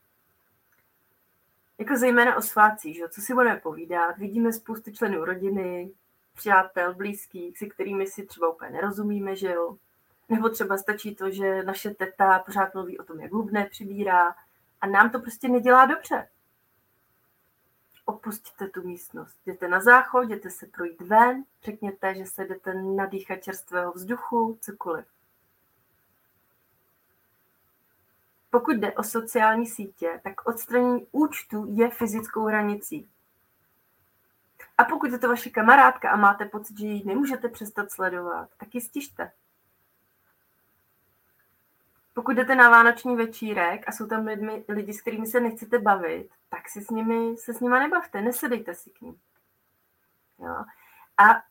Jako 1.77 1.97
zejména 1.97 2.35
o 2.35 2.41
svácích, 2.41 2.95
že? 2.95 3.09
co 3.09 3.21
si 3.21 3.33
budeme 3.33 3.59
povídat, 3.59 4.17
vidíme 4.17 4.53
spoustu 4.53 4.91
členů 4.91 5.25
rodiny, 5.25 5.91
přátel, 6.35 6.93
blízkých, 6.93 7.57
se 7.57 7.65
kterými 7.65 8.07
si 8.07 8.25
třeba 8.25 8.49
úplně 8.49 8.71
nerozumíme, 8.71 9.35
že 9.35 9.51
jo. 9.51 9.77
Nebo 10.29 10.49
třeba 10.49 10.77
stačí 10.77 11.15
to, 11.15 11.31
že 11.31 11.63
naše 11.63 11.89
teta 11.89 12.39
pořád 12.39 12.73
mluví 12.73 12.99
o 12.99 13.03
tom, 13.03 13.19
jak 13.19 13.31
hubne, 13.31 13.65
přibírá 13.65 14.35
a 14.81 14.87
nám 14.87 15.09
to 15.09 15.19
prostě 15.19 15.47
nedělá 15.47 15.85
dobře. 15.85 16.29
Opustíte 18.05 18.67
tu 18.67 18.87
místnost. 18.87 19.37
Jděte 19.45 19.67
na 19.67 19.79
záchod, 19.79 20.23
jděte 20.23 20.49
se 20.49 20.65
projít 20.65 21.01
ven, 21.01 21.43
řekněte, 21.63 22.15
že 22.15 22.25
se 22.25 22.45
jdete 22.45 22.73
nadýchat 22.73 23.43
čerstvého 23.43 23.91
vzduchu, 23.91 24.57
cokoliv. 24.61 25.05
Pokud 28.49 28.75
jde 28.75 28.93
o 28.93 29.03
sociální 29.03 29.67
sítě, 29.67 30.21
tak 30.23 30.47
odstranění 30.47 31.07
účtu 31.11 31.65
je 31.69 31.89
fyzickou 31.89 32.45
hranicí. 32.45 33.09
A 34.77 34.83
pokud 34.83 35.11
je 35.11 35.19
to 35.19 35.27
vaše 35.27 35.49
kamarádka 35.49 36.09
a 36.09 36.17
máte 36.17 36.45
pocit, 36.45 36.79
že 36.79 36.87
ji 36.87 37.05
nemůžete 37.05 37.49
přestat 37.49 37.91
sledovat, 37.91 38.49
tak 38.57 38.75
ji 38.75 38.81
stižte. 38.81 39.31
Pokud 42.15 42.35
jdete 42.35 42.55
na 42.55 42.69
vánoční 42.69 43.15
večírek 43.15 43.83
a 43.87 43.91
jsou 43.91 44.07
tam 44.07 44.25
lidmi, 44.25 44.65
lidi, 44.69 44.93
s 44.93 45.01
kterými 45.01 45.27
se 45.27 45.39
nechcete 45.39 45.79
bavit, 45.79 46.29
tak 46.49 46.69
si 46.69 46.81
s 46.81 46.89
nimi, 46.89 47.37
se 47.37 47.53
s 47.53 47.59
nimi 47.59 47.79
nebavte, 47.79 48.21
nesedejte 48.21 48.75
si 48.75 48.89
k 48.89 49.01
ním. 49.01 49.19
Jo? 50.39 50.65
A 51.17 51.43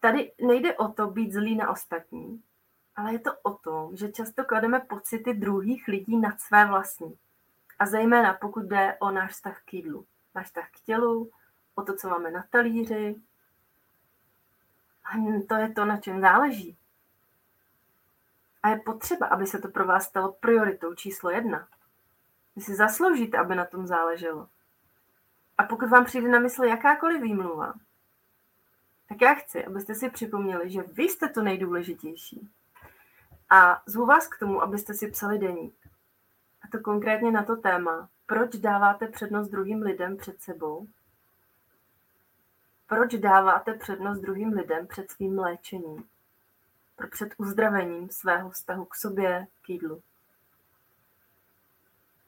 tady 0.00 0.32
nejde 0.40 0.76
o 0.76 0.88
to 0.88 1.06
být 1.06 1.32
zlý 1.32 1.56
na 1.56 1.70
ostatní, 1.70 2.42
ale 2.96 3.12
je 3.12 3.18
to 3.18 3.30
o 3.42 3.54
tom, 3.54 3.96
že 3.96 4.12
často 4.12 4.44
klademe 4.44 4.80
pocity 4.80 5.34
druhých 5.34 5.88
lidí 5.88 6.16
nad 6.16 6.40
své 6.40 6.66
vlastní. 6.66 7.18
A 7.78 7.86
zejména 7.86 8.34
pokud 8.34 8.64
jde 8.64 8.96
o 9.00 9.10
náš 9.10 9.30
vztah 9.30 9.62
k 9.64 9.74
jídlu, 9.74 10.06
náš 10.34 10.46
vztah 10.46 10.70
k 10.70 10.80
tělu, 10.80 11.30
o 11.74 11.82
to, 11.82 11.96
co 11.96 12.08
máme 12.08 12.30
na 12.30 12.44
talíři. 12.50 13.16
A 15.04 15.42
to 15.48 15.54
je 15.54 15.72
to, 15.72 15.84
na 15.84 15.96
čem 15.96 16.20
záleží. 16.20 16.76
A 18.66 18.68
je 18.68 18.76
potřeba, 18.76 19.26
aby 19.26 19.46
se 19.46 19.58
to 19.58 19.68
pro 19.68 19.86
vás 19.86 20.04
stalo 20.04 20.32
prioritou 20.32 20.94
číslo 20.94 21.30
jedna. 21.30 21.68
Vy 22.56 22.62
si 22.62 22.74
zasloužíte, 22.74 23.38
aby 23.38 23.54
na 23.54 23.64
tom 23.64 23.86
záleželo. 23.86 24.48
A 25.58 25.64
pokud 25.64 25.88
vám 25.88 26.04
přijde 26.04 26.28
na 26.28 26.38
mysl 26.38 26.64
jakákoliv 26.64 27.22
výmluva, 27.22 27.74
tak 29.08 29.20
já 29.20 29.34
chci, 29.34 29.64
abyste 29.64 29.94
si 29.94 30.10
připomněli, 30.10 30.70
že 30.70 30.82
vy 30.82 31.02
jste 31.02 31.28
to 31.28 31.42
nejdůležitější. 31.42 32.50
A 33.50 33.82
zvu 33.86 34.06
vás 34.06 34.28
k 34.28 34.38
tomu, 34.38 34.62
abyste 34.62 34.94
si 34.94 35.10
psali 35.10 35.38
deník. 35.38 35.74
A 36.62 36.68
to 36.72 36.80
konkrétně 36.80 37.30
na 37.30 37.42
to 37.42 37.56
téma, 37.56 38.08
proč 38.26 38.56
dáváte 38.56 39.08
přednost 39.08 39.48
druhým 39.48 39.82
lidem 39.82 40.16
před 40.16 40.42
sebou? 40.42 40.86
Proč 42.86 43.14
dáváte 43.14 43.74
přednost 43.74 44.20
druhým 44.20 44.52
lidem 44.52 44.86
před 44.86 45.10
svým 45.10 45.38
léčením? 45.38 46.08
Před 47.10 47.34
uzdravením 47.38 48.10
svého 48.10 48.50
vztahu 48.50 48.84
k 48.84 48.94
sobě, 48.94 49.46
k 49.62 49.68
jídlu. 49.68 50.02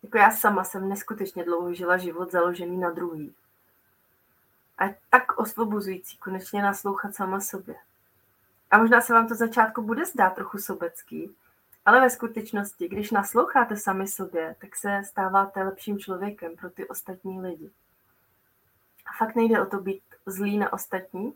Jako 0.03 0.19
já 0.19 0.31
sama 0.31 0.65
jsem 0.65 0.89
neskutečně 0.89 1.45
dlouho 1.45 1.75
žila 1.75 1.99
život 1.99 2.31
založený 2.31 2.79
na 2.79 2.91
druhý. 2.91 3.35
A 4.79 4.85
je 4.85 4.95
tak 5.11 5.39
osvobozující 5.39 6.17
konečně 6.17 6.63
naslouchat 6.63 7.15
sama 7.15 7.41
sobě. 7.41 7.75
A 8.71 8.79
možná 8.79 9.01
se 9.01 9.13
vám 9.13 9.29
to 9.29 9.35
začátku 9.35 9.83
bude 9.83 10.05
zdát 10.05 10.35
trochu 10.35 10.59
sobecký, 10.59 11.37
ale 11.85 12.01
ve 12.01 12.11
skutečnosti, 12.11 12.89
když 12.89 13.11
nasloucháte 13.11 13.77
sami 13.77 14.07
sobě, 14.07 14.57
tak 14.61 14.77
se 14.77 15.03
stáváte 15.05 15.63
lepším 15.63 15.99
člověkem 15.99 16.57
pro 16.57 16.71
ty 16.71 16.89
ostatní 16.89 17.41
lidi. 17.41 17.71
A 19.07 19.17
fakt 19.19 19.37
nejde 19.37 19.61
o 19.61 19.67
to 19.67 19.81
být 19.81 20.03
zlý 20.27 20.59
na 20.59 20.73
ostatní, 20.73 21.35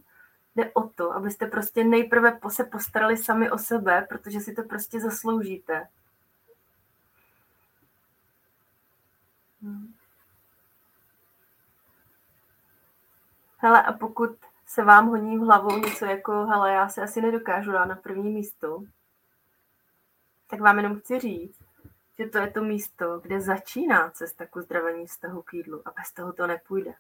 jde 0.57 0.72
o 0.72 0.88
to, 0.88 1.12
abyste 1.12 1.46
prostě 1.46 1.84
nejprve 1.84 2.38
se 2.48 2.64
postarali 2.64 3.16
sami 3.16 3.50
o 3.50 3.59
sebe, 3.59 4.07
protože 4.09 4.40
si 4.40 4.55
to 4.55 4.62
prostě 4.62 5.00
zasloužíte. 5.00 5.88
Hmm. 9.62 9.94
Hele, 13.57 13.82
a 13.82 13.92
pokud 13.92 14.36
se 14.66 14.84
vám 14.84 15.07
honí 15.07 15.38
v 15.38 15.42
hlavou 15.42 15.78
něco 15.78 16.05
jako, 16.05 16.46
hele, 16.46 16.72
já 16.72 16.88
se 16.88 17.03
asi 17.03 17.20
nedokážu 17.20 17.72
dát 17.72 17.84
na 17.84 17.96
první 17.96 18.30
místo, 18.30 18.82
tak 20.50 20.61
vám 20.61 20.76
jenom 20.76 21.00
chci 21.00 21.18
říct, 21.18 21.64
že 22.18 22.26
to 22.26 22.38
je 22.38 22.50
to 22.50 22.62
místo, 22.62 23.20
kde 23.20 23.40
začíná 23.40 24.11
cesta 24.11 24.46
k 24.46 24.57
uzdravení 24.57 25.07
vztahu 25.07 25.42
k 25.42 25.55
jídlu 25.55 25.82
a 25.84 25.90
bez 25.90 26.12
toho 26.12 26.32
to 26.32 26.46
nepůjde. 26.46 26.94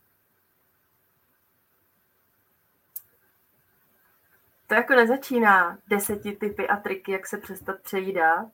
To 4.72 4.76
jako 4.76 4.92
nezačíná 4.92 5.78
deseti 5.86 6.32
typy 6.32 6.68
a 6.68 6.76
triky, 6.76 7.12
jak 7.12 7.26
se 7.26 7.38
přestat 7.38 7.80
přejídat, 7.82 8.46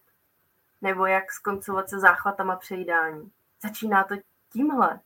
nebo 0.83 1.07
jak 1.07 1.33
skoncovat 1.33 1.89
se 1.89 1.99
záchvatama 1.99 2.57
přejídání. 2.57 3.31
Začíná 3.63 4.05
to 4.05 4.15
tímhle. 4.53 5.01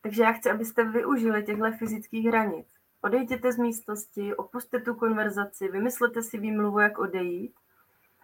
Takže 0.00 0.22
já 0.22 0.32
chci, 0.32 0.50
abyste 0.50 0.84
využili 0.84 1.44
těchto 1.44 1.72
fyzických 1.72 2.26
hranic. 2.26 2.66
Odejděte 3.00 3.52
z 3.52 3.56
místnosti, 3.56 4.34
opuste 4.34 4.80
tu 4.80 4.94
konverzaci, 4.94 5.68
vymyslete 5.68 6.22
si 6.22 6.38
výmluvu, 6.38 6.78
jak 6.78 6.98
odejít. 6.98 7.54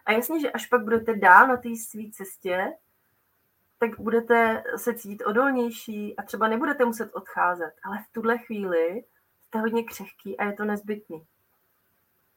A 0.05 0.11
jasně, 0.11 0.39
že 0.39 0.51
až 0.51 0.65
pak 0.65 0.83
budete 0.83 1.15
dál 1.15 1.47
na 1.47 1.57
té 1.57 1.69
své 1.75 2.03
cestě, 2.11 2.73
tak 3.77 3.99
budete 3.99 4.63
se 4.75 4.93
cítit 4.93 5.23
odolnější 5.23 6.17
a 6.17 6.23
třeba 6.23 6.47
nebudete 6.47 6.85
muset 6.85 7.13
odcházet. 7.13 7.73
Ale 7.83 7.97
v 7.97 8.13
tuhle 8.13 8.37
chvíli 8.37 9.03
jste 9.53 9.59
hodně 9.59 9.83
křehký 9.83 10.37
a 10.37 10.45
je 10.45 10.53
to 10.53 10.65
nezbytný. 10.65 11.25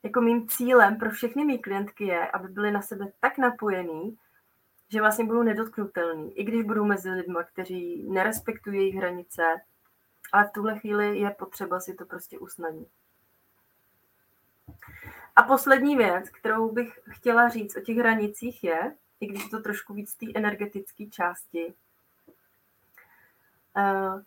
Jako 0.03 0.21
mým 0.21 0.49
cílem 0.49 0.99
pro 0.99 1.11
všechny 1.11 1.45
mý 1.45 1.59
klientky 1.59 2.05
je, 2.05 2.31
aby 2.31 2.49
byly 2.49 2.71
na 2.71 2.83
sebe 2.83 3.13
tak 3.21 3.39
napojený, 3.39 4.19
že 4.89 5.01
vlastně 5.01 5.25
budou 5.25 5.43
nedotknutelný, 5.43 6.39
i 6.39 6.45
když 6.45 6.63
budou 6.63 6.85
mezi 6.85 7.11
lidmi, 7.11 7.39
kteří 7.53 8.03
nerespektují 8.09 8.79
jejich 8.79 8.95
hranice, 8.95 9.43
ale 10.33 10.49
v 10.49 10.53
tuhle 10.53 10.79
chvíli 10.79 11.19
je 11.19 11.31
potřeba 11.31 11.81
si 11.81 11.95
to 11.95 12.05
prostě 12.05 12.39
usnadnit. 12.39 12.89
A 15.37 15.43
poslední 15.43 15.97
věc, 15.97 16.31
kterou 16.31 16.73
bych 16.73 17.01
chtěla 17.11 17.49
říct 17.49 17.77
o 17.77 17.81
těch 17.81 17.97
hranicích 17.97 18.65
je, 18.65 18.97
i 19.21 19.27
když 19.27 19.49
to 19.49 19.61
trošku 19.61 19.95
víc 19.95 20.15
té 20.15 20.27
energetické 20.35 21.07
části, 21.07 21.75
uh, 23.77 24.23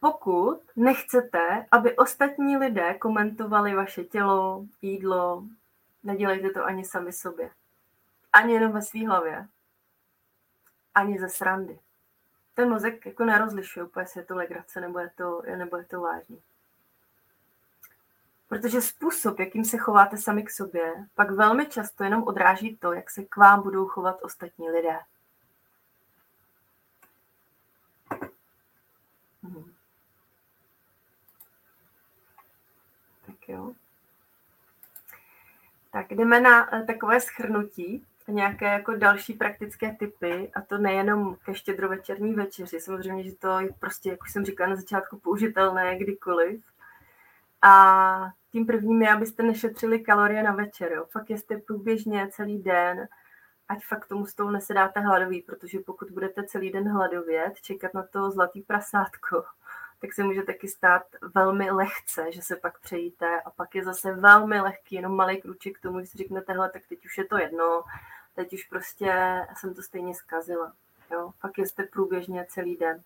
pokud 0.00 0.60
nechcete, 0.76 1.66
aby 1.70 1.96
ostatní 1.96 2.56
lidé 2.56 2.94
komentovali 2.94 3.74
vaše 3.74 4.04
tělo, 4.04 4.64
jídlo, 4.82 5.44
nedělejte 6.02 6.50
to 6.50 6.64
ani 6.64 6.84
sami 6.84 7.12
sobě. 7.12 7.50
Ani 8.32 8.54
jenom 8.54 8.72
ve 8.72 8.82
své 8.82 9.06
hlavě. 9.06 9.48
Ani 10.94 11.18
ze 11.18 11.28
srandy. 11.28 11.78
Ten 12.54 12.68
mozek 12.68 13.06
jako 13.06 13.24
nerozlišuje 13.24 13.84
úplně, 13.84 14.02
jestli 14.02 14.20
je 14.20 14.24
to 14.24 14.36
legrace 14.36 14.80
nebo 14.80 14.98
je 14.98 15.10
to, 15.16 15.42
nebo 15.56 15.76
je 15.76 15.84
to 15.84 16.00
vážný. 16.00 16.42
Protože 18.48 18.80
způsob, 18.80 19.38
jakým 19.38 19.64
se 19.64 19.78
chováte 19.78 20.18
sami 20.18 20.42
k 20.42 20.50
sobě, 20.50 21.06
pak 21.14 21.30
velmi 21.30 21.66
často 21.66 22.04
jenom 22.04 22.22
odráží 22.22 22.76
to, 22.76 22.92
jak 22.92 23.10
se 23.10 23.24
k 23.24 23.36
vám 23.36 23.62
budou 23.62 23.86
chovat 23.86 24.22
ostatní 24.22 24.70
lidé. 24.70 24.98
Jo. 33.48 33.72
Tak 35.92 36.10
jdeme 36.10 36.40
na 36.40 36.74
eh, 36.74 36.82
takové 36.82 37.20
schrnutí 37.20 38.06
nějaké 38.28 38.66
jako 38.66 38.94
další 38.94 39.32
praktické 39.32 39.96
typy, 39.98 40.50
a 40.54 40.60
to 40.60 40.78
nejenom 40.78 41.36
ke 41.44 41.54
štědrovečerní 41.54 42.34
večeři. 42.34 42.80
Samozřejmě, 42.80 43.24
že 43.24 43.34
to 43.34 43.60
je 43.60 43.68
prostě, 43.80 44.10
jak 44.10 44.22
už 44.22 44.32
jsem 44.32 44.44
říkala 44.44 44.70
na 44.70 44.76
začátku, 44.76 45.18
použitelné 45.18 45.98
kdykoliv. 45.98 46.64
A 47.62 48.32
tím 48.52 48.66
prvním 48.66 49.02
je, 49.02 49.10
abyste 49.10 49.42
nešetřili 49.42 50.00
kalorie 50.00 50.42
na 50.42 50.52
večer. 50.52 50.92
Jo. 50.92 51.06
Fakt 51.10 51.30
jste 51.30 51.56
průběžně 51.58 52.28
celý 52.30 52.62
den, 52.62 53.08
ať 53.68 53.84
fakt 53.84 54.06
tomu 54.06 54.26
stolu 54.26 54.50
nesedáte 54.50 55.00
hladový, 55.00 55.42
protože 55.42 55.78
pokud 55.78 56.10
budete 56.10 56.44
celý 56.44 56.72
den 56.72 56.88
hladovět, 56.88 57.52
čekat 57.62 57.94
na 57.94 58.02
to 58.02 58.30
zlatý 58.30 58.60
prasátko, 58.60 59.44
tak 60.00 60.12
se 60.12 60.24
může 60.24 60.42
taky 60.42 60.68
stát 60.68 61.02
velmi 61.34 61.70
lehce, 61.70 62.32
že 62.32 62.42
se 62.42 62.56
pak 62.56 62.80
přejíte 62.80 63.40
a 63.40 63.50
pak 63.50 63.74
je 63.74 63.84
zase 63.84 64.12
velmi 64.12 64.60
lehký, 64.60 64.94
jenom 64.94 65.16
malý 65.16 65.40
kruček 65.40 65.78
k 65.78 65.82
tomu, 65.82 65.98
když 65.98 66.10
si 66.10 66.18
řeknete, 66.18 66.52
hele, 66.52 66.70
tak 66.70 66.82
teď 66.88 67.04
už 67.04 67.18
je 67.18 67.24
to 67.24 67.38
jedno, 67.38 67.84
teď 68.34 68.52
už 68.52 68.64
prostě 68.64 69.40
jsem 69.56 69.74
to 69.74 69.82
stejně 69.82 70.14
zkazila. 70.14 70.72
Jo? 71.10 71.32
Pak 71.40 71.58
jste 71.58 71.82
průběžně 71.82 72.46
celý 72.48 72.76
den. 72.76 73.02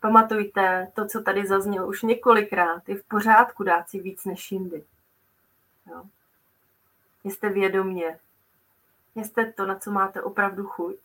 Pamatujte, 0.00 0.92
to, 0.94 1.06
co 1.06 1.22
tady 1.22 1.46
zaznělo 1.46 1.86
už 1.86 2.02
několikrát, 2.02 2.88
je 2.88 2.96
v 2.96 3.04
pořádku 3.04 3.62
dát 3.62 3.90
si 3.90 4.00
víc 4.00 4.24
než 4.24 4.52
jindy. 4.52 4.84
Jo? 5.90 6.04
Jste 7.24 7.48
vědomě. 7.48 8.18
Jste 9.16 9.52
to, 9.52 9.66
na 9.66 9.78
co 9.78 9.90
máte 9.90 10.22
opravdu 10.22 10.66
chuť 10.66 10.96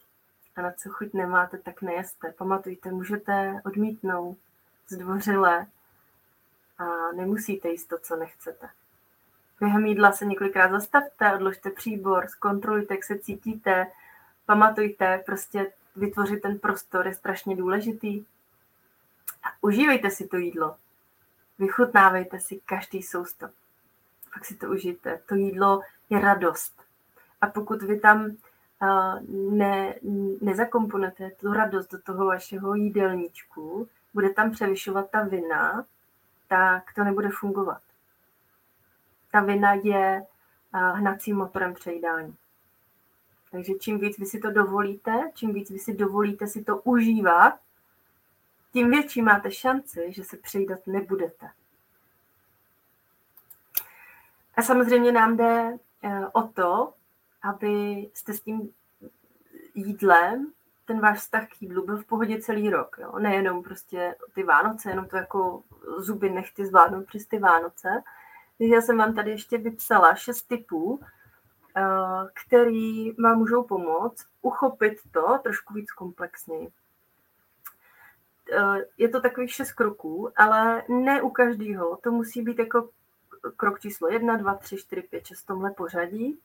a 0.55 0.62
na 0.62 0.72
co 0.72 0.89
chuť 0.89 1.14
nemáte, 1.14 1.57
tak 1.57 1.82
nejeste. 1.82 2.32
Pamatujte, 2.32 2.91
můžete 2.91 3.62
odmítnout 3.66 4.38
zdvořile 4.89 5.65
a 6.77 7.11
nemusíte 7.15 7.69
jíst 7.69 7.85
to, 7.85 7.97
co 7.97 8.15
nechcete. 8.15 8.69
Během 9.59 9.85
jídla 9.85 10.11
se 10.11 10.25
několikrát 10.25 10.71
zastavte, 10.71 11.33
odložte 11.33 11.69
příbor, 11.69 12.27
zkontrolujte, 12.27 12.93
jak 12.93 13.03
se 13.03 13.19
cítíte, 13.19 13.87
pamatujte, 14.45 15.23
prostě 15.25 15.71
vytvořit 15.95 16.41
ten 16.41 16.59
prostor 16.59 17.07
je 17.07 17.13
strašně 17.13 17.55
důležitý. 17.55 18.25
A 19.43 19.47
užívejte 19.61 20.11
si 20.11 20.27
to 20.27 20.37
jídlo. 20.37 20.75
Vychutnávejte 21.59 22.39
si 22.39 22.59
každý 22.65 23.03
soustav. 23.03 23.51
Pak 24.33 24.45
si 24.45 24.55
to 24.55 24.69
užijte. 24.69 25.21
To 25.25 25.35
jídlo 25.35 25.81
je 26.09 26.19
radost. 26.19 26.83
A 27.41 27.47
pokud 27.47 27.81
vy 27.83 27.99
tam 27.99 28.25
uh, 28.25 29.19
ne, 29.53 29.95
tu 31.39 31.53
radost 31.53 31.91
do 31.91 32.01
toho 32.01 32.25
vašeho 32.25 32.75
jídelníčku, 32.75 33.89
bude 34.14 34.30
tam 34.30 34.51
převyšovat 34.51 35.10
ta 35.10 35.22
vina, 35.22 35.86
tak 36.47 36.93
to 36.93 37.03
nebude 37.03 37.30
fungovat. 37.30 37.82
Ta 39.32 39.41
vina 39.41 39.74
je 39.74 40.26
hnacím 40.74 41.38
motorem 41.38 41.74
přejídání. 41.74 42.36
Takže 43.51 43.74
čím 43.74 43.99
víc 43.99 44.20
vy 44.20 44.26
si 44.26 44.39
to 44.39 44.51
dovolíte, 44.51 45.32
čím 45.34 45.53
víc 45.53 45.70
vy 45.70 45.80
si 45.80 45.93
dovolíte 45.93 46.47
si 46.47 46.64
to 46.64 46.78
užívat, 46.78 47.60
tím 48.74 48.89
větší 48.89 49.22
máte 49.22 49.51
šanci, 49.51 50.12
že 50.14 50.24
se 50.24 50.38
přejídat 50.38 50.88
nebudete. 50.88 51.49
A 54.55 54.62
samozřejmě 54.62 55.12
nám 55.12 55.38
jde 55.38 55.78
e, 56.03 56.28
o 56.28 56.43
to, 56.47 56.93
aby 57.41 57.70
jste 58.14 58.34
s 58.34 58.41
tím 58.41 58.74
jídlem, 59.76 60.51
ten 60.89 60.99
váš 60.99 61.17
vztah 61.19 61.47
k 61.47 61.61
jídlu 61.61 61.85
byl 61.85 61.97
v 61.97 62.05
pohodě 62.05 62.41
celý 62.41 62.69
rok. 62.69 62.97
Jo? 63.01 63.19
Nejenom 63.19 63.63
prostě 63.63 64.15
ty 64.33 64.43
Vánoce, 64.43 64.89
jenom 64.89 65.07
to 65.07 65.17
jako 65.17 65.63
zuby 65.97 66.29
nechty 66.29 66.65
zvládnout 66.65 67.05
přes 67.05 67.25
ty 67.25 67.39
Vánoce, 67.39 68.03
takže 68.57 68.73
já 68.73 68.81
jsem 68.81 68.97
vám 68.97 69.15
tady 69.15 69.31
ještě 69.31 69.57
vypsala 69.57 70.15
šest 70.15 70.41
typů, 70.41 70.99
eh, 71.77 71.81
který 72.33 73.11
vám 73.11 73.37
můžou 73.37 73.63
pomoct 73.63 74.27
uchopit 74.41 74.97
to 75.11 75.39
trošku 75.43 75.73
víc 75.73 75.91
komplexněji. 75.91 76.69
Eh, 78.51 78.85
je 78.97 79.09
to 79.09 79.21
takových 79.21 79.53
šest 79.53 79.71
kroků, 79.71 80.31
ale 80.37 80.83
ne 80.87 81.21
u 81.21 81.29
každého. 81.29 81.97
To 82.03 82.11
musí 82.11 82.41
být 82.41 82.59
jako 82.59 82.89
krok 83.57 83.79
číslo 83.79 84.09
jedna, 84.09 84.37
dva, 84.37 84.55
tři, 84.55 84.77
čtyři, 84.77 85.01
pět, 85.01 85.25
šest 85.25 85.41
v 85.41 85.47
tomhle 85.47 85.71
pořadí. 85.71 86.39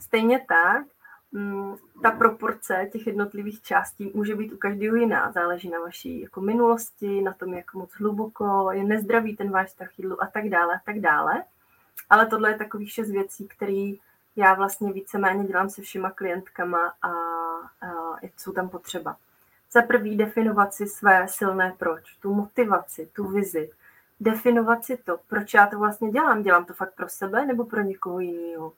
Stejně 0.00 0.44
tak 0.48 0.86
ta 2.02 2.10
proporce 2.10 2.88
těch 2.92 3.06
jednotlivých 3.06 3.62
částí 3.62 4.12
může 4.14 4.36
být 4.36 4.52
u 4.52 4.56
každého 4.56 4.96
jiná. 4.96 5.32
Záleží 5.32 5.70
na 5.70 5.80
vaší 5.80 6.20
jako 6.20 6.40
minulosti, 6.40 7.22
na 7.22 7.32
tom, 7.32 7.54
jak 7.54 7.74
moc 7.74 7.92
hluboko 7.92 8.72
je 8.72 8.84
nezdravý 8.84 9.36
ten 9.36 9.50
váš 9.50 9.68
vztah 9.68 9.98
jídlu 9.98 10.22
a 10.22 10.26
tak 10.26 10.48
dále 10.48 10.74
a 10.74 10.80
tak 10.84 11.00
dále. 11.00 11.44
Ale 12.10 12.26
tohle 12.26 12.50
je 12.50 12.58
takových 12.58 12.92
šest 12.92 13.10
věcí, 13.10 13.48
které 13.48 13.92
já 14.36 14.54
vlastně 14.54 14.92
víceméně 14.92 15.44
dělám 15.44 15.70
se 15.70 15.82
všema 15.82 16.10
klientkama 16.10 16.92
a, 17.02 17.08
a 17.08 18.18
jsou 18.36 18.52
tam 18.52 18.68
potřeba. 18.68 19.16
Za 19.72 19.82
prvý 19.82 20.16
definovat 20.16 20.74
si 20.74 20.86
své 20.86 21.28
silné 21.28 21.74
proč, 21.78 22.16
tu 22.16 22.34
motivaci, 22.34 23.08
tu 23.12 23.28
vizi. 23.28 23.70
Definovat 24.20 24.84
si 24.84 24.96
to, 24.96 25.18
proč 25.28 25.54
já 25.54 25.66
to 25.66 25.78
vlastně 25.78 26.10
dělám. 26.10 26.42
Dělám 26.42 26.64
to 26.64 26.74
fakt 26.74 26.94
pro 26.94 27.08
sebe 27.08 27.46
nebo 27.46 27.64
pro 27.64 27.82
někoho 27.82 28.20
jiného. 28.20 28.72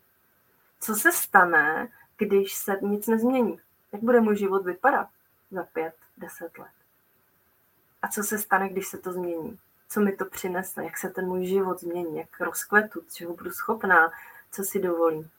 Co 0.81 0.95
se 0.95 1.13
stane, 1.13 1.89
když 2.19 2.55
se 2.55 2.79
nic 2.83 3.07
nezmění? 3.07 3.61
Jak 3.93 4.03
bude 4.03 4.21
můj 4.21 4.37
život 4.37 4.65
vypadat 4.65 5.09
za 5.51 5.63
pět, 5.63 5.95
deset 6.17 6.59
let? 6.59 6.71
a 8.05 8.09
co 8.09 8.23
se 8.23 8.39
stane, 8.39 8.69
když 8.69 8.89
se 8.89 8.99
to 8.99 9.13
změní. 9.13 9.59
Co 9.89 10.01
mi 10.01 10.17
to 10.17 10.25
přinese, 10.25 10.85
jak 10.85 10.99
se 10.99 11.11
ten 11.11 11.27
můj 11.27 11.47
život 11.47 11.81
změní, 11.81 12.17
jak 12.17 12.41
rozkvetu, 12.41 13.01
čeho 13.13 13.35
budu 13.35 13.51
schopná, 13.51 14.11
co 14.53 14.65
si 14.65 14.81
dovolím. 14.81 15.31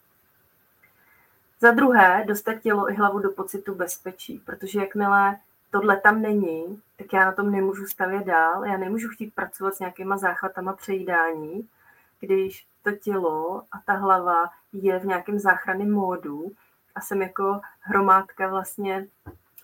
Za 1.60 1.72
druhé, 1.72 2.26
dostat 2.28 2.54
tělo 2.54 2.92
i 2.92 2.94
hlavu 2.94 3.20
do 3.20 3.32
pocitu 3.32 3.76
bezpečí, 3.76 4.40
protože 4.46 4.80
jakmile 4.80 5.38
tohle 5.72 5.98
tam 5.98 6.22
není, 6.22 6.82
tak 6.98 7.14
já 7.14 7.26
na 7.26 7.32
tom 7.32 7.52
nemůžu 7.52 7.86
stavět 7.86 8.24
dál, 8.24 8.66
já 8.66 8.78
nemůžu 8.78 9.10
chtít 9.10 9.34
pracovat 9.34 9.76
s 9.76 9.80
nějakýma 9.80 10.18
záchvatama 10.18 10.74
přejídání, 10.74 11.70
když 12.20 12.68
to 12.84 12.92
tělo 12.92 13.64
a 13.72 13.80
ta 13.86 13.94
hlava 13.94 14.50
je 14.74 15.00
v 15.00 15.06
nějakém 15.06 15.40
záchranném 15.40 15.92
módu 15.92 16.52
a 16.96 17.02
jsem 17.02 17.22
jako 17.22 17.62
hromádka 17.80 18.48
vlastně 18.48 19.08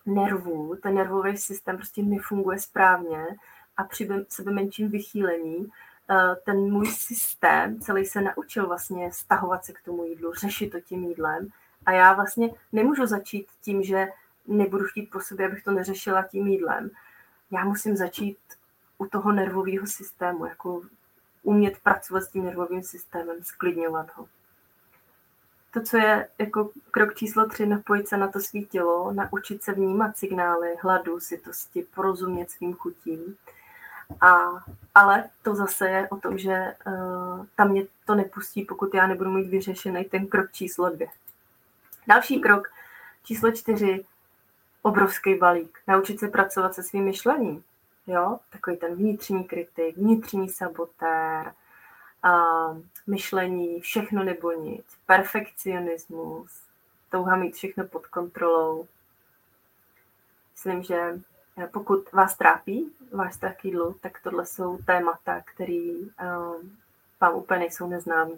nervů, 0.06 0.76
ten 0.84 0.96
nervový 0.96 1.38
systém 1.38 1.78
prostě 1.78 2.04
nefunguje 2.04 2.60
správně 2.60 3.26
a 3.78 3.84
při 3.84 4.10
sebe 4.30 4.52
menším 4.52 4.90
vychýlení 4.90 5.68
eh, 6.10 6.36
ten 6.46 6.58
můj 6.58 6.88
systém 6.88 7.80
celý 7.80 8.06
se 8.06 8.22
naučil 8.22 8.68
vlastně 8.68 9.12
stahovat 9.12 9.66
se 9.66 9.74
k 9.74 9.82
tomu 9.82 10.06
jídlu, 10.06 10.34
řešit 10.34 10.70
to 10.70 10.80
tím 10.80 11.04
jídlem 11.04 11.48
a 11.86 11.92
já 11.92 12.14
vlastně 12.14 12.50
nemůžu 12.72 13.06
začít 13.06 13.48
tím, 13.62 13.84
že 13.84 14.08
nebudu 14.48 14.86
chtít 14.86 15.10
po 15.12 15.20
sobě, 15.20 15.48
abych 15.48 15.64
to 15.64 15.72
neřešila 15.72 16.24
tím 16.24 16.48
jídlem. 16.48 16.90
Já 17.52 17.66
musím 17.66 17.98
začít 17.98 18.38
u 18.98 19.06
toho 19.06 19.32
nervového 19.32 19.88
systému, 19.88 20.46
jako 20.46 20.82
umět 21.44 21.80
pracovat 21.80 22.22
s 22.22 22.28
tím 22.28 22.44
nervovým 22.44 22.84
systémem, 22.84 23.44
sklidňovat 23.44 24.16
ho. 24.16 24.28
To, 25.74 25.82
co 25.82 25.98
je 25.98 26.28
jako 26.38 26.70
krok 26.92 27.16
číslo 27.16 27.48
tři, 27.48 27.66
napojit 27.66 28.08
se 28.08 28.18
na 28.18 28.28
to 28.28 28.40
svý 28.40 28.66
tělo, 28.66 29.12
naučit 29.12 29.64
se 29.64 29.74
vnímat 29.74 30.18
signály 30.18 30.76
hladu, 30.82 31.20
sytosti, 31.20 31.86
porozumět 31.96 32.52
svým 32.52 32.74
chutím. 32.74 33.38
A, 34.22 34.50
ale 34.96 35.30
to 35.42 35.56
zase 35.56 35.90
je 35.90 36.10
o 36.10 36.18
tom, 36.18 36.38
že 36.38 36.76
uh, 36.88 37.46
tam 37.56 37.70
mě 37.70 37.84
to 38.06 38.16
nepustí, 38.16 38.66
pokud 38.66 38.94
já 38.94 39.08
nebudu 39.08 39.32
mít 39.32 39.50
vyřešený 39.50 40.04
ten 40.04 40.28
krok 40.28 40.52
číslo 40.52 40.90
dvě. 40.90 41.08
Další 42.08 42.42
krok 42.42 42.68
číslo 43.24 43.52
čtyři, 43.52 44.06
obrovský 44.82 45.36
balík. 45.36 45.80
Naučit 45.88 46.20
se 46.20 46.28
pracovat 46.28 46.74
se 46.74 46.84
svým 46.84 47.04
myšlením. 47.04 47.64
Jo? 48.08 48.40
Takový 48.50 48.78
ten 48.78 48.96
vnitřní 48.96 49.44
kritik, 49.44 49.98
vnitřní 49.98 50.50
sabotér, 50.50 51.54
myšlení, 53.08 53.82
všechno 53.82 54.24
nebo 54.24 54.52
nic, 54.52 54.86
perfekcionismus, 55.06 56.62
touha 57.10 57.36
mít 57.36 57.56
všechno 57.56 57.88
pod 57.88 58.08
kontrolou. 58.08 58.88
Myslím, 60.52 60.84
že 60.84 61.20
eh, 61.58 61.68
pokud 61.68 62.12
vás 62.12 62.38
trápí 62.38 62.94
váš 63.12 63.34
strach 63.34 63.66
jídlu, 63.66 63.96
tak 64.02 64.20
tohle 64.24 64.46
jsou 64.46 64.78
témata, 64.78 65.42
které 65.46 65.92
um, 65.94 66.78
vám 67.22 67.36
úplně 67.36 67.60
nejsou 67.60 67.88
neznámé. 67.88 68.32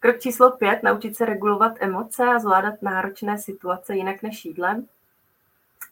Krok 0.00 0.18
číslo 0.20 0.50
pět, 0.50 0.82
naučit 0.82 1.16
se 1.16 1.24
regulovat 1.24 1.72
emoce 1.80 2.24
a 2.24 2.38
zvládat 2.38 2.82
náročné 2.82 3.38
situace 3.38 3.96
jinak 3.96 4.22
než 4.22 4.44
jídlem. 4.44 4.88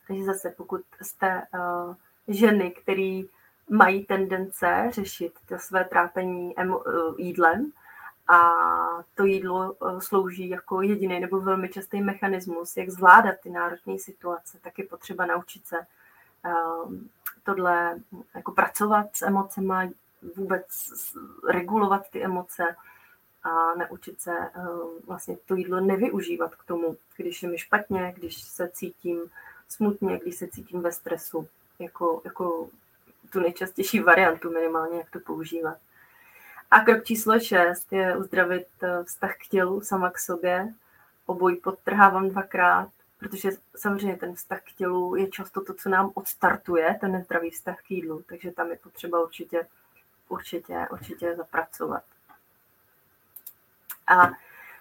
Takže 0.07 0.25
zase, 0.25 0.51
pokud 0.57 0.81
jste 1.03 1.43
uh, 1.55 1.95
ženy, 2.29 2.71
které 2.71 3.23
mají 3.71 4.05
tendence 4.05 4.91
řešit 4.91 5.33
to 5.47 5.59
své 5.59 5.85
trápení 5.85 6.55
uh, 6.57 6.83
jídlem 7.19 7.73
a 8.29 8.53
to 9.15 9.25
jídlo 9.25 9.73
uh, 9.73 9.99
slouží 9.99 10.49
jako 10.49 10.83
jediný 10.83 11.21
nebo 11.21 11.41
velmi 11.41 11.69
častý 11.69 12.01
mechanismus, 12.01 12.77
jak 12.77 12.91
zvládat 12.91 13.35
ty 13.43 13.51
náročné 13.51 13.99
situace, 13.99 14.59
tak 14.63 14.79
je 14.79 14.85
potřeba 14.85 15.27
naučit 15.27 15.67
se 15.67 15.77
uh, 15.79 16.93
tohle 17.45 18.01
jako 18.35 18.53
pracovat 18.53 19.07
s 19.13 19.23
emocemi, 19.23 19.91
vůbec 20.37 20.67
regulovat 21.49 22.11
ty 22.11 22.25
emoce, 22.25 22.77
a 23.43 23.75
naučit 23.75 24.21
se 24.21 24.31
uh, 24.31 24.91
vlastně 25.07 25.37
to 25.47 25.55
jídlo 25.55 25.81
nevyužívat 25.81 26.55
k 26.55 26.65
tomu, 26.65 26.97
když 27.17 27.43
je 27.43 27.49
mi 27.49 27.59
špatně, 27.59 28.15
když 28.17 28.43
se 28.43 28.69
cítím 28.69 29.21
smutně, 29.69 30.19
když 30.19 30.37
se 30.37 30.49
cítím 30.49 30.81
ve 30.81 30.93
stresu, 30.93 31.49
jako, 31.79 32.23
jako 32.25 32.69
tu 33.35 33.41
nejčastější 33.41 34.01
variantu 34.01 34.53
minimálně, 34.53 34.99
jak 34.99 35.11
to 35.11 35.21
používat. 35.21 35.79
A 36.71 36.81
krok 36.81 37.05
číslo 37.05 37.41
šest 37.41 37.93
je 37.93 38.17
uzdravit 38.17 38.67
eh, 38.83 39.05
vztah 39.05 39.35
k 39.37 39.49
tělu, 39.49 39.81
sama 39.81 40.11
k 40.11 40.19
sobě. 40.19 40.75
Obojí 41.27 41.57
podtrhávám 41.57 42.29
dvakrát, 42.29 42.89
protože 43.19 43.51
samozřejmě 43.77 44.17
ten 44.17 44.35
vztah 44.35 44.61
k 44.63 44.73
tělu 44.73 45.17
je 45.17 45.29
často 45.29 45.65
to, 45.65 45.75
co 45.75 45.89
nám 45.89 46.11
odstartuje 46.15 46.99
ten 47.01 47.13
nezdravý 47.13 47.51
vztah 47.51 47.83
k 47.83 47.91
jídlu, 47.91 48.23
takže 48.29 48.51
tam 48.51 48.71
je 48.71 48.77
potřeba 48.77 49.23
určitě, 49.23 49.67
určitě, 50.29 50.87
určitě 50.93 51.37
zapracovat. 51.37 52.03
A 54.07 54.31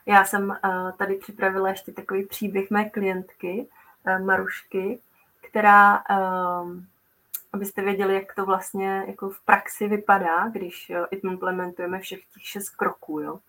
já 0.05 0.25
jsem 0.25 0.49
uh, 0.49 0.91
tady 0.91 1.15
připravila 1.15 1.69
ještě 1.69 1.91
takový 1.91 2.25
příběh 2.25 2.71
mé 2.71 2.89
klientky, 2.89 3.67
uh, 4.07 4.25
Marušky, 4.25 4.99
která, 5.49 6.03
abyste 7.53 7.81
věděli, 7.81 8.15
jak 8.15 8.35
to 8.35 8.45
vlastně 8.45 9.03
jako 9.07 9.29
v 9.29 9.41
praxi 9.41 9.87
vypadá, 9.87 10.47
když 10.47 10.91
implementujeme 11.11 11.99
všech 11.99 12.25
těch 12.25 12.43
šest 12.43 12.69
kroků. 12.69 13.19
Jo. 13.19 13.39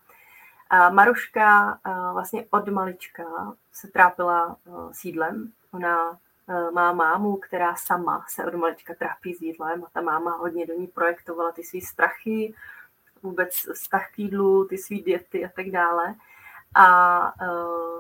A 0.70 0.90
Maruška 0.90 1.78
uh, 1.86 2.12
vlastně 2.12 2.46
od 2.50 2.68
malička 2.68 3.24
se 3.72 3.88
trápila 3.88 4.57
uh, 4.64 4.92
s 4.92 5.05
jídlem. 5.05 5.52
Ona 5.72 6.11
uh, 6.11 6.70
má 6.72 6.92
mámu, 6.92 7.36
která 7.36 7.74
sama 7.76 8.24
se 8.28 8.44
od 8.44 8.55
malička 8.55 8.94
trápí 8.94 9.34
s 9.34 9.40
jídlem 9.42 9.84
a 9.84 9.86
ta 9.92 10.00
máma 10.00 10.36
hodně 10.36 10.66
do 10.66 10.74
ní 10.74 10.86
projektovala 10.86 11.52
ty 11.52 11.64
své 11.64 11.80
strachy, 11.80 12.55
vůbec 13.22 13.50
vztah 13.74 14.11
k 14.11 14.18
jídlu, 14.18 14.64
ty 14.64 14.78
svý 14.78 15.02
diety 15.02 15.44
a 15.44 15.48
tak 15.57 15.70
dále. 15.70 16.14
A 16.76 17.32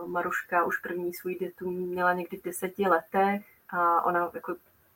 Maruška 0.06 0.64
už 0.64 0.78
první 0.78 1.14
svůj 1.14 1.34
dietu 1.34 1.70
měla 1.70 2.12
někdy 2.12 2.36
v 2.36 2.42
deseti 2.42 2.88
letech 2.88 3.44
a 3.70 4.04
ona 4.04 4.30
jako 4.34 4.54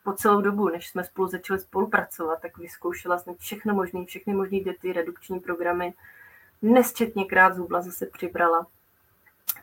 po 0.09 0.15
celou 0.15 0.41
dobu, 0.41 0.69
než 0.69 0.89
jsme 0.89 1.05
spolu 1.05 1.29
začali 1.29 1.61
spolupracovat, 1.61 2.41
tak 2.41 2.59
vyzkoušela 2.59 3.19
jsem 3.19 3.35
všechno 3.35 3.75
možné, 3.75 4.05
všechny 4.05 4.35
možné 4.35 4.61
diety, 4.61 4.93
redukční 4.93 5.41
programy. 5.41 5.95
Nesčetněkrát 6.63 7.57
zubla 7.57 7.83
zase 7.83 8.07
přibrala. 8.07 8.67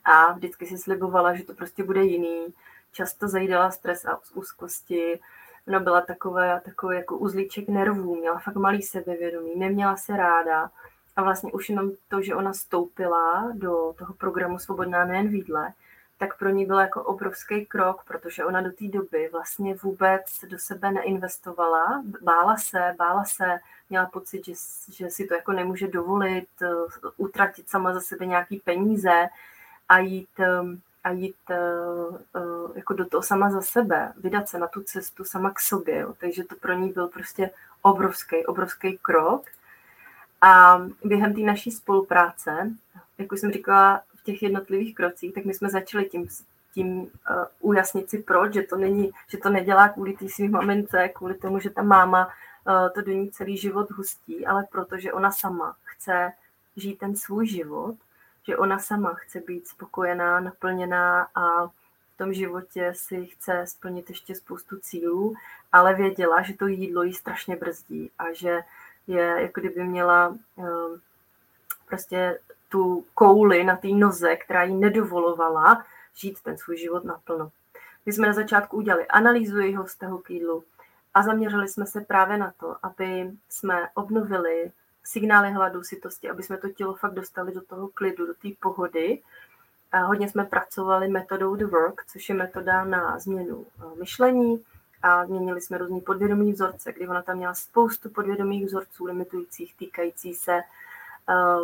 A 0.04 0.32
vždycky 0.34 0.66
si 0.66 0.78
slibovala, 0.78 1.36
že 1.36 1.44
to 1.44 1.54
prostě 1.54 1.84
bude 1.84 2.04
jiný. 2.04 2.54
Často 2.92 3.28
zajídala 3.28 3.72
stres 3.72 4.06
a 4.06 4.20
úzkosti, 4.34 5.20
Ona 5.68 5.80
byla 5.80 6.02
taková, 6.02 6.60
takový 6.60 6.98
jako 6.98 7.18
uzlíček 7.18 7.68
nervů, 7.68 8.16
měla 8.16 8.40
fakt 8.40 8.56
malý 8.56 8.82
sebevědomí, 8.82 9.56
neměla 9.56 9.98
se 9.98 10.18
ráda 10.18 10.72
a 11.16 11.24
vlastně 11.24 11.52
už 11.52 11.70
jenom 11.70 11.92
to, 12.08 12.22
že 12.22 12.36
ona 12.36 12.54
stoupila 12.54 13.52
do 13.54 13.94
toho 13.98 14.14
programu 14.14 14.60
Svobodná 14.60 15.06
nejen 15.06 15.28
výdle, 15.28 15.74
tak 16.18 16.38
pro 16.40 16.50
ní 16.50 16.66
byl 16.66 16.80
jako 16.80 17.04
obrovský 17.04 17.66
krok, 17.66 18.04
protože 18.08 18.46
ona 18.46 18.62
do 18.62 18.72
té 18.72 18.88
doby 18.88 19.30
vlastně 19.32 19.76
vůbec 19.76 20.26
do 20.50 20.60
sebe 20.60 20.92
neinvestovala, 20.92 22.04
bála 22.22 22.58
se, 22.58 22.96
bála 22.98 23.26
se, 23.26 23.60
měla 23.90 24.06
pocit, 24.06 24.46
že, 24.46 24.54
že 24.92 25.10
si 25.10 25.28
to 25.28 25.34
jako 25.34 25.52
nemůže 25.52 25.88
dovolit, 25.88 26.48
uh, 26.62 27.12
utratit 27.18 27.70
sama 27.70 27.94
za 27.94 28.02
sebe 28.02 28.26
nějaký 28.26 28.58
peníze 28.58 29.28
a 29.90 30.00
jít 30.00 30.30
um, 30.62 30.82
a 31.04 31.12
jít 31.12 31.36
uh, 31.50 32.18
uh, 32.44 32.72
jako 32.76 32.94
do 32.94 33.06
toho 33.06 33.24
sama 33.24 33.52
za 33.52 33.62
sebe, 33.62 34.14
vydat 34.18 34.50
se 34.50 34.60
na 34.60 34.68
tu 34.68 34.84
cestu 34.84 35.24
sama 35.24 35.52
k 35.52 35.60
sobě. 35.60 36.00
Jo. 36.00 36.14
Takže 36.20 36.44
to 36.44 36.56
pro 36.56 36.74
ní 36.74 36.90
byl 36.90 37.08
prostě 37.08 37.50
obrovský, 37.82 38.46
obrovský 38.46 38.98
krok. 38.98 39.46
A 40.42 40.82
během 41.04 41.34
té 41.34 41.42
naší 41.42 41.72
spolupráce, 41.72 42.72
jak 43.18 43.32
už 43.32 43.40
jsem 43.40 43.52
říkala 43.52 44.02
těch 44.26 44.44
jednotlivých 44.44 44.96
krocích, 44.96 45.34
tak 45.34 45.46
my 45.46 45.54
jsme 45.54 45.70
začali 45.70 46.06
tím, 46.06 46.28
tím 46.74 47.02
uh, 47.02 47.08
ujasnit 47.60 48.10
si 48.10 48.18
proč, 48.18 48.54
že 48.54 48.62
to, 48.62 48.78
není, 48.78 49.12
že 49.28 49.38
to 49.38 49.50
nedělá 49.50 49.90
kvůli 49.90 50.14
té 50.14 50.30
svým 50.30 50.52
mamince, 50.52 51.10
kvůli 51.10 51.34
tomu, 51.34 51.60
že 51.60 51.70
ta 51.70 51.84
máma 51.84 52.28
uh, 52.28 52.90
to 52.94 53.02
do 53.02 53.12
ní 53.12 53.32
celý 53.32 53.58
život 53.58 53.92
hustí, 53.92 54.46
ale 54.46 54.66
protože 54.72 55.14
ona 55.14 55.32
sama 55.32 55.76
chce 55.84 56.34
žít 56.76 57.00
ten 57.00 57.16
svůj 57.16 57.48
život 57.48 57.96
že 58.48 58.58
ona 58.58 58.80
sama 58.80 59.14
chce 59.14 59.40
být 59.40 59.68
spokojená, 59.68 60.40
naplněná 60.40 61.28
a 61.36 61.68
v 61.68 62.18
tom 62.18 62.34
životě 62.34 62.94
si 62.96 63.26
chce 63.26 63.68
splnit 63.68 64.10
ještě 64.10 64.36
spoustu 64.36 64.78
cílů, 64.80 65.36
ale 65.72 65.94
věděla, 65.94 66.42
že 66.42 66.54
to 66.54 66.68
jídlo 66.68 67.04
jí 67.04 67.14
strašně 67.14 67.56
brzdí 67.56 68.12
a 68.20 68.34
že 68.34 68.62
je, 69.08 69.36
jako 69.42 69.62
kdyby 69.62 69.84
měla 69.84 70.28
um, 70.28 71.02
prostě 71.88 72.40
tu 72.76 73.06
kouli 73.14 73.64
na 73.64 73.76
té 73.76 73.88
noze, 73.88 74.36
která 74.36 74.64
jí 74.64 74.76
nedovolovala 74.76 75.86
žít 76.16 76.42
ten 76.44 76.58
svůj 76.58 76.78
život 76.78 77.04
naplno. 77.04 77.52
My 78.06 78.14
jsme 78.14 78.28
na 78.28 78.34
začátku 78.34 78.78
udělali 78.78 79.08
analýzu 79.08 79.60
jeho 79.60 79.84
vztahu 79.84 80.18
k 80.18 80.30
jídlu 80.30 80.64
a 81.14 81.24
zaměřili 81.24 81.68
jsme 81.68 81.86
se 81.86 82.02
právě 82.02 82.38
na 82.38 82.54
to, 82.60 82.76
aby 82.84 83.32
jsme 83.50 83.90
obnovili 83.94 84.72
signály 85.04 85.52
hladu, 85.52 85.84
sytosti, 85.84 86.30
aby 86.30 86.44
jsme 86.44 86.58
to 86.58 86.70
tělo 86.70 86.94
fakt 86.94 87.14
dostali 87.14 87.54
do 87.54 87.62
toho 87.62 87.88
klidu, 87.88 88.28
do 88.28 88.34
té 88.34 88.50
pohody. 88.60 89.22
A 89.92 90.00
hodně 90.00 90.30
jsme 90.30 90.46
pracovali 90.46 91.08
metodou 91.08 91.56
The 91.56 91.66
Work, 91.66 92.06
což 92.06 92.30
je 92.30 92.36
metoda 92.36 92.84
na 92.84 93.20
změnu 93.20 93.66
eh, 93.80 94.00
myšlení 94.00 94.64
a 95.02 95.26
změnili 95.26 95.62
jsme 95.62 95.78
různý 95.78 96.02
podvědomý 96.02 96.52
vzorce, 96.52 96.94
kdy 96.94 97.08
ona 97.08 97.22
tam 97.22 97.38
měla 97.38 97.54
spoustu 97.54 98.10
podvědomých 98.10 98.66
vzorců 98.66 99.06
limitujících, 99.06 99.76
týkající 99.76 100.34
se 100.34 100.62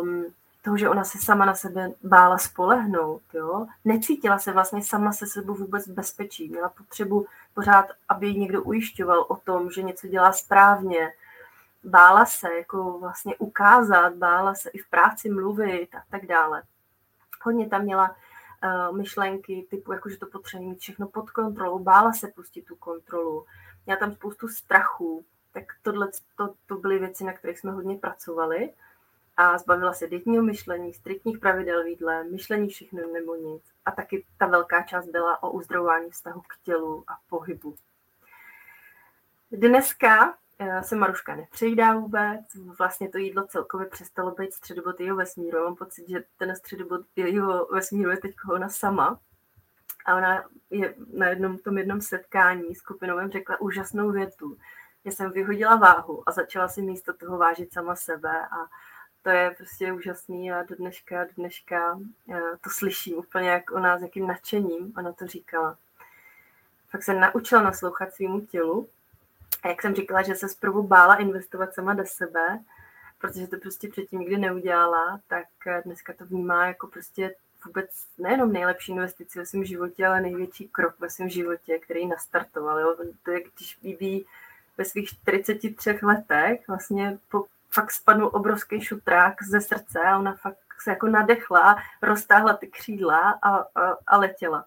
um, 0.00 0.26
toho, 0.62 0.76
že 0.76 0.88
ona 0.88 1.04
se 1.04 1.18
sama 1.18 1.44
na 1.44 1.54
sebe 1.54 1.92
bála 2.02 2.38
spolehnout, 2.38 3.22
jo? 3.34 3.66
necítila 3.84 4.38
se 4.38 4.52
vlastně 4.52 4.82
sama 4.82 5.12
se 5.12 5.26
sebou 5.26 5.54
vůbec 5.54 5.88
bezpečí, 5.88 6.48
měla 6.48 6.68
potřebu 6.68 7.26
pořád, 7.54 7.86
aby 8.08 8.26
ji 8.26 8.40
někdo 8.40 8.62
ujišťoval 8.62 9.26
o 9.28 9.36
tom, 9.36 9.70
že 9.70 9.82
něco 9.82 10.08
dělá 10.08 10.32
správně, 10.32 11.12
bála 11.84 12.26
se 12.26 12.54
jako 12.54 12.98
vlastně 12.98 13.36
ukázat, 13.36 14.14
bála 14.14 14.54
se 14.54 14.70
i 14.70 14.78
v 14.78 14.90
práci 14.90 15.30
mluvit 15.30 15.94
a 15.94 16.02
tak 16.10 16.26
dále. 16.26 16.62
Hodně 17.42 17.68
tam 17.68 17.82
měla 17.82 18.10
uh, 18.10 18.96
myšlenky 18.96 19.66
typu, 19.70 19.92
jako 19.92 20.08
že 20.08 20.16
to 20.16 20.26
potřebuje 20.26 20.68
mít 20.70 20.78
všechno 20.78 21.08
pod 21.08 21.30
kontrolou, 21.30 21.78
bála 21.78 22.12
se 22.12 22.28
pustit 22.28 22.62
tu 22.62 22.76
kontrolu, 22.76 23.46
měla 23.86 24.00
tam 24.00 24.12
spoustu 24.12 24.48
strachu, 24.48 25.24
tak 25.52 25.64
tohle 25.82 26.08
to, 26.36 26.54
to 26.66 26.76
byly 26.76 26.98
věci, 26.98 27.24
na 27.24 27.32
kterých 27.32 27.58
jsme 27.58 27.70
hodně 27.70 27.96
pracovali 27.96 28.70
a 29.36 29.58
zbavila 29.58 29.92
se 29.92 30.08
dětního 30.08 30.42
myšlení, 30.42 30.94
striktních 30.94 31.38
pravidel 31.38 31.84
výdle, 31.84 32.24
myšlení 32.24 32.68
všechno 32.68 33.12
nebo 33.12 33.34
nic. 33.34 33.62
A 33.84 33.90
taky 33.90 34.26
ta 34.38 34.46
velká 34.46 34.82
část 34.82 35.06
byla 35.06 35.42
o 35.42 35.50
uzdravování 35.50 36.10
vztahu 36.10 36.40
k 36.40 36.64
tělu 36.64 37.04
a 37.08 37.12
pohybu. 37.28 37.76
Dneska 39.52 40.34
eh, 40.58 40.82
se 40.82 40.96
Maruška 40.96 41.36
nepřejídá 41.36 41.94
vůbec, 41.94 42.40
vlastně 42.78 43.08
to 43.08 43.18
jídlo 43.18 43.46
celkově 43.46 43.86
přestalo 43.86 44.30
být 44.30 44.54
středobod 44.54 45.00
jeho 45.00 45.16
vesmíru. 45.16 45.64
Mám 45.64 45.76
pocit, 45.76 46.08
že 46.08 46.24
ten 46.36 46.56
středobod 46.56 47.00
jeho 47.16 47.66
vesmíru 47.66 48.10
je 48.10 48.16
teď 48.16 48.34
ona 48.50 48.68
sama. 48.68 49.20
A 50.06 50.16
ona 50.16 50.44
je 50.70 50.94
na 51.12 51.28
jednom 51.28 51.58
tom 51.58 51.78
jednom 51.78 52.00
setkání 52.00 52.74
skupinovém 52.74 53.30
řekla 53.30 53.60
úžasnou 53.60 54.10
větu. 54.10 54.58
Já 55.04 55.12
jsem 55.12 55.30
vyhodila 55.30 55.76
váhu 55.76 56.28
a 56.28 56.32
začala 56.32 56.68
si 56.68 56.82
místo 56.82 57.12
toho 57.12 57.38
vážit 57.38 57.72
sama 57.72 57.96
sebe 57.96 58.46
a 58.46 58.56
to 59.22 59.30
je 59.30 59.50
prostě 59.50 59.92
úžasný 59.92 60.52
a 60.52 60.62
do 60.62 60.76
dneška, 60.76 61.24
do 61.24 61.30
dneška 61.36 61.98
eh, 62.30 62.40
to 62.60 62.70
slyším 62.70 63.18
úplně 63.18 63.48
jak 63.48 63.70
ona 63.70 63.98
s 63.98 64.02
jakým 64.02 64.26
nadšením 64.26 64.92
ona 64.98 65.12
to 65.12 65.26
říkala. 65.26 65.78
Pak 66.92 67.02
se 67.02 67.14
naučila 67.14 67.62
naslouchat 67.62 68.14
svýmu 68.14 68.40
tělu 68.40 68.88
a 69.62 69.68
jak 69.68 69.82
jsem 69.82 69.94
říkala, 69.94 70.22
že 70.22 70.34
se 70.34 70.48
zprvu 70.48 70.82
bála 70.82 71.14
investovat 71.14 71.74
sama 71.74 71.94
do 71.94 72.06
sebe, 72.06 72.60
protože 73.18 73.46
to 73.46 73.56
prostě 73.58 73.88
předtím 73.88 74.20
nikdy 74.20 74.36
neudělala, 74.36 75.20
tak 75.28 75.46
eh, 75.66 75.82
dneska 75.84 76.12
to 76.12 76.24
vnímá 76.24 76.66
jako 76.66 76.86
prostě 76.86 77.34
vůbec 77.66 77.90
nejenom 78.18 78.52
nejlepší 78.52 78.92
investici 78.92 79.38
ve 79.38 79.46
svém 79.46 79.64
životě, 79.64 80.06
ale 80.06 80.20
největší 80.20 80.68
krok 80.68 80.94
ve 80.98 81.10
svém 81.10 81.28
životě, 81.28 81.78
který 81.78 82.06
nastartoval. 82.06 82.78
Jo? 82.78 82.96
To 83.22 83.30
je, 83.30 83.40
když 83.42 83.78
Bibi 83.82 84.24
ve 84.78 84.84
svých 84.84 85.08
43 85.08 85.98
letech 86.02 86.68
vlastně 86.68 87.18
po 87.30 87.44
fakt 87.74 87.90
spadnul 87.90 88.30
obrovský 88.32 88.80
šutrák 88.80 89.42
ze 89.42 89.60
srdce 89.60 90.00
a 90.00 90.18
ona 90.18 90.34
fakt 90.34 90.58
se 90.82 90.90
jako 90.90 91.06
nadechla, 91.06 91.76
roztáhla 92.02 92.56
ty 92.56 92.66
křídla 92.66 93.30
a, 93.30 93.56
a, 93.56 93.98
a 94.06 94.16
letěla. 94.16 94.66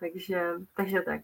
Takže, 0.00 0.52
takže 0.74 1.02
tak. 1.02 1.20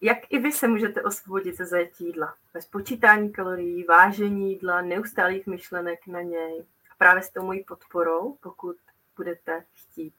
Jak 0.00 0.18
i 0.32 0.38
vy 0.38 0.52
se 0.52 0.68
můžete 0.68 1.02
osvobodit 1.02 1.56
ze 1.56 1.66
zajetí 1.66 2.06
jídla? 2.06 2.34
Bez 2.54 2.66
počítání 2.66 3.32
kalorií, 3.32 3.84
vážení 3.84 4.52
jídla, 4.52 4.80
neustálých 4.80 5.46
myšlenek 5.46 6.06
na 6.06 6.22
něj. 6.22 6.64
A 6.90 6.94
právě 6.98 7.22
s 7.22 7.30
tou 7.30 7.42
mojí 7.42 7.64
podporou, 7.64 8.36
pokud 8.42 8.76
budete 9.16 9.64
chtít. 9.74 10.14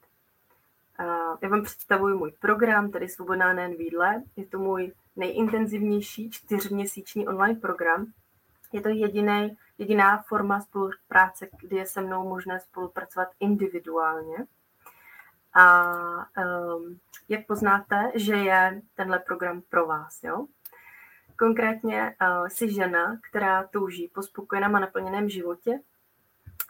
Já 1.41 1.49
vám 1.49 1.63
představuji 1.63 2.17
můj 2.17 2.31
program, 2.31 2.91
tedy 2.91 3.09
Svobodná 3.09 3.53
nejen 3.53 3.75
výdle. 3.75 4.23
Je 4.35 4.45
to 4.45 4.59
můj 4.59 4.93
nejintenzivnější 5.17 6.29
čtyřměsíční 6.29 7.27
online 7.27 7.59
program. 7.59 8.05
Je 8.73 8.81
to 8.81 8.89
jediný, 8.89 9.57
jediná 9.77 10.17
forma 10.17 10.61
spolupráce, 10.61 11.47
kdy 11.61 11.75
je 11.75 11.85
se 11.85 12.01
mnou 12.01 12.29
možné 12.29 12.59
spolupracovat 12.59 13.27
individuálně. 13.39 14.37
A 15.53 15.83
um, 16.75 16.99
jak 17.29 17.45
poznáte, 17.45 18.11
že 18.15 18.35
je 18.35 18.81
tenhle 18.95 19.19
program 19.19 19.61
pro 19.69 19.87
vás, 19.87 20.23
jo? 20.23 20.45
Konkrétně 21.39 22.15
uh, 22.21 22.47
si 22.47 22.73
žena, 22.73 23.19
která 23.29 23.63
touží 23.63 24.07
po 24.07 24.21
spokojeném 24.21 24.75
a 24.75 24.79
naplněném 24.79 25.29
životě, 25.29 25.79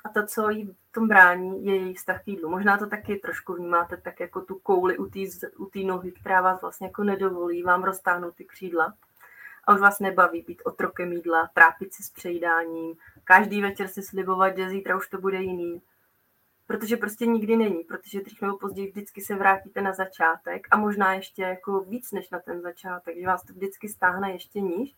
a 0.08 0.10
to, 0.10 0.28
co 0.28 0.50
jí 0.50 0.66
v 0.66 0.92
tom 0.92 1.08
brání, 1.08 1.66
je 1.66 1.76
její 1.76 1.94
vztah 1.94 2.24
k 2.24 2.28
jídlu. 2.28 2.50
Možná 2.50 2.78
to 2.78 2.88
taky 2.88 3.16
trošku 3.16 3.54
vnímáte 3.54 3.98
tak 3.98 4.20
jako 4.20 4.42
tu 4.42 4.56
kouli 4.56 4.98
u 5.58 5.66
té 5.66 5.80
nohy, 5.86 6.12
která 6.12 6.42
vás 6.42 6.62
vlastně 6.62 6.88
jako 6.88 7.04
nedovolí 7.04 7.64
vám 7.64 7.84
roztáhnout 7.84 8.36
ty 8.36 8.46
křídla. 8.46 8.94
A 9.64 9.74
už 9.74 9.82
vás 9.82 10.00
nebaví 10.00 10.42
být 10.42 10.62
otrokem 10.66 11.14
jídla, 11.14 11.50
trápit 11.54 11.94
se 11.94 12.04
s 12.04 12.10
přejídáním, 12.10 12.96
každý 13.24 13.62
večer 13.62 13.88
si 13.88 14.04
slibovat, 14.04 14.58
že 14.58 14.70
zítra 14.70 14.98
už 14.98 15.10
to 15.10 15.18
bude 15.18 15.42
jiný. 15.42 15.82
Protože 16.68 16.98
prostě 16.98 17.26
nikdy 17.26 17.58
není, 17.58 17.84
protože 17.84 18.22
dřív 18.22 18.42
nebo 18.42 18.58
později 18.58 18.92
vždycky 18.92 19.22
se 19.22 19.36
vrátíte 19.36 19.82
na 19.82 19.94
začátek 19.94 20.68
a 20.72 20.78
možná 20.78 21.14
ještě 21.14 21.42
jako 21.42 21.80
víc 21.80 22.12
než 22.12 22.30
na 22.30 22.40
ten 22.40 22.62
začátek, 22.62 23.20
že 23.20 23.28
vás 23.28 23.44
to 23.44 23.54
vždycky 23.54 23.90
stáhne 23.90 24.32
ještě 24.32 24.62
níž. 24.62 24.96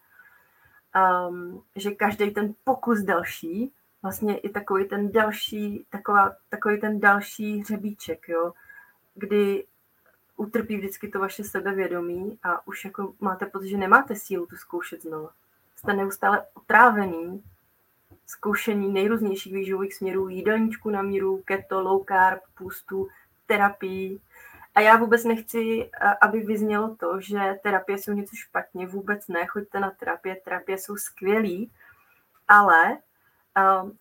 Um, 1.30 1.64
že 1.76 1.92
každý 1.92 2.32
ten 2.32 2.54
pokus 2.64 3.00
další 3.00 3.74
vlastně 4.02 4.38
i 4.38 4.50
takový 4.50 4.88
ten 4.88 5.12
další, 5.12 5.86
taková, 5.90 6.36
takový 6.50 6.80
ten 6.80 7.00
další 7.00 7.60
hřebíček, 7.60 8.30
jo, 8.30 8.54
kdy 9.16 9.66
utrpí 10.38 10.78
vždycky 10.78 11.08
to 11.08 11.20
vaše 11.20 11.44
sebevědomí 11.44 12.40
a 12.44 12.68
už 12.68 12.86
jako 12.86 13.14
máte 13.20 13.46
pocit, 13.46 13.70
že 13.70 13.78
nemáte 13.78 14.16
sílu 14.16 14.46
tu 14.46 14.56
zkoušet 14.56 15.02
znovu. 15.02 15.30
Jste 15.76 15.94
neustále 15.94 16.46
otrávený 16.54 17.44
zkoušení 18.26 18.94
nejrůznějších 18.94 19.54
výživových 19.54 19.96
směrů, 19.96 20.30
jídelníčku 20.30 20.90
na 20.90 21.02
míru, 21.02 21.42
keto, 21.46 21.82
low 21.82 22.06
carb, 22.06 22.42
pustu, 22.58 23.08
terapii. 23.48 24.20
A 24.76 24.82
já 24.82 24.98
vůbec 24.98 25.24
nechci, 25.24 25.90
aby 26.22 26.40
vyznělo 26.40 26.96
to, 26.96 27.22
že 27.22 27.60
terapie 27.64 27.98
jsou 27.98 28.12
něco 28.12 28.36
špatně, 28.36 28.88
vůbec 28.88 29.28
ne, 29.28 29.46
choďte 29.46 29.80
na 29.80 29.92
terapie, 29.92 30.36
terapie 30.36 30.78
jsou 30.78 30.96
skvělý, 30.96 31.72
ale 32.48 32.98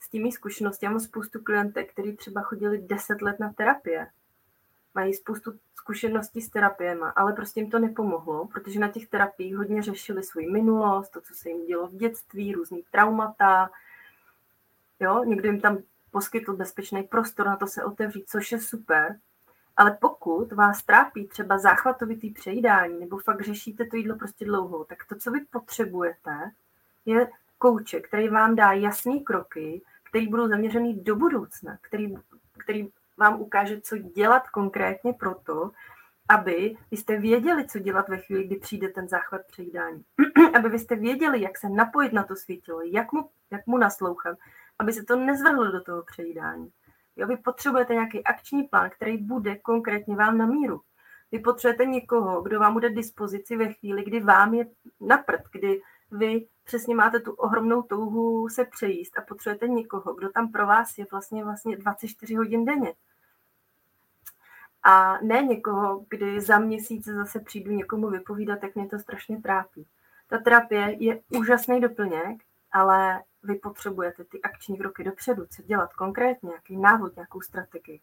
s 0.00 0.08
těmi 0.08 0.32
zkušenostmi 0.32 0.86
já 0.86 0.90
mám 0.90 1.00
spoustu 1.00 1.42
klientek, 1.42 1.92
kteří 1.92 2.16
třeba 2.16 2.42
chodili 2.42 2.78
10 2.78 3.22
let 3.22 3.40
na 3.40 3.52
terapie. 3.52 4.06
Mají 4.94 5.14
spoustu 5.14 5.52
zkušeností 5.74 6.40
s 6.40 6.50
terapiema, 6.50 7.10
ale 7.10 7.32
prostě 7.32 7.60
jim 7.60 7.70
to 7.70 7.78
nepomohlo, 7.78 8.46
protože 8.46 8.80
na 8.80 8.88
těch 8.88 9.08
terapiích 9.08 9.56
hodně 9.56 9.82
řešili 9.82 10.22
svou 10.22 10.50
minulost, 10.50 11.10
to, 11.10 11.20
co 11.20 11.34
se 11.34 11.48
jim 11.48 11.66
dělo 11.66 11.86
v 11.86 11.94
dětství, 11.94 12.52
různý 12.52 12.84
traumata. 12.90 13.70
Jo, 15.00 15.24
někdo 15.24 15.50
jim 15.50 15.60
tam 15.60 15.78
poskytl 16.10 16.56
bezpečný 16.56 17.02
prostor 17.02 17.46
na 17.46 17.56
to 17.56 17.66
se 17.66 17.84
otevřít, 17.84 18.28
což 18.28 18.52
je 18.52 18.60
super. 18.60 19.18
Ale 19.76 19.98
pokud 20.00 20.52
vás 20.52 20.82
trápí 20.82 21.28
třeba 21.28 21.58
záchvatovitý 21.58 22.30
přejídání, 22.30 23.00
nebo 23.00 23.18
fakt 23.18 23.40
řešíte 23.40 23.84
to 23.84 23.96
jídlo 23.96 24.16
prostě 24.16 24.44
dlouho, 24.44 24.84
tak 24.84 25.04
to, 25.04 25.16
co 25.16 25.30
vy 25.30 25.40
potřebujete, 25.40 26.50
je 27.06 27.28
kouče, 27.58 28.00
který 28.00 28.28
vám 28.28 28.56
dá 28.56 28.72
jasné 28.72 29.18
kroky, 29.20 29.82
který 30.10 30.28
budou 30.28 30.48
zaměřený 30.48 31.04
do 31.04 31.16
budoucna, 31.16 31.78
který, 31.82 32.14
který 32.58 32.88
vám 33.16 33.40
ukáže, 33.40 33.80
co 33.80 33.98
dělat 33.98 34.48
konkrétně 34.48 35.12
proto, 35.12 35.70
aby 36.28 36.76
vy 36.90 36.96
jste 36.96 37.20
věděli, 37.20 37.66
co 37.66 37.78
dělat 37.78 38.08
ve 38.08 38.18
chvíli, 38.18 38.44
kdy 38.44 38.56
přijde 38.56 38.88
ten 38.88 39.08
záchvat 39.08 39.40
přejídání. 39.46 40.04
aby 40.54 40.68
vy 40.68 40.78
jste 40.78 40.96
věděli, 40.96 41.40
jak 41.40 41.58
se 41.58 41.68
napojit 41.68 42.12
na 42.12 42.24
to 42.24 42.36
svítilo, 42.36 42.80
jak 42.82 43.12
mu, 43.12 43.30
jak 43.50 43.66
mu 43.66 43.78
naslouchat, 43.78 44.38
aby 44.78 44.92
se 44.92 45.02
to 45.02 45.16
nezvrhlo 45.16 45.72
do 45.72 45.82
toho 45.82 46.02
přejídání. 46.02 46.70
Jo, 47.16 47.26
vy 47.26 47.36
potřebujete 47.36 47.92
nějaký 47.92 48.24
akční 48.24 48.62
plán, 48.62 48.90
který 48.90 49.18
bude 49.18 49.56
konkrétně 49.56 50.16
vám 50.16 50.38
na 50.38 50.46
míru. 50.46 50.80
Vy 51.32 51.38
potřebujete 51.38 51.86
někoho, 51.86 52.42
kdo 52.42 52.60
vám 52.60 52.72
bude 52.72 52.90
dispozici 52.90 53.56
ve 53.56 53.72
chvíli, 53.72 54.04
kdy 54.04 54.20
vám 54.20 54.54
je 54.54 54.66
na 55.00 55.18
prd, 55.18 55.42
kdy 55.52 55.82
vy 56.10 56.46
přesně 56.64 56.94
máte 56.94 57.20
tu 57.20 57.32
ohromnou 57.32 57.82
touhu 57.82 58.48
se 58.48 58.64
přejíst 58.64 59.18
a 59.18 59.22
potřebujete 59.22 59.68
někoho, 59.68 60.14
kdo 60.14 60.28
tam 60.28 60.52
pro 60.52 60.66
vás 60.66 60.98
je 60.98 61.06
vlastně, 61.10 61.44
vlastně 61.44 61.76
24 61.76 62.34
hodin 62.34 62.64
denně. 62.64 62.94
A 64.82 65.18
ne 65.22 65.42
někoho, 65.42 66.04
kdy 66.08 66.40
za 66.40 66.58
měsíc 66.58 67.04
zase 67.04 67.40
přijdu 67.40 67.72
někomu 67.72 68.10
vypovídat, 68.10 68.62
jak 68.62 68.74
mě 68.74 68.88
to 68.88 68.98
strašně 68.98 69.42
trápí. 69.42 69.86
Ta 70.28 70.38
terapie 70.38 70.96
je 71.04 71.20
úžasný 71.38 71.80
doplněk, 71.80 72.42
ale 72.72 73.22
vy 73.42 73.54
potřebujete 73.54 74.24
ty 74.24 74.42
akční 74.42 74.78
kroky 74.78 75.04
dopředu, 75.04 75.46
co 75.46 75.62
dělat 75.62 75.92
konkrétně, 75.92 76.48
nějaký 76.48 76.76
návod, 76.76 77.16
nějakou 77.16 77.40
strategii. 77.40 78.00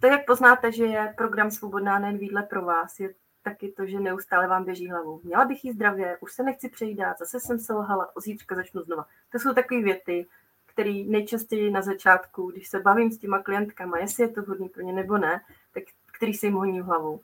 To, 0.00 0.06
jak 0.06 0.26
poznáte, 0.26 0.72
že 0.72 0.84
je 0.84 1.14
program 1.16 1.50
Svobodná 1.50 1.98
nejen 1.98 2.46
pro 2.48 2.64
vás, 2.64 3.00
je 3.00 3.14
taky 3.46 3.72
to, 3.72 3.86
že 3.86 4.00
neustále 4.00 4.48
vám 4.48 4.64
běží 4.64 4.90
hlavou. 4.90 5.20
Měla 5.24 5.44
bych 5.44 5.64
jí 5.64 5.72
zdravě, 5.72 6.18
už 6.20 6.32
se 6.32 6.42
nechci 6.42 6.68
přejídat, 6.68 7.18
zase 7.18 7.40
jsem 7.40 7.58
se 7.58 7.72
lhala, 7.72 8.16
o 8.16 8.20
zítřka 8.20 8.54
začnu 8.54 8.82
znova. 8.82 9.06
To 9.32 9.38
jsou 9.38 9.54
takové 9.54 9.82
věty, 9.82 10.26
které 10.66 10.92
nejčastěji 11.06 11.70
na 11.70 11.82
začátku, 11.82 12.50
když 12.50 12.68
se 12.68 12.80
bavím 12.80 13.12
s 13.12 13.18
těma 13.18 13.42
klientkama, 13.42 13.98
jestli 13.98 14.24
je 14.24 14.28
to 14.28 14.42
vhodný 14.42 14.68
pro 14.68 14.82
ně 14.82 14.92
nebo 14.92 15.18
ne, 15.18 15.40
tak 15.74 15.82
který 16.12 16.34
se 16.34 16.46
jim 16.46 16.54
honí 16.54 16.80
hlavou. 16.80 17.20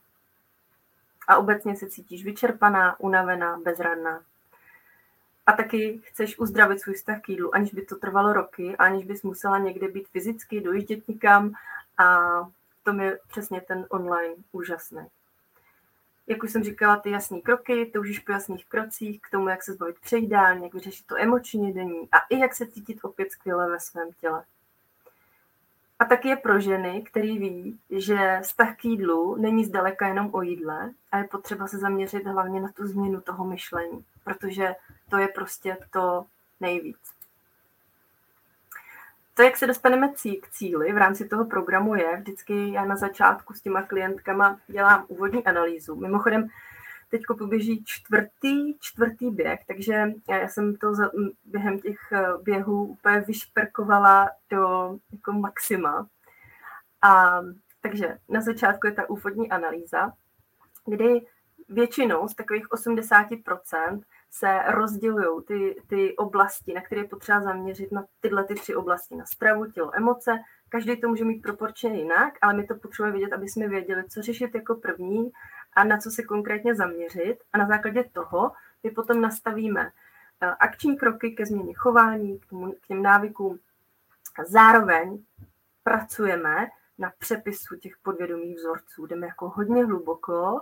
a 1.28 1.36
obecně 1.36 1.76
se 1.76 1.90
cítíš 1.90 2.24
vyčerpaná, 2.24 3.00
unavená, 3.00 3.58
bezradná. 3.64 4.22
A 5.46 5.52
taky 5.52 6.00
chceš 6.04 6.38
uzdravit 6.38 6.80
svůj 6.80 6.94
vztah 6.94 7.20
k 7.20 7.28
jídlu, 7.28 7.54
aniž 7.54 7.74
by 7.74 7.82
to 7.82 7.96
trvalo 7.96 8.32
roky, 8.32 8.76
aniž 8.76 9.04
bys 9.06 9.22
musela 9.22 9.58
někde 9.58 9.88
být 9.88 10.08
fyzicky, 10.08 10.60
dojíždět 10.60 11.08
nikam 11.08 11.52
a 11.98 12.30
to 12.82 13.00
je 13.00 13.18
přesně 13.28 13.60
ten 13.60 13.86
online 13.90 14.34
úžasný. 14.52 15.06
Jak 16.26 16.42
už 16.42 16.52
jsem 16.52 16.64
říkala, 16.64 16.96
ty 16.96 17.10
jasný 17.10 17.42
kroky, 17.42 17.86
toužíš 17.86 18.18
po 18.18 18.32
jasných 18.32 18.66
krocích 18.66 19.20
k 19.20 19.30
tomu, 19.30 19.48
jak 19.48 19.62
se 19.62 19.72
zbavit 19.72 20.00
přejídání, 20.00 20.64
jak 20.64 20.74
vyřešit 20.74 21.06
to 21.06 21.16
emoční 21.16 21.72
denní 21.72 22.08
a 22.12 22.18
i 22.18 22.38
jak 22.38 22.54
se 22.54 22.66
cítit 22.66 22.98
opět 23.02 23.32
skvěle 23.32 23.70
ve 23.70 23.80
svém 23.80 24.08
těle. 24.20 24.44
A 25.98 26.04
taky 26.04 26.28
je 26.28 26.36
pro 26.36 26.60
ženy, 26.60 27.02
který 27.02 27.38
ví, 27.38 27.78
že 27.90 28.40
vztah 28.42 28.76
k 28.76 28.84
jídlu 28.84 29.36
není 29.36 29.64
zdaleka 29.64 30.08
jenom 30.08 30.30
o 30.32 30.42
jídle 30.42 30.90
a 31.12 31.18
je 31.18 31.24
potřeba 31.24 31.66
se 31.66 31.78
zaměřit 31.78 32.26
hlavně 32.26 32.60
na 32.60 32.68
tu 32.68 32.86
změnu 32.86 33.20
toho 33.20 33.44
myšlení, 33.44 34.04
protože 34.24 34.74
to 35.10 35.16
je 35.16 35.28
prostě 35.28 35.76
to 35.90 36.26
nejvíc. 36.60 37.21
To, 39.34 39.42
jak 39.42 39.56
se 39.56 39.66
dostaneme 39.66 40.08
k 40.42 40.50
cíli 40.50 40.92
v 40.92 40.96
rámci 40.96 41.28
toho 41.28 41.44
programu 41.44 41.94
je, 41.94 42.16
vždycky 42.16 42.72
já 42.72 42.84
na 42.84 42.96
začátku 42.96 43.54
s 43.54 43.60
těma 43.60 43.82
klientkama 43.82 44.60
dělám 44.66 45.04
úvodní 45.08 45.44
analýzu. 45.44 45.96
Mimochodem, 45.96 46.48
teď 47.10 47.22
poběží 47.38 47.84
čtvrtý, 47.84 48.78
čtvrtý 48.80 49.30
běh, 49.30 49.60
takže 49.66 50.12
já 50.28 50.48
jsem 50.48 50.76
to 50.76 50.94
za, 50.94 51.10
během 51.44 51.80
těch 51.80 51.98
eh, 52.12 52.26
běhů 52.42 52.84
úplně 52.84 53.20
vyšperkovala 53.20 54.30
do 54.50 54.96
jako 55.12 55.32
maxima. 55.32 56.08
A 57.02 57.40
takže 57.80 58.18
na 58.28 58.40
začátku 58.40 58.86
je 58.86 58.92
ta 58.92 59.10
úvodní 59.10 59.50
analýza, 59.50 60.12
kdy 60.86 61.26
většinou 61.68 62.28
z 62.28 62.34
takových 62.34 62.68
80% 62.68 64.00
se 64.34 64.58
rozdělují 64.68 65.44
ty, 65.46 65.82
ty 65.86 66.16
oblasti, 66.16 66.74
na 66.74 66.80
které 66.80 67.00
je 67.00 67.08
potřeba 67.08 67.40
zaměřit 67.40 67.92
na 67.92 68.04
tyhle 68.20 68.44
ty 68.44 68.54
tři 68.54 68.74
oblasti, 68.74 69.16
na 69.16 69.24
stravu, 69.24 69.70
tělo, 69.70 69.96
emoce. 69.96 70.38
Každý 70.68 71.00
to 71.00 71.08
může 71.08 71.24
mít 71.24 71.42
proporčně 71.42 71.94
jinak, 71.94 72.34
ale 72.42 72.54
my 72.54 72.66
to 72.66 72.74
potřebujeme 72.74 73.18
vědět, 73.18 73.34
aby 73.34 73.48
jsme 73.48 73.68
věděli, 73.68 74.04
co 74.08 74.22
řešit 74.22 74.54
jako 74.54 74.74
první 74.74 75.30
a 75.76 75.84
na 75.84 75.98
co 75.98 76.10
se 76.10 76.22
konkrétně 76.22 76.74
zaměřit. 76.74 77.36
A 77.52 77.58
na 77.58 77.66
základě 77.66 78.04
toho 78.12 78.52
my 78.82 78.90
potom 78.90 79.20
nastavíme 79.20 79.90
eh, 80.40 80.46
akční 80.46 80.96
kroky 80.96 81.30
ke 81.30 81.46
změně 81.46 81.74
chování, 81.74 82.38
k, 82.38 82.46
tomu, 82.46 82.72
k 82.72 82.86
těm 82.86 83.02
návykům. 83.02 83.58
A 84.38 84.44
zároveň 84.44 85.24
pracujeme 85.82 86.66
na 86.98 87.12
přepisu 87.18 87.76
těch 87.76 87.92
podvědomých 88.02 88.56
vzorců. 88.56 89.06
Jdeme 89.06 89.26
jako 89.26 89.48
hodně 89.48 89.84
hluboko, 89.84 90.60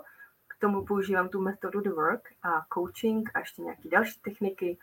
tomu 0.61 0.85
používám 0.85 1.29
tu 1.29 1.41
metodu 1.41 1.81
The 1.81 1.91
Work 1.91 2.29
a 2.43 2.67
coaching 2.75 3.31
a 3.35 3.39
ještě 3.39 3.63
nějaké 3.63 3.89
další 3.89 4.21
techniky. 4.21 4.79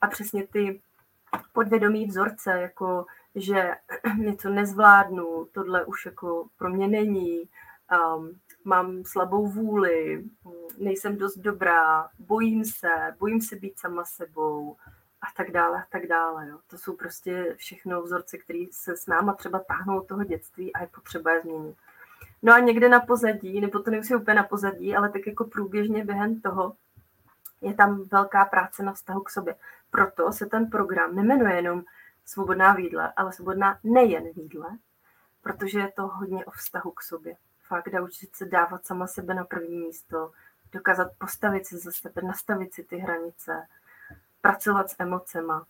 A 0.00 0.06
přesně 0.06 0.46
ty 0.46 0.80
podvědomí 1.52 2.06
vzorce, 2.06 2.50
jako 2.50 3.06
že 3.34 3.74
něco 4.18 4.50
nezvládnu, 4.50 5.48
tohle 5.52 5.84
už 5.84 6.06
jako 6.06 6.48
pro 6.58 6.70
mě 6.70 6.88
není, 6.88 7.48
um, 8.16 8.40
mám 8.64 9.04
slabou 9.04 9.46
vůli, 9.46 10.24
nejsem 10.78 11.16
dost 11.16 11.36
dobrá, 11.38 12.08
bojím 12.18 12.64
se, 12.64 13.14
bojím 13.18 13.40
se 13.40 13.56
být 13.56 13.78
sama 13.78 14.04
sebou 14.04 14.76
a 15.20 15.26
tak 15.36 15.50
dále, 15.50 15.82
a 15.82 15.86
tak 15.90 16.06
dále. 16.06 16.48
Jo. 16.48 16.58
To 16.66 16.78
jsou 16.78 16.96
prostě 16.96 17.54
všechno 17.56 18.02
vzorce, 18.02 18.38
které 18.38 18.64
se 18.70 18.96
s 18.96 19.06
náma 19.06 19.34
třeba 19.34 19.58
táhnou 19.58 19.98
od 19.98 20.06
toho 20.06 20.24
dětství 20.24 20.72
a 20.72 20.80
je 20.80 20.86
potřeba 20.86 21.32
je 21.32 21.42
změnit. 21.42 21.76
No 22.46 22.52
a 22.52 22.58
někde 22.58 22.88
na 22.88 23.00
pozadí, 23.00 23.60
nebo 23.60 23.78
to 23.78 23.90
nemusí 23.90 24.14
úplně 24.14 24.34
na 24.34 24.44
pozadí, 24.44 24.96
ale 24.96 25.08
tak 25.08 25.26
jako 25.26 25.44
průběžně 25.44 26.04
během 26.04 26.40
toho 26.40 26.76
je 27.60 27.74
tam 27.74 28.02
velká 28.02 28.44
práce 28.44 28.82
na 28.82 28.92
vztahu 28.92 29.20
k 29.20 29.30
sobě. 29.30 29.54
Proto 29.90 30.32
se 30.32 30.46
ten 30.46 30.70
program 30.70 31.14
nemenuje 31.14 31.54
jenom 31.54 31.82
svobodná 32.24 32.74
výdle, 32.74 33.12
ale 33.16 33.32
svobodná 33.32 33.78
nejen 33.84 34.24
výdle, 34.36 34.68
protože 35.42 35.78
je 35.78 35.92
to 35.92 36.06
hodně 36.06 36.44
o 36.44 36.50
vztahu 36.50 36.90
k 36.90 37.02
sobě 37.02 37.36
fakt 37.68 37.92
naučit 37.92 38.36
se 38.36 38.46
dávat 38.46 38.86
sama 38.86 39.06
sebe 39.06 39.34
na 39.34 39.44
první 39.44 39.78
místo, 39.78 40.32
dokázat 40.72 41.08
postavit 41.18 41.66
si 41.66 41.78
za 41.78 41.92
sebe, 41.92 42.22
nastavit 42.22 42.74
si 42.74 42.84
ty 42.84 42.96
hranice, 42.96 43.66
pracovat 44.40 44.90
s 44.90 44.96
emocema, 44.98 45.66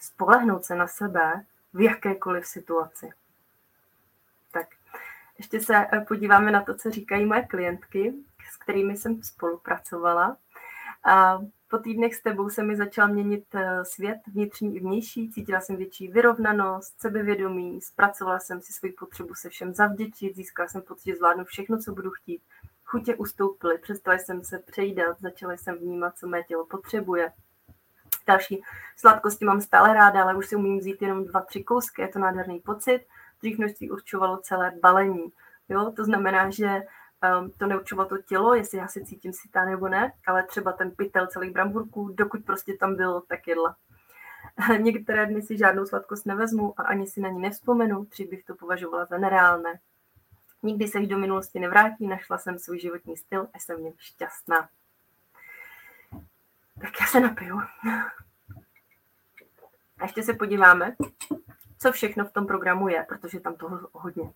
spolehnout 0.00 0.64
se 0.64 0.74
na 0.74 0.86
sebe 0.86 1.44
v 1.74 1.80
jakékoliv 1.80 2.46
situaci. 2.46 3.10
Ještě 5.40 5.60
se 5.60 5.74
eh, 5.76 6.00
podíváme 6.00 6.50
na 6.50 6.62
to, 6.62 6.74
co 6.74 6.90
říkají 6.90 7.24
moje 7.24 7.42
klientky, 7.42 8.14
s 8.52 8.56
kterými 8.56 8.96
jsem 8.96 9.22
spolupracovala. 9.22 10.36
A 11.04 11.38
po 11.68 11.78
týdnech 11.78 12.14
s 12.14 12.22
tebou 12.22 12.48
se 12.48 12.62
mi 12.62 12.76
začal 12.76 13.08
měnit 13.08 13.44
eh, 13.54 13.84
svět 13.84 14.18
vnitřní 14.32 14.76
i 14.76 14.80
vnější, 14.80 15.30
cítila 15.30 15.60
jsem 15.60 15.76
větší 15.76 16.08
vyrovnanost, 16.08 17.00
sebevědomí, 17.00 17.80
zpracovala 17.80 18.38
jsem 18.38 18.60
si 18.60 18.72
svoji 18.72 18.92
potřebu 18.92 19.34
se 19.34 19.48
všem 19.48 19.74
zavděčit, 19.74 20.36
získala 20.36 20.68
jsem 20.68 20.82
pocit, 20.82 21.10
že 21.10 21.16
zvládnu 21.16 21.44
všechno, 21.44 21.78
co 21.78 21.92
budu 21.92 22.10
chtít. 22.10 22.42
Chutě 22.84 23.14
ustoupily, 23.14 23.78
přestala 23.78 24.18
jsem 24.18 24.44
se 24.44 24.58
přejídat, 24.58 25.20
začala 25.20 25.52
jsem 25.52 25.78
vnímat, 25.78 26.18
co 26.18 26.26
mé 26.26 26.42
tělo 26.42 26.66
potřebuje. 26.66 27.32
Další 28.26 28.62
sladkosti 28.96 29.44
mám 29.44 29.60
stále 29.60 29.94
ráda, 29.94 30.22
ale 30.22 30.36
už 30.36 30.46
si 30.46 30.56
umím 30.56 30.78
vzít 30.78 31.02
jenom 31.02 31.24
dva, 31.24 31.40
tři 31.40 31.64
kousky, 31.64 32.02
je 32.02 32.08
to 32.08 32.18
nádherný 32.18 32.60
pocit. 32.60 33.06
Dřív 33.40 33.58
množství 33.58 33.90
určovalo 33.90 34.36
celé 34.36 34.72
balení. 34.82 35.32
Jo? 35.68 35.92
To 35.96 36.04
znamená, 36.04 36.50
že 36.50 36.82
um, 37.40 37.50
to 37.50 37.66
neurčovalo 37.66 38.08
to 38.08 38.18
tělo, 38.18 38.54
jestli 38.54 38.78
já 38.78 38.88
se 38.88 39.04
cítím 39.04 39.32
sytá 39.32 39.64
nebo 39.64 39.88
ne, 39.88 40.12
ale 40.26 40.42
třeba 40.42 40.72
ten 40.72 40.90
pytel 40.90 41.26
celých 41.26 41.52
bramburků, 41.52 42.08
dokud 42.08 42.44
prostě 42.44 42.74
tam 42.74 42.96
bylo, 42.96 43.20
tak 43.20 43.48
jedla. 43.48 43.76
Některé 44.78 45.26
dny 45.26 45.42
si 45.42 45.58
žádnou 45.58 45.86
sladkost 45.86 46.26
nevezmu 46.26 46.80
a 46.80 46.82
ani 46.82 47.06
si 47.06 47.20
na 47.20 47.28
ní 47.28 47.40
nevzpomenu, 47.40 48.04
dřív 48.04 48.30
bych 48.30 48.44
to 48.44 48.54
považovala 48.54 49.04
za 49.04 49.18
nereálné. 49.18 49.80
Nikdy 50.62 50.88
se 50.88 51.00
do 51.00 51.18
minulosti 51.18 51.60
nevrátí, 51.60 52.06
našla 52.06 52.38
jsem 52.38 52.58
svůj 52.58 52.80
životní 52.80 53.16
styl 53.16 53.48
a 53.54 53.58
jsem 53.58 53.76
v 53.76 53.80
něm 53.80 53.92
šťastná. 53.98 54.68
Tak 56.80 57.00
já 57.00 57.06
se 57.06 57.20
napiju. 57.20 57.60
A 59.98 60.04
ještě 60.04 60.22
se 60.22 60.34
podíváme, 60.34 60.96
co 61.82 61.92
všechno 61.92 62.24
v 62.24 62.32
tom 62.32 62.46
programu 62.46 62.88
je, 62.88 63.04
protože 63.08 63.40
tam 63.40 63.56
toho 63.56 63.88
hodně. 63.92 64.32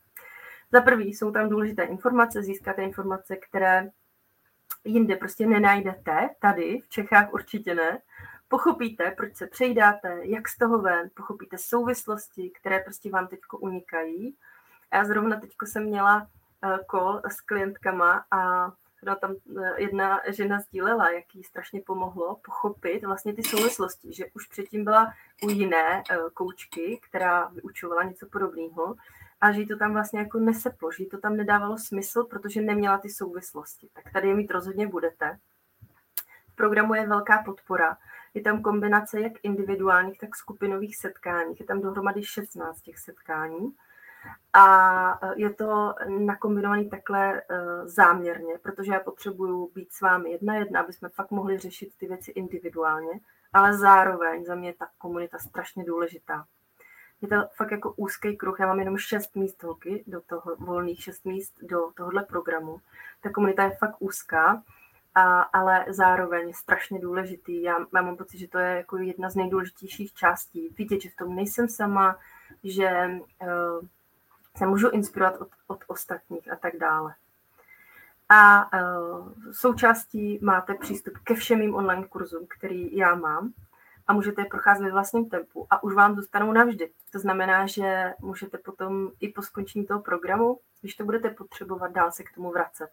Za 0.72 0.80
prvý 0.80 1.14
jsou 1.14 1.32
tam 1.32 1.48
důležité 1.48 1.82
informace, 1.82 2.42
získáte 2.42 2.82
informace, 2.82 3.36
které 3.36 3.90
jinde 4.84 5.16
prostě 5.16 5.46
nenajdete, 5.46 6.30
tady 6.40 6.80
v 6.80 6.88
Čechách 6.88 7.32
určitě 7.32 7.74
ne. 7.74 7.98
Pochopíte, 8.48 9.10
proč 9.10 9.36
se 9.36 9.46
přejdáte, 9.46 10.20
jak 10.22 10.48
z 10.48 10.58
toho 10.58 10.78
ven, 10.78 11.10
pochopíte 11.14 11.58
souvislosti, 11.58 12.50
které 12.60 12.80
prostě 12.80 13.10
vám 13.10 13.26
teď 13.26 13.40
unikají. 13.60 14.36
Já 14.94 15.04
zrovna 15.04 15.40
teď 15.40 15.50
jsem 15.64 15.84
měla 15.84 16.28
eh, 16.64 16.78
call 16.90 17.22
s 17.28 17.40
klientkama 17.40 18.24
a 18.30 18.72
no, 19.04 19.16
tam 19.16 19.34
eh, 19.62 19.82
jedna 19.82 20.20
žena 20.28 20.60
sdílela, 20.60 21.10
jak 21.10 21.34
jí 21.34 21.44
strašně 21.44 21.80
pomohlo 21.86 22.40
pochopit 22.44 23.04
vlastně 23.04 23.34
ty 23.34 23.42
souvislosti, 23.42 24.12
že 24.12 24.24
už 24.34 24.46
předtím 24.46 24.84
byla 24.84 25.14
u 25.42 25.50
jiné 25.50 26.02
eh, 26.10 26.16
koučky, 26.34 27.00
která 27.08 27.48
vyučovala 27.48 28.02
něco 28.02 28.26
podobného 28.26 28.94
a 29.40 29.52
že 29.52 29.60
jí 29.60 29.66
to 29.66 29.76
tam 29.76 29.92
vlastně 29.92 30.20
jako 30.20 30.38
neseplo, 30.38 30.92
že 30.92 31.02
jí 31.02 31.08
to 31.08 31.18
tam 31.18 31.36
nedávalo 31.36 31.78
smysl, 31.78 32.24
protože 32.24 32.60
neměla 32.60 32.98
ty 32.98 33.10
souvislosti. 33.10 33.88
Tak 33.92 34.12
tady 34.12 34.28
je 34.28 34.34
mít 34.34 34.50
rozhodně 34.50 34.86
budete. 34.86 35.38
V 36.52 36.54
programu 36.54 36.94
je 36.94 37.06
velká 37.06 37.42
podpora. 37.42 37.96
Je 38.34 38.42
tam 38.42 38.62
kombinace 38.62 39.20
jak 39.20 39.32
individuálních, 39.42 40.18
tak 40.18 40.36
skupinových 40.36 40.96
setkání. 40.96 41.54
Je 41.60 41.66
tam 41.66 41.80
dohromady 41.80 42.22
16 42.24 42.80
těch 42.80 42.98
setkání. 42.98 43.74
A 44.52 45.18
e, 45.22 45.40
je 45.40 45.54
to 45.54 45.94
nakombinovaný 46.08 46.90
takhle 46.90 47.34
e, 47.34 47.42
záměrně, 47.84 48.58
protože 48.62 48.92
já 48.92 49.00
potřebuju 49.00 49.70
být 49.74 49.92
s 49.92 50.00
vámi 50.00 50.30
jedna 50.30 50.56
jedna, 50.56 50.80
aby 50.80 50.92
jsme 50.92 51.08
fakt 51.08 51.30
mohli 51.30 51.58
řešit 51.58 51.92
ty 51.98 52.06
věci 52.06 52.30
individuálně, 52.30 53.20
ale 53.52 53.78
zároveň 53.78 54.44
za 54.44 54.54
mě 54.54 54.68
je 54.68 54.74
ta 54.74 54.86
komunita 54.98 55.38
strašně 55.38 55.84
důležitá 55.84 56.46
je 57.24 57.28
to 57.28 57.48
fakt 57.56 57.70
jako 57.70 57.92
úzký 57.92 58.36
kruh. 58.36 58.60
Já 58.60 58.66
mám 58.66 58.78
jenom 58.78 58.98
šest 58.98 59.36
míst 59.36 59.62
holky, 59.62 60.04
do 60.06 60.20
toho, 60.20 60.56
volných 60.58 61.02
šest 61.02 61.24
míst 61.24 61.54
do 61.62 61.90
tohohle 61.96 62.24
programu. 62.24 62.80
Ta 63.20 63.30
komunita 63.30 63.64
je 63.64 63.70
fakt 63.70 63.96
úzká, 63.98 64.62
a, 65.14 65.42
ale 65.42 65.84
zároveň 65.88 66.52
strašně 66.52 67.00
důležitý. 67.00 67.62
Já, 67.62 67.78
já 67.94 68.02
mám 68.02 68.16
pocit, 68.16 68.38
že 68.38 68.48
to 68.48 68.58
je 68.58 68.76
jako 68.76 68.96
jedna 68.96 69.30
z 69.30 69.36
nejdůležitějších 69.36 70.12
částí. 70.12 70.74
Vidět, 70.78 71.00
že 71.00 71.10
v 71.10 71.16
tom 71.16 71.34
nejsem 71.34 71.68
sama, 71.68 72.18
že 72.64 73.10
uh, 73.42 73.88
se 74.56 74.66
můžu 74.66 74.90
inspirovat 74.90 75.40
od, 75.40 75.48
od 75.66 75.84
ostatních 75.86 76.52
a 76.52 76.56
tak 76.56 76.76
dále. 76.76 77.14
A 78.28 78.70
uh, 78.72 79.32
součástí 79.52 80.38
máte 80.42 80.74
přístup 80.74 81.18
ke 81.18 81.34
všem 81.34 81.58
mým 81.58 81.74
online 81.74 82.04
kurzům, 82.04 82.46
který 82.58 82.96
já 82.96 83.14
mám 83.14 83.52
a 84.06 84.12
můžete 84.12 84.42
je 84.42 84.46
procházet 84.46 84.84
ve 84.84 84.90
vlastním 84.90 85.28
tempu 85.28 85.66
a 85.70 85.82
už 85.82 85.94
vám 85.94 86.16
zůstanou 86.16 86.52
navždy. 86.52 86.90
To 87.12 87.18
znamená, 87.18 87.66
že 87.66 88.14
můžete 88.20 88.58
potom 88.58 89.10
i 89.20 89.28
po 89.28 89.42
skončení 89.42 89.86
toho 89.86 90.00
programu, 90.00 90.60
když 90.80 90.94
to 90.94 91.04
budete 91.04 91.30
potřebovat, 91.30 91.92
dál 91.92 92.12
se 92.12 92.22
k 92.22 92.34
tomu 92.34 92.50
vracet. 92.50 92.88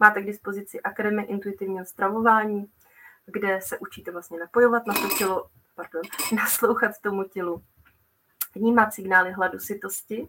Máte 0.00 0.22
k 0.22 0.26
dispozici 0.26 0.80
Akademie 0.80 1.26
intuitivního 1.26 1.84
stravování, 1.84 2.66
kde 3.26 3.60
se 3.62 3.78
učíte 3.78 4.10
vlastně 4.10 4.38
napojovat 4.38 4.86
na 4.86 4.94
to 4.94 5.08
tělo, 5.18 5.48
pardon, 5.74 6.02
naslouchat 6.34 6.92
tomu 7.02 7.24
tělu, 7.24 7.62
vnímat 8.54 8.94
signály 8.94 9.32
hladu, 9.32 9.58
sytosti. 9.58 10.28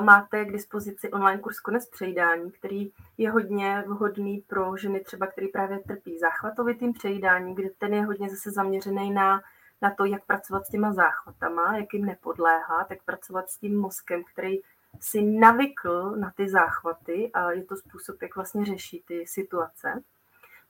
Máte 0.00 0.44
k 0.44 0.52
dispozici 0.52 1.10
online 1.10 1.42
kurz 1.42 1.60
Konec 1.60 1.90
přejídání, 1.90 2.50
který 2.50 2.92
je 3.18 3.30
hodně 3.30 3.84
vhodný 3.86 4.44
pro 4.46 4.76
ženy 4.76 5.00
třeba, 5.00 5.26
který 5.26 5.48
právě 5.48 5.78
trpí 5.78 6.18
záchvatovitým 6.18 6.92
přejídáním, 6.92 7.54
kde 7.54 7.70
ten 7.78 7.94
je 7.94 8.04
hodně 8.04 8.30
zase 8.30 8.50
zaměřený 8.50 9.10
na, 9.10 9.42
na 9.82 9.90
to, 9.90 10.04
jak 10.04 10.24
pracovat 10.24 10.66
s 10.66 10.70
těma 10.70 10.92
záchvatama, 10.92 11.76
jak 11.76 11.94
jim 11.94 12.04
nepodléhat, 12.04 12.90
jak 12.90 13.02
pracovat 13.02 13.50
s 13.50 13.58
tím 13.58 13.80
mozkem, 13.80 14.24
který 14.32 14.58
si 15.00 15.22
navykl 15.22 16.16
na 16.16 16.32
ty 16.36 16.48
záchvaty 16.48 17.30
a 17.32 17.50
je 17.50 17.64
to 17.64 17.76
způsob, 17.76 18.22
jak 18.22 18.36
vlastně 18.36 18.64
řešit 18.64 19.02
ty 19.06 19.26
situace. 19.26 20.02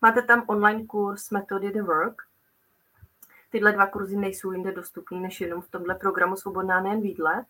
Máte 0.03 0.23
tam 0.23 0.45
online 0.47 0.87
kurz 0.87 1.31
Metody 1.31 1.71
the 1.71 1.83
Work. 1.83 2.23
Tyhle 3.51 3.73
dva 3.73 3.87
kurzy 3.87 4.17
nejsou 4.17 4.53
jinde 4.53 4.73
dostupný 4.73 5.21
než 5.21 5.41
jenom 5.41 5.63
v 5.63 5.69
tomhle 5.69 5.95
programu 5.95 6.37
Svobodná 6.37 6.81
nejen 6.81 7.01
výdle. 7.01 7.45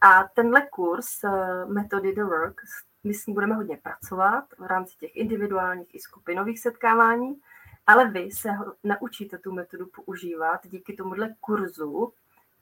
A 0.00 0.24
tenhle 0.34 0.66
kurz 0.70 1.24
eh, 1.24 1.64
Metody 1.66 2.12
the 2.12 2.24
Work, 2.24 2.60
my 3.04 3.14
s 3.14 3.26
ním 3.26 3.34
budeme 3.34 3.54
hodně 3.54 3.76
pracovat 3.76 4.44
v 4.58 4.66
rámci 4.66 4.96
těch 4.96 5.16
individuálních 5.16 5.94
i 5.94 5.98
skupinových 5.98 6.60
setkávání, 6.60 7.40
ale 7.86 8.08
vy 8.08 8.30
se 8.30 8.48
naučíte 8.84 9.38
tu 9.38 9.52
metodu 9.52 9.86
používat 9.86 10.66
díky 10.66 10.96
tomuhle 10.96 11.34
kurzu 11.40 12.12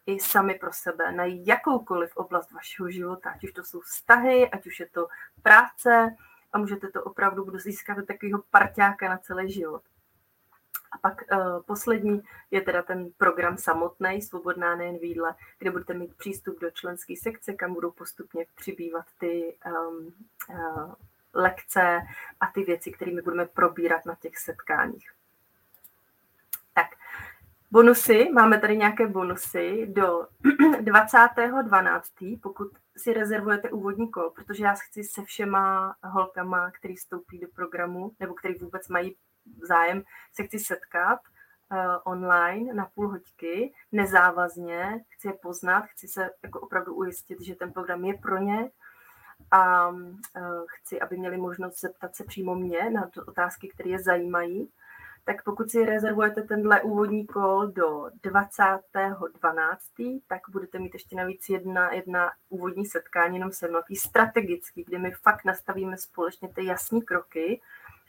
i 0.07 0.21
sami 0.21 0.55
pro 0.55 0.73
sebe 0.73 1.13
na 1.13 1.25
jakoukoliv 1.25 2.17
oblast 2.17 2.53
vašeho 2.53 2.91
života, 2.91 3.31
ať 3.31 3.45
už 3.45 3.53
to 3.53 3.65
jsou 3.65 3.81
vztahy, 3.81 4.51
ať 4.51 4.67
už 4.67 4.81
je 4.81 4.87
to 4.87 5.09
práce 5.43 6.17
a 6.53 6.59
můžete 6.59 6.89
to 6.89 7.05
opravdu 7.05 7.59
získat 7.59 8.07
takového 8.07 8.43
parťáka 8.51 9.09
na 9.09 9.19
celý 9.19 9.53
život. 9.53 9.83
A 10.93 10.99
pak 10.99 11.23
uh, 11.33 11.63
poslední 11.63 12.23
je 12.51 12.61
teda 12.61 12.83
ten 12.83 13.11
program 13.17 13.57
samotný, 13.57 14.23
Svobodná 14.23 14.77
nejen 14.77 14.99
výdle, 14.99 15.35
kde 15.59 15.71
budete 15.71 15.95
mít 15.95 16.15
přístup 16.15 16.61
do 16.61 16.71
členské 16.71 17.15
sekce, 17.17 17.55
kam 17.55 17.75
budou 17.75 17.91
postupně 17.91 18.47
přibývat 18.55 19.05
ty 19.19 19.57
um, 19.67 20.15
uh, 20.51 20.93
lekce 21.35 22.01
a 22.41 22.47
ty 22.55 22.65
věci, 22.65 22.93
kterými 22.93 23.23
budeme 23.23 23.47
probírat 23.47 24.07
na 24.07 24.15
těch 24.15 24.39
setkáních. 24.39 25.11
Bonusy, 27.71 28.29
máme 28.35 28.61
tady 28.61 28.77
nějaké 28.77 29.07
bonusy 29.07 29.87
do 29.87 30.27
20.12., 30.81 32.41
pokud 32.41 32.69
si 32.97 33.13
rezervujete 33.13 33.71
úvodní 33.71 34.11
kol, 34.11 34.31
protože 34.31 34.65
já 34.65 34.75
chci 34.75 35.05
se 35.05 35.25
všema 35.25 35.95
holkama, 36.05 36.71
který 36.71 36.97
vstoupí 36.97 37.39
do 37.39 37.49
programu, 37.55 38.13
nebo 38.21 38.35
který 38.35 38.55
vůbec 38.55 38.89
mají 38.89 39.17
zájem, 39.69 40.03
se 40.33 40.45
chci 40.45 40.59
setkat 40.59 41.21
uh, 41.73 41.79
online 42.05 42.75
na 42.75 42.87
půl 42.95 43.09
hoďky, 43.09 43.73
nezávazně, 43.93 45.05
chci 45.09 45.29
je 45.29 45.35
poznat, 45.43 45.85
chci 45.87 46.09
se 46.09 46.31
jako 46.43 46.61
opravdu 46.61 46.95
ujistit, 46.95 47.41
že 47.41 47.55
ten 47.55 47.73
program 47.73 48.05
je 48.05 48.15
pro 48.15 48.39
ně 48.39 48.71
a 49.51 49.89
uh, 49.89 50.05
chci, 50.67 51.01
aby 51.01 51.17
měli 51.17 51.37
možnost 51.37 51.81
zeptat 51.81 52.17
se 52.17 52.25
přímo 52.25 52.55
mě 52.55 52.91
na 52.91 53.11
otázky, 53.27 53.69
které 53.69 53.91
je 53.91 54.03
zajímají 54.03 54.71
tak 55.29 55.45
pokud 55.45 55.71
si 55.71 55.85
rezervujete 55.85 56.43
tenhle 56.43 56.83
úvodní 56.83 57.27
kol 57.27 57.67
do 57.67 58.09
20.12., 58.25 60.21
tak 60.27 60.41
budete 60.49 60.79
mít 60.79 60.95
ještě 60.95 61.17
navíc 61.17 61.49
jedna, 61.49 61.93
jedna 61.93 62.31
úvodní 62.49 62.87
setkání 62.87 63.37
jenom 63.37 63.53
se 63.53 63.69
mnou, 63.69 63.81
strategický, 63.95 64.85
kde 64.85 64.99
my 64.99 65.11
fakt 65.11 65.45
nastavíme 65.45 65.97
společně 65.97 66.49
ty 66.49 66.65
jasné 66.65 67.01
kroky 67.01 67.61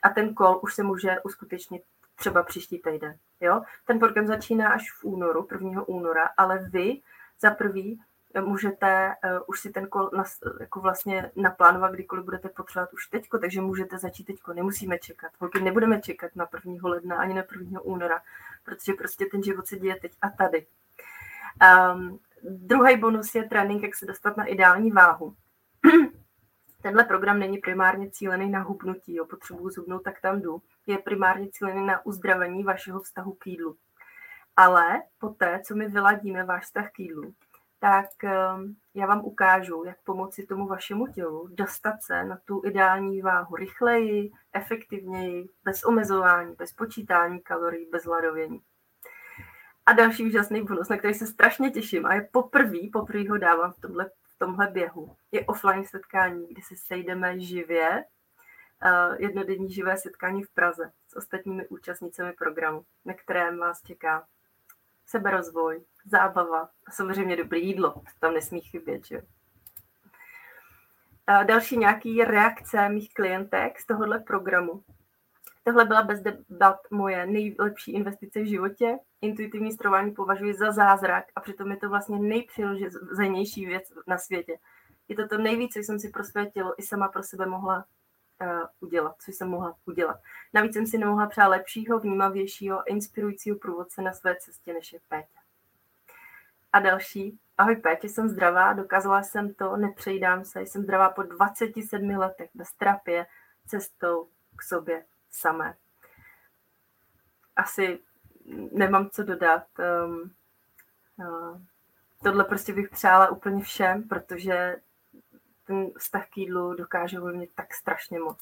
a 0.02 0.08
ten 0.08 0.34
kol 0.34 0.60
už 0.62 0.74
se 0.74 0.82
může 0.82 1.20
uskutečnit 1.20 1.82
třeba 2.16 2.42
příští 2.42 2.78
týden. 2.78 3.14
Jo? 3.40 3.62
Ten 3.86 3.98
program 3.98 4.26
začíná 4.26 4.68
až 4.68 4.92
v 4.92 5.04
únoru, 5.04 5.48
1. 5.52 5.88
února, 5.88 6.28
ale 6.36 6.58
vy 6.58 7.00
za 7.40 7.50
prvý 7.50 8.00
můžete 8.40 9.14
uh, 9.24 9.40
už 9.46 9.60
si 9.60 9.70
ten 9.70 9.86
kol 9.86 10.10
nas, 10.12 10.38
jako 10.60 10.80
vlastně 10.80 11.30
naplánovat, 11.36 11.92
kdykoliv 11.92 12.24
budete 12.24 12.48
potřebovat 12.48 12.92
už 12.92 13.06
teďko, 13.06 13.38
takže 13.38 13.60
můžete 13.60 13.98
začít 13.98 14.24
teďko, 14.24 14.52
nemusíme 14.52 14.98
čekat. 14.98 15.32
Holky 15.38 15.60
nebudeme 15.60 16.00
čekat 16.00 16.36
na 16.36 16.48
1. 16.66 16.88
ledna 16.88 17.16
ani 17.16 17.34
na 17.34 17.42
1. 17.58 17.80
února, 17.80 18.20
protože 18.64 18.92
prostě 18.92 19.26
ten 19.26 19.42
život 19.42 19.66
se 19.66 19.76
děje 19.76 19.96
teď 20.00 20.12
a 20.22 20.30
tady. 20.30 20.66
Um, 21.94 22.18
druhý 22.42 22.96
bonus 22.96 23.34
je 23.34 23.44
trénink, 23.44 23.82
jak 23.82 23.94
se 23.94 24.06
dostat 24.06 24.36
na 24.36 24.44
ideální 24.44 24.90
váhu. 24.90 25.34
Tenhle 26.82 27.04
program 27.04 27.38
není 27.38 27.58
primárně 27.58 28.10
cílený 28.10 28.50
na 28.50 28.62
hubnutí, 28.62 29.14
jo, 29.14 29.24
potřebuji 29.24 29.70
zubnout, 29.70 30.02
tak 30.02 30.20
tam 30.20 30.40
jdu. 30.40 30.62
Je 30.86 30.98
primárně 30.98 31.48
cílený 31.50 31.86
na 31.86 32.06
uzdravení 32.06 32.64
vašeho 32.64 33.00
vztahu 33.00 33.32
k 33.32 33.46
jídlu. 33.46 33.76
Ale 34.56 35.02
poté, 35.18 35.60
co 35.64 35.74
my 35.74 35.88
vyladíme 35.88 36.44
váš 36.44 36.64
vztah 36.64 36.90
k 36.92 36.98
jídlu, 36.98 37.34
tak 37.80 38.24
ehm, 38.24 38.76
já 38.94 39.06
vám 39.06 39.24
ukážu, 39.24 39.84
jak 39.84 39.96
pomoci 40.04 40.46
tomu 40.46 40.66
vašemu 40.66 41.06
tělu 41.06 41.48
dostat 41.52 41.94
se 42.02 42.24
na 42.24 42.38
tu 42.44 42.62
ideální 42.64 43.22
váhu 43.22 43.56
rychleji, 43.56 44.32
efektivněji, 44.52 45.48
bez 45.64 45.84
omezování, 45.84 46.54
bez 46.54 46.72
počítání 46.72 47.40
kalorií, 47.40 47.86
bez 47.92 48.04
hladovění. 48.04 48.60
A 49.86 49.92
další 49.92 50.26
úžasný 50.26 50.62
bonus, 50.62 50.88
na 50.88 50.96
který 50.96 51.14
se 51.14 51.26
strašně 51.26 51.70
těším 51.70 52.06
a 52.06 52.14
je 52.14 52.28
poprvé, 52.32 52.78
poprvé 52.92 53.28
ho 53.28 53.38
dávám 53.38 53.72
v 53.72 53.80
tomhle, 53.80 54.10
tomhle 54.40 54.66
běhu, 54.66 55.16
je 55.32 55.46
offline 55.46 55.84
setkání, 55.84 56.46
kdy 56.46 56.62
se 56.62 56.74
sejdeme 56.76 57.40
živě, 57.40 58.04
uh, 58.84 59.16
jednodenní 59.18 59.72
živé 59.72 59.96
setkání 59.96 60.42
v 60.42 60.50
Praze 60.50 60.92
s 61.08 61.16
ostatními 61.16 61.68
účastnicemi 61.68 62.32
programu, 62.32 62.84
na 63.04 63.14
kterém 63.14 63.58
vás 63.58 63.82
čeká 63.82 64.26
seberozvoj, 65.06 65.84
zábava 66.06 66.68
a 66.86 66.90
samozřejmě 66.90 67.36
dobré 67.36 67.58
jídlo. 67.58 68.02
Tam 68.20 68.34
nesmí 68.34 68.60
chybět, 68.60 69.06
že 69.06 69.22
A 71.26 71.42
další 71.42 71.76
nějaký 71.76 72.24
reakce 72.24 72.88
mých 72.88 73.14
klientek 73.14 73.80
z 73.80 73.86
tohohle 73.86 74.18
programu. 74.18 74.84
Tohle 75.64 75.84
byla 75.84 76.02
bez 76.02 76.20
debat 76.20 76.78
moje 76.90 77.26
nejlepší 77.26 77.92
investice 77.92 78.40
v 78.40 78.48
životě. 78.48 78.98
Intuitivní 79.22 79.72
strování 79.72 80.10
považuji 80.10 80.54
za 80.54 80.72
zázrak 80.72 81.24
a 81.36 81.40
přitom 81.40 81.70
je 81.70 81.76
to 81.76 81.88
vlastně 81.88 82.18
nejpřirozenější 82.18 83.66
věc 83.66 83.92
na 84.06 84.18
světě. 84.18 84.58
Je 85.08 85.16
to 85.16 85.28
to 85.28 85.38
nejvíc, 85.38 85.72
co 85.72 85.78
jsem 85.78 85.98
si 85.98 86.08
pro 86.08 86.24
své 86.24 86.46
tělo 86.46 86.80
i 86.80 86.82
sama 86.82 87.08
pro 87.08 87.22
sebe 87.22 87.46
mohla 87.46 87.84
uh, 88.40 88.62
udělat, 88.80 89.16
co 89.24 89.30
jsem 89.30 89.48
mohla 89.48 89.76
udělat. 89.86 90.20
Navíc 90.54 90.72
jsem 90.72 90.86
si 90.86 90.98
nemohla 90.98 91.26
přát 91.26 91.46
lepšího, 91.46 92.00
vnímavějšího, 92.00 92.90
inspirujícího 92.90 93.58
průvodce 93.58 94.02
na 94.02 94.12
své 94.12 94.36
cestě, 94.36 94.72
než 94.72 94.92
je 94.92 95.00
Péťa. 95.08 95.40
A 96.72 96.80
další. 96.80 97.38
Ahoj 97.58 97.76
Pétě, 97.76 98.08
jsem 98.08 98.28
zdravá, 98.28 98.72
dokázala 98.72 99.22
jsem 99.22 99.54
to, 99.54 99.76
nepřejdám 99.76 100.44
se, 100.44 100.60
jsem 100.60 100.82
zdravá 100.82 101.10
po 101.10 101.22
27 101.22 102.10
letech 102.10 102.50
bez 102.54 102.72
terapie, 102.72 103.26
cestou 103.66 104.28
k 104.56 104.62
sobě 104.62 105.04
samé. 105.30 105.74
Asi 107.56 107.98
nemám 108.72 109.10
co 109.10 109.22
dodat. 109.22 109.62
Um, 110.04 110.30
uh, 111.16 111.60
tohle 112.22 112.44
prostě 112.44 112.72
bych 112.72 112.88
přála 112.88 113.28
úplně 113.28 113.62
všem, 113.62 114.02
protože 114.08 114.76
ten 115.66 115.90
vztah 115.96 116.28
k 116.28 116.36
jídlu 116.36 116.74
dokáže 116.74 117.20
ovlivnit 117.20 117.50
tak 117.54 117.74
strašně 117.74 118.18
moc. 118.18 118.38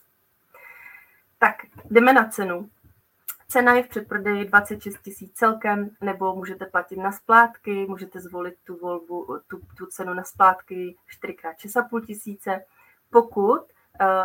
Tak, 1.39 1.55
jdeme 1.91 2.13
na 2.13 2.29
cenu. 2.29 2.71
Cena 3.49 3.75
je 3.75 3.83
v 3.83 3.89
předprodeji 3.89 4.45
26 4.45 5.03
tisíc 5.03 5.33
celkem, 5.33 5.91
nebo 6.01 6.35
můžete 6.35 6.67
platit 6.67 6.97
na 6.97 7.13
splátky, 7.13 7.87
můžete 7.89 8.21
zvolit 8.21 8.55
tu 8.65 8.77
volbu, 8.77 9.41
tu, 9.47 9.61
tu 9.79 9.87
cenu 9.87 10.15
na 10.15 10.25
splátky 10.25 10.97
4x6,5 11.23 12.07
tisíce. 12.07 12.65
Pokud 13.11 13.61
uh, 13.61 13.67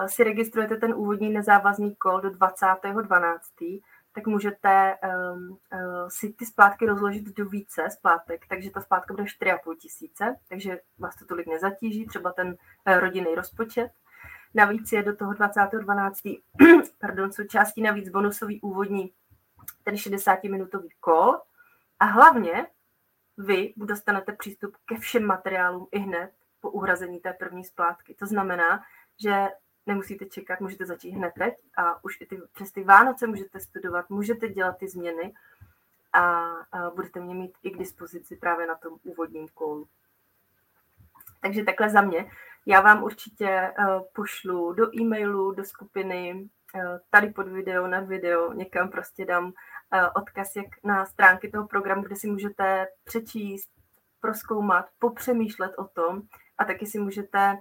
si 0.08 0.24
registrujete 0.24 0.76
ten 0.76 0.94
úvodní 0.94 1.30
nezávazný 1.30 1.96
kol 1.96 2.22
do 2.22 2.30
20.12., 2.30 3.82
tak 4.16 4.28
můžete 4.28 4.98
um, 5.04 5.50
uh, 5.50 5.58
si 6.08 6.34
ty 6.34 6.46
splátky 6.46 6.86
rozložit 6.86 7.24
do 7.24 7.46
více 7.46 7.90
splátek, 7.90 8.48
takže 8.48 8.72
ta 8.72 8.82
splátka 8.82 9.14
bude 9.14 9.24
4,5 9.24 9.76
tisíce, 9.76 10.36
takže 10.50 10.80
vás 10.98 11.16
to 11.16 11.26
tolik 11.26 11.48
nezatíží, 11.48 12.06
třeba 12.06 12.32
ten 12.32 12.48
uh, 12.48 13.00
rodinný 13.00 13.36
rozpočet. 13.36 13.92
Navíc 14.56 14.92
je 14.92 15.04
do 15.04 15.16
toho 15.16 15.32
20.12. 15.32 16.42
pardon, 17.00 17.32
součástí 17.32 17.82
navíc 17.82 18.10
bonusový 18.10 18.62
úvodní 18.62 19.14
ten 19.84 19.96
60-minutový 19.96 20.90
kol 21.00 21.38
a 22.00 22.06
hlavně 22.06 22.68
vy 23.38 23.74
dostanete 23.78 24.32
přístup 24.32 24.78
ke 24.86 24.98
všem 24.98 25.26
materiálům 25.26 25.88
i 25.92 26.00
hned 26.00 26.32
po 26.60 26.70
uhrazení 26.72 27.20
té 27.20 27.34
první 27.34 27.64
splátky. 27.64 28.14
To 28.14 28.26
znamená, 28.26 28.84
že 29.24 29.48
nemusíte 29.88 30.26
čekat, 30.26 30.60
můžete 30.60 30.86
začít 30.86 31.12
hned 31.12 31.34
teď 31.38 31.54
a 31.78 32.04
už 32.04 32.22
i 32.22 32.26
ty, 32.26 32.42
přes 32.54 32.72
ty 32.72 32.84
Vánoce 32.84 33.28
můžete 33.28 33.60
studovat, 33.60 34.10
můžete 34.10 34.50
dělat 34.50 34.78
ty 34.78 34.88
změny 34.88 35.34
a, 36.14 36.22
a 36.72 36.90
budete 36.96 37.20
mě 37.20 37.36
mít 37.36 37.54
i 37.64 37.72
k 37.72 37.78
dispozici 37.78 38.36
právě 38.36 38.68
na 38.68 38.76
tom 38.76 38.98
úvodním 39.04 39.48
kolu. 39.48 39.88
Takže 41.42 41.64
takhle 41.64 41.90
za 41.90 42.02
mě. 42.02 42.32
Já 42.66 42.82
vám 42.82 43.04
určitě 43.04 43.74
uh, 43.80 44.02
pošlu 44.14 44.74
do 44.74 44.96
e-mailu, 44.96 45.52
do 45.52 45.64
skupiny, 45.64 46.50
uh, 46.76 46.82
tady 47.10 47.30
pod 47.30 47.48
video, 47.48 47.88
na 47.88 48.00
video, 48.00 48.54
někam 48.54 48.90
prostě 48.90 49.26
dám 49.26 49.46
uh, 49.46 49.52
odkaz 50.16 50.56
jak 50.56 50.66
na 50.84 51.06
stránky 51.06 51.50
toho 51.50 51.68
programu, 51.68 52.04
kde 52.04 52.16
si 52.16 52.28
můžete 52.28 52.88
přečíst, 53.04 53.70
proskoumat, 54.22 54.86
popřemýšlet 55.00 55.72
o 55.78 55.84
tom 55.84 56.22
a 56.58 56.66
taky 56.66 56.86
si 56.86 57.00
můžete 57.00 57.58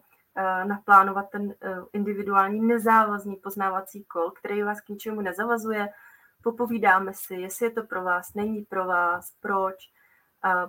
naplánovat 0.65 1.31
ten 1.31 1.43
uh, 1.43 1.55
individuální 1.93 2.61
nezávazný 2.61 3.37
poznávací 3.37 4.05
kol, 4.05 4.31
který 4.31 4.63
vás 4.63 4.81
k 4.81 4.89
ničemu 4.89 5.21
nezavazuje. 5.21 5.89
Popovídáme 6.43 7.15
si, 7.15 7.35
jestli 7.35 7.67
je 7.67 7.71
to 7.71 7.83
pro 7.83 8.05
vás, 8.05 8.35
není 8.35 8.65
pro 8.65 8.87
vás, 8.87 9.33
proč, 9.41 9.77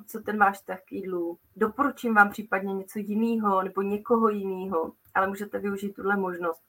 co 0.07 0.19
ten 0.19 0.37
váš 0.37 0.61
tak 0.61 0.83
k 0.85 0.91
jídlu. 0.91 1.37
Doporučím 1.55 2.13
vám 2.13 2.29
případně 2.29 2.73
něco 2.73 2.99
jiného 2.99 3.63
nebo 3.63 3.81
někoho 3.81 4.29
jiného, 4.29 4.91
ale 5.13 5.27
můžete 5.27 5.59
využít 5.59 5.93
tuhle 5.93 6.17
možnost 6.17 6.63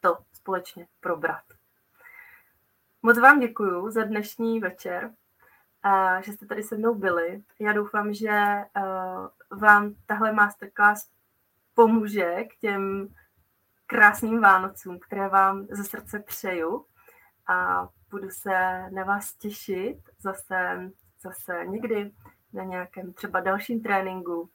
to 0.00 0.18
společně 0.32 0.86
probrat. 1.00 1.42
Moc 3.02 3.18
vám 3.18 3.40
děkuji 3.40 3.90
za 3.90 4.04
dnešní 4.04 4.60
večer, 4.60 5.10
že 6.20 6.32
jste 6.32 6.46
tady 6.46 6.62
se 6.62 6.76
mnou 6.76 6.94
byli. 6.94 7.42
Já 7.60 7.72
doufám, 7.72 8.14
že 8.14 8.64
vám 9.50 9.94
tahle 10.06 10.32
masterclass 10.32 11.08
pomůže 11.76 12.44
k 12.44 12.56
těm 12.60 13.08
krásným 13.86 14.40
Vánocům, 14.40 14.98
které 14.98 15.28
vám 15.28 15.66
ze 15.70 15.84
srdce 15.84 16.18
přeju 16.20 16.86
a 17.48 17.88
budu 18.10 18.30
se 18.30 18.82
na 18.90 19.04
vás 19.04 19.34
těšit 19.34 19.98
zase 20.18 20.90
zase 21.20 21.66
někdy 21.66 22.12
na 22.52 22.64
nějakém 22.64 23.12
třeba 23.12 23.40
dalším 23.40 23.82
tréninku. 23.82 24.50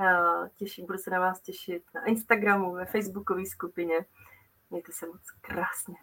Eh, 0.00 0.50
těším, 0.56 0.86
budu 0.86 0.98
se 0.98 1.10
na 1.10 1.20
vás 1.20 1.40
těšit 1.40 1.84
na 1.94 2.04
Instagramu, 2.04 2.72
ve 2.72 2.84
facebookové 2.84 3.46
skupině. 3.46 4.04
Mějte 4.70 4.92
se 4.92 5.06
moc 5.06 5.30
krásně. 5.40 5.96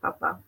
Pa, 0.00 0.12
pa. 0.12 0.42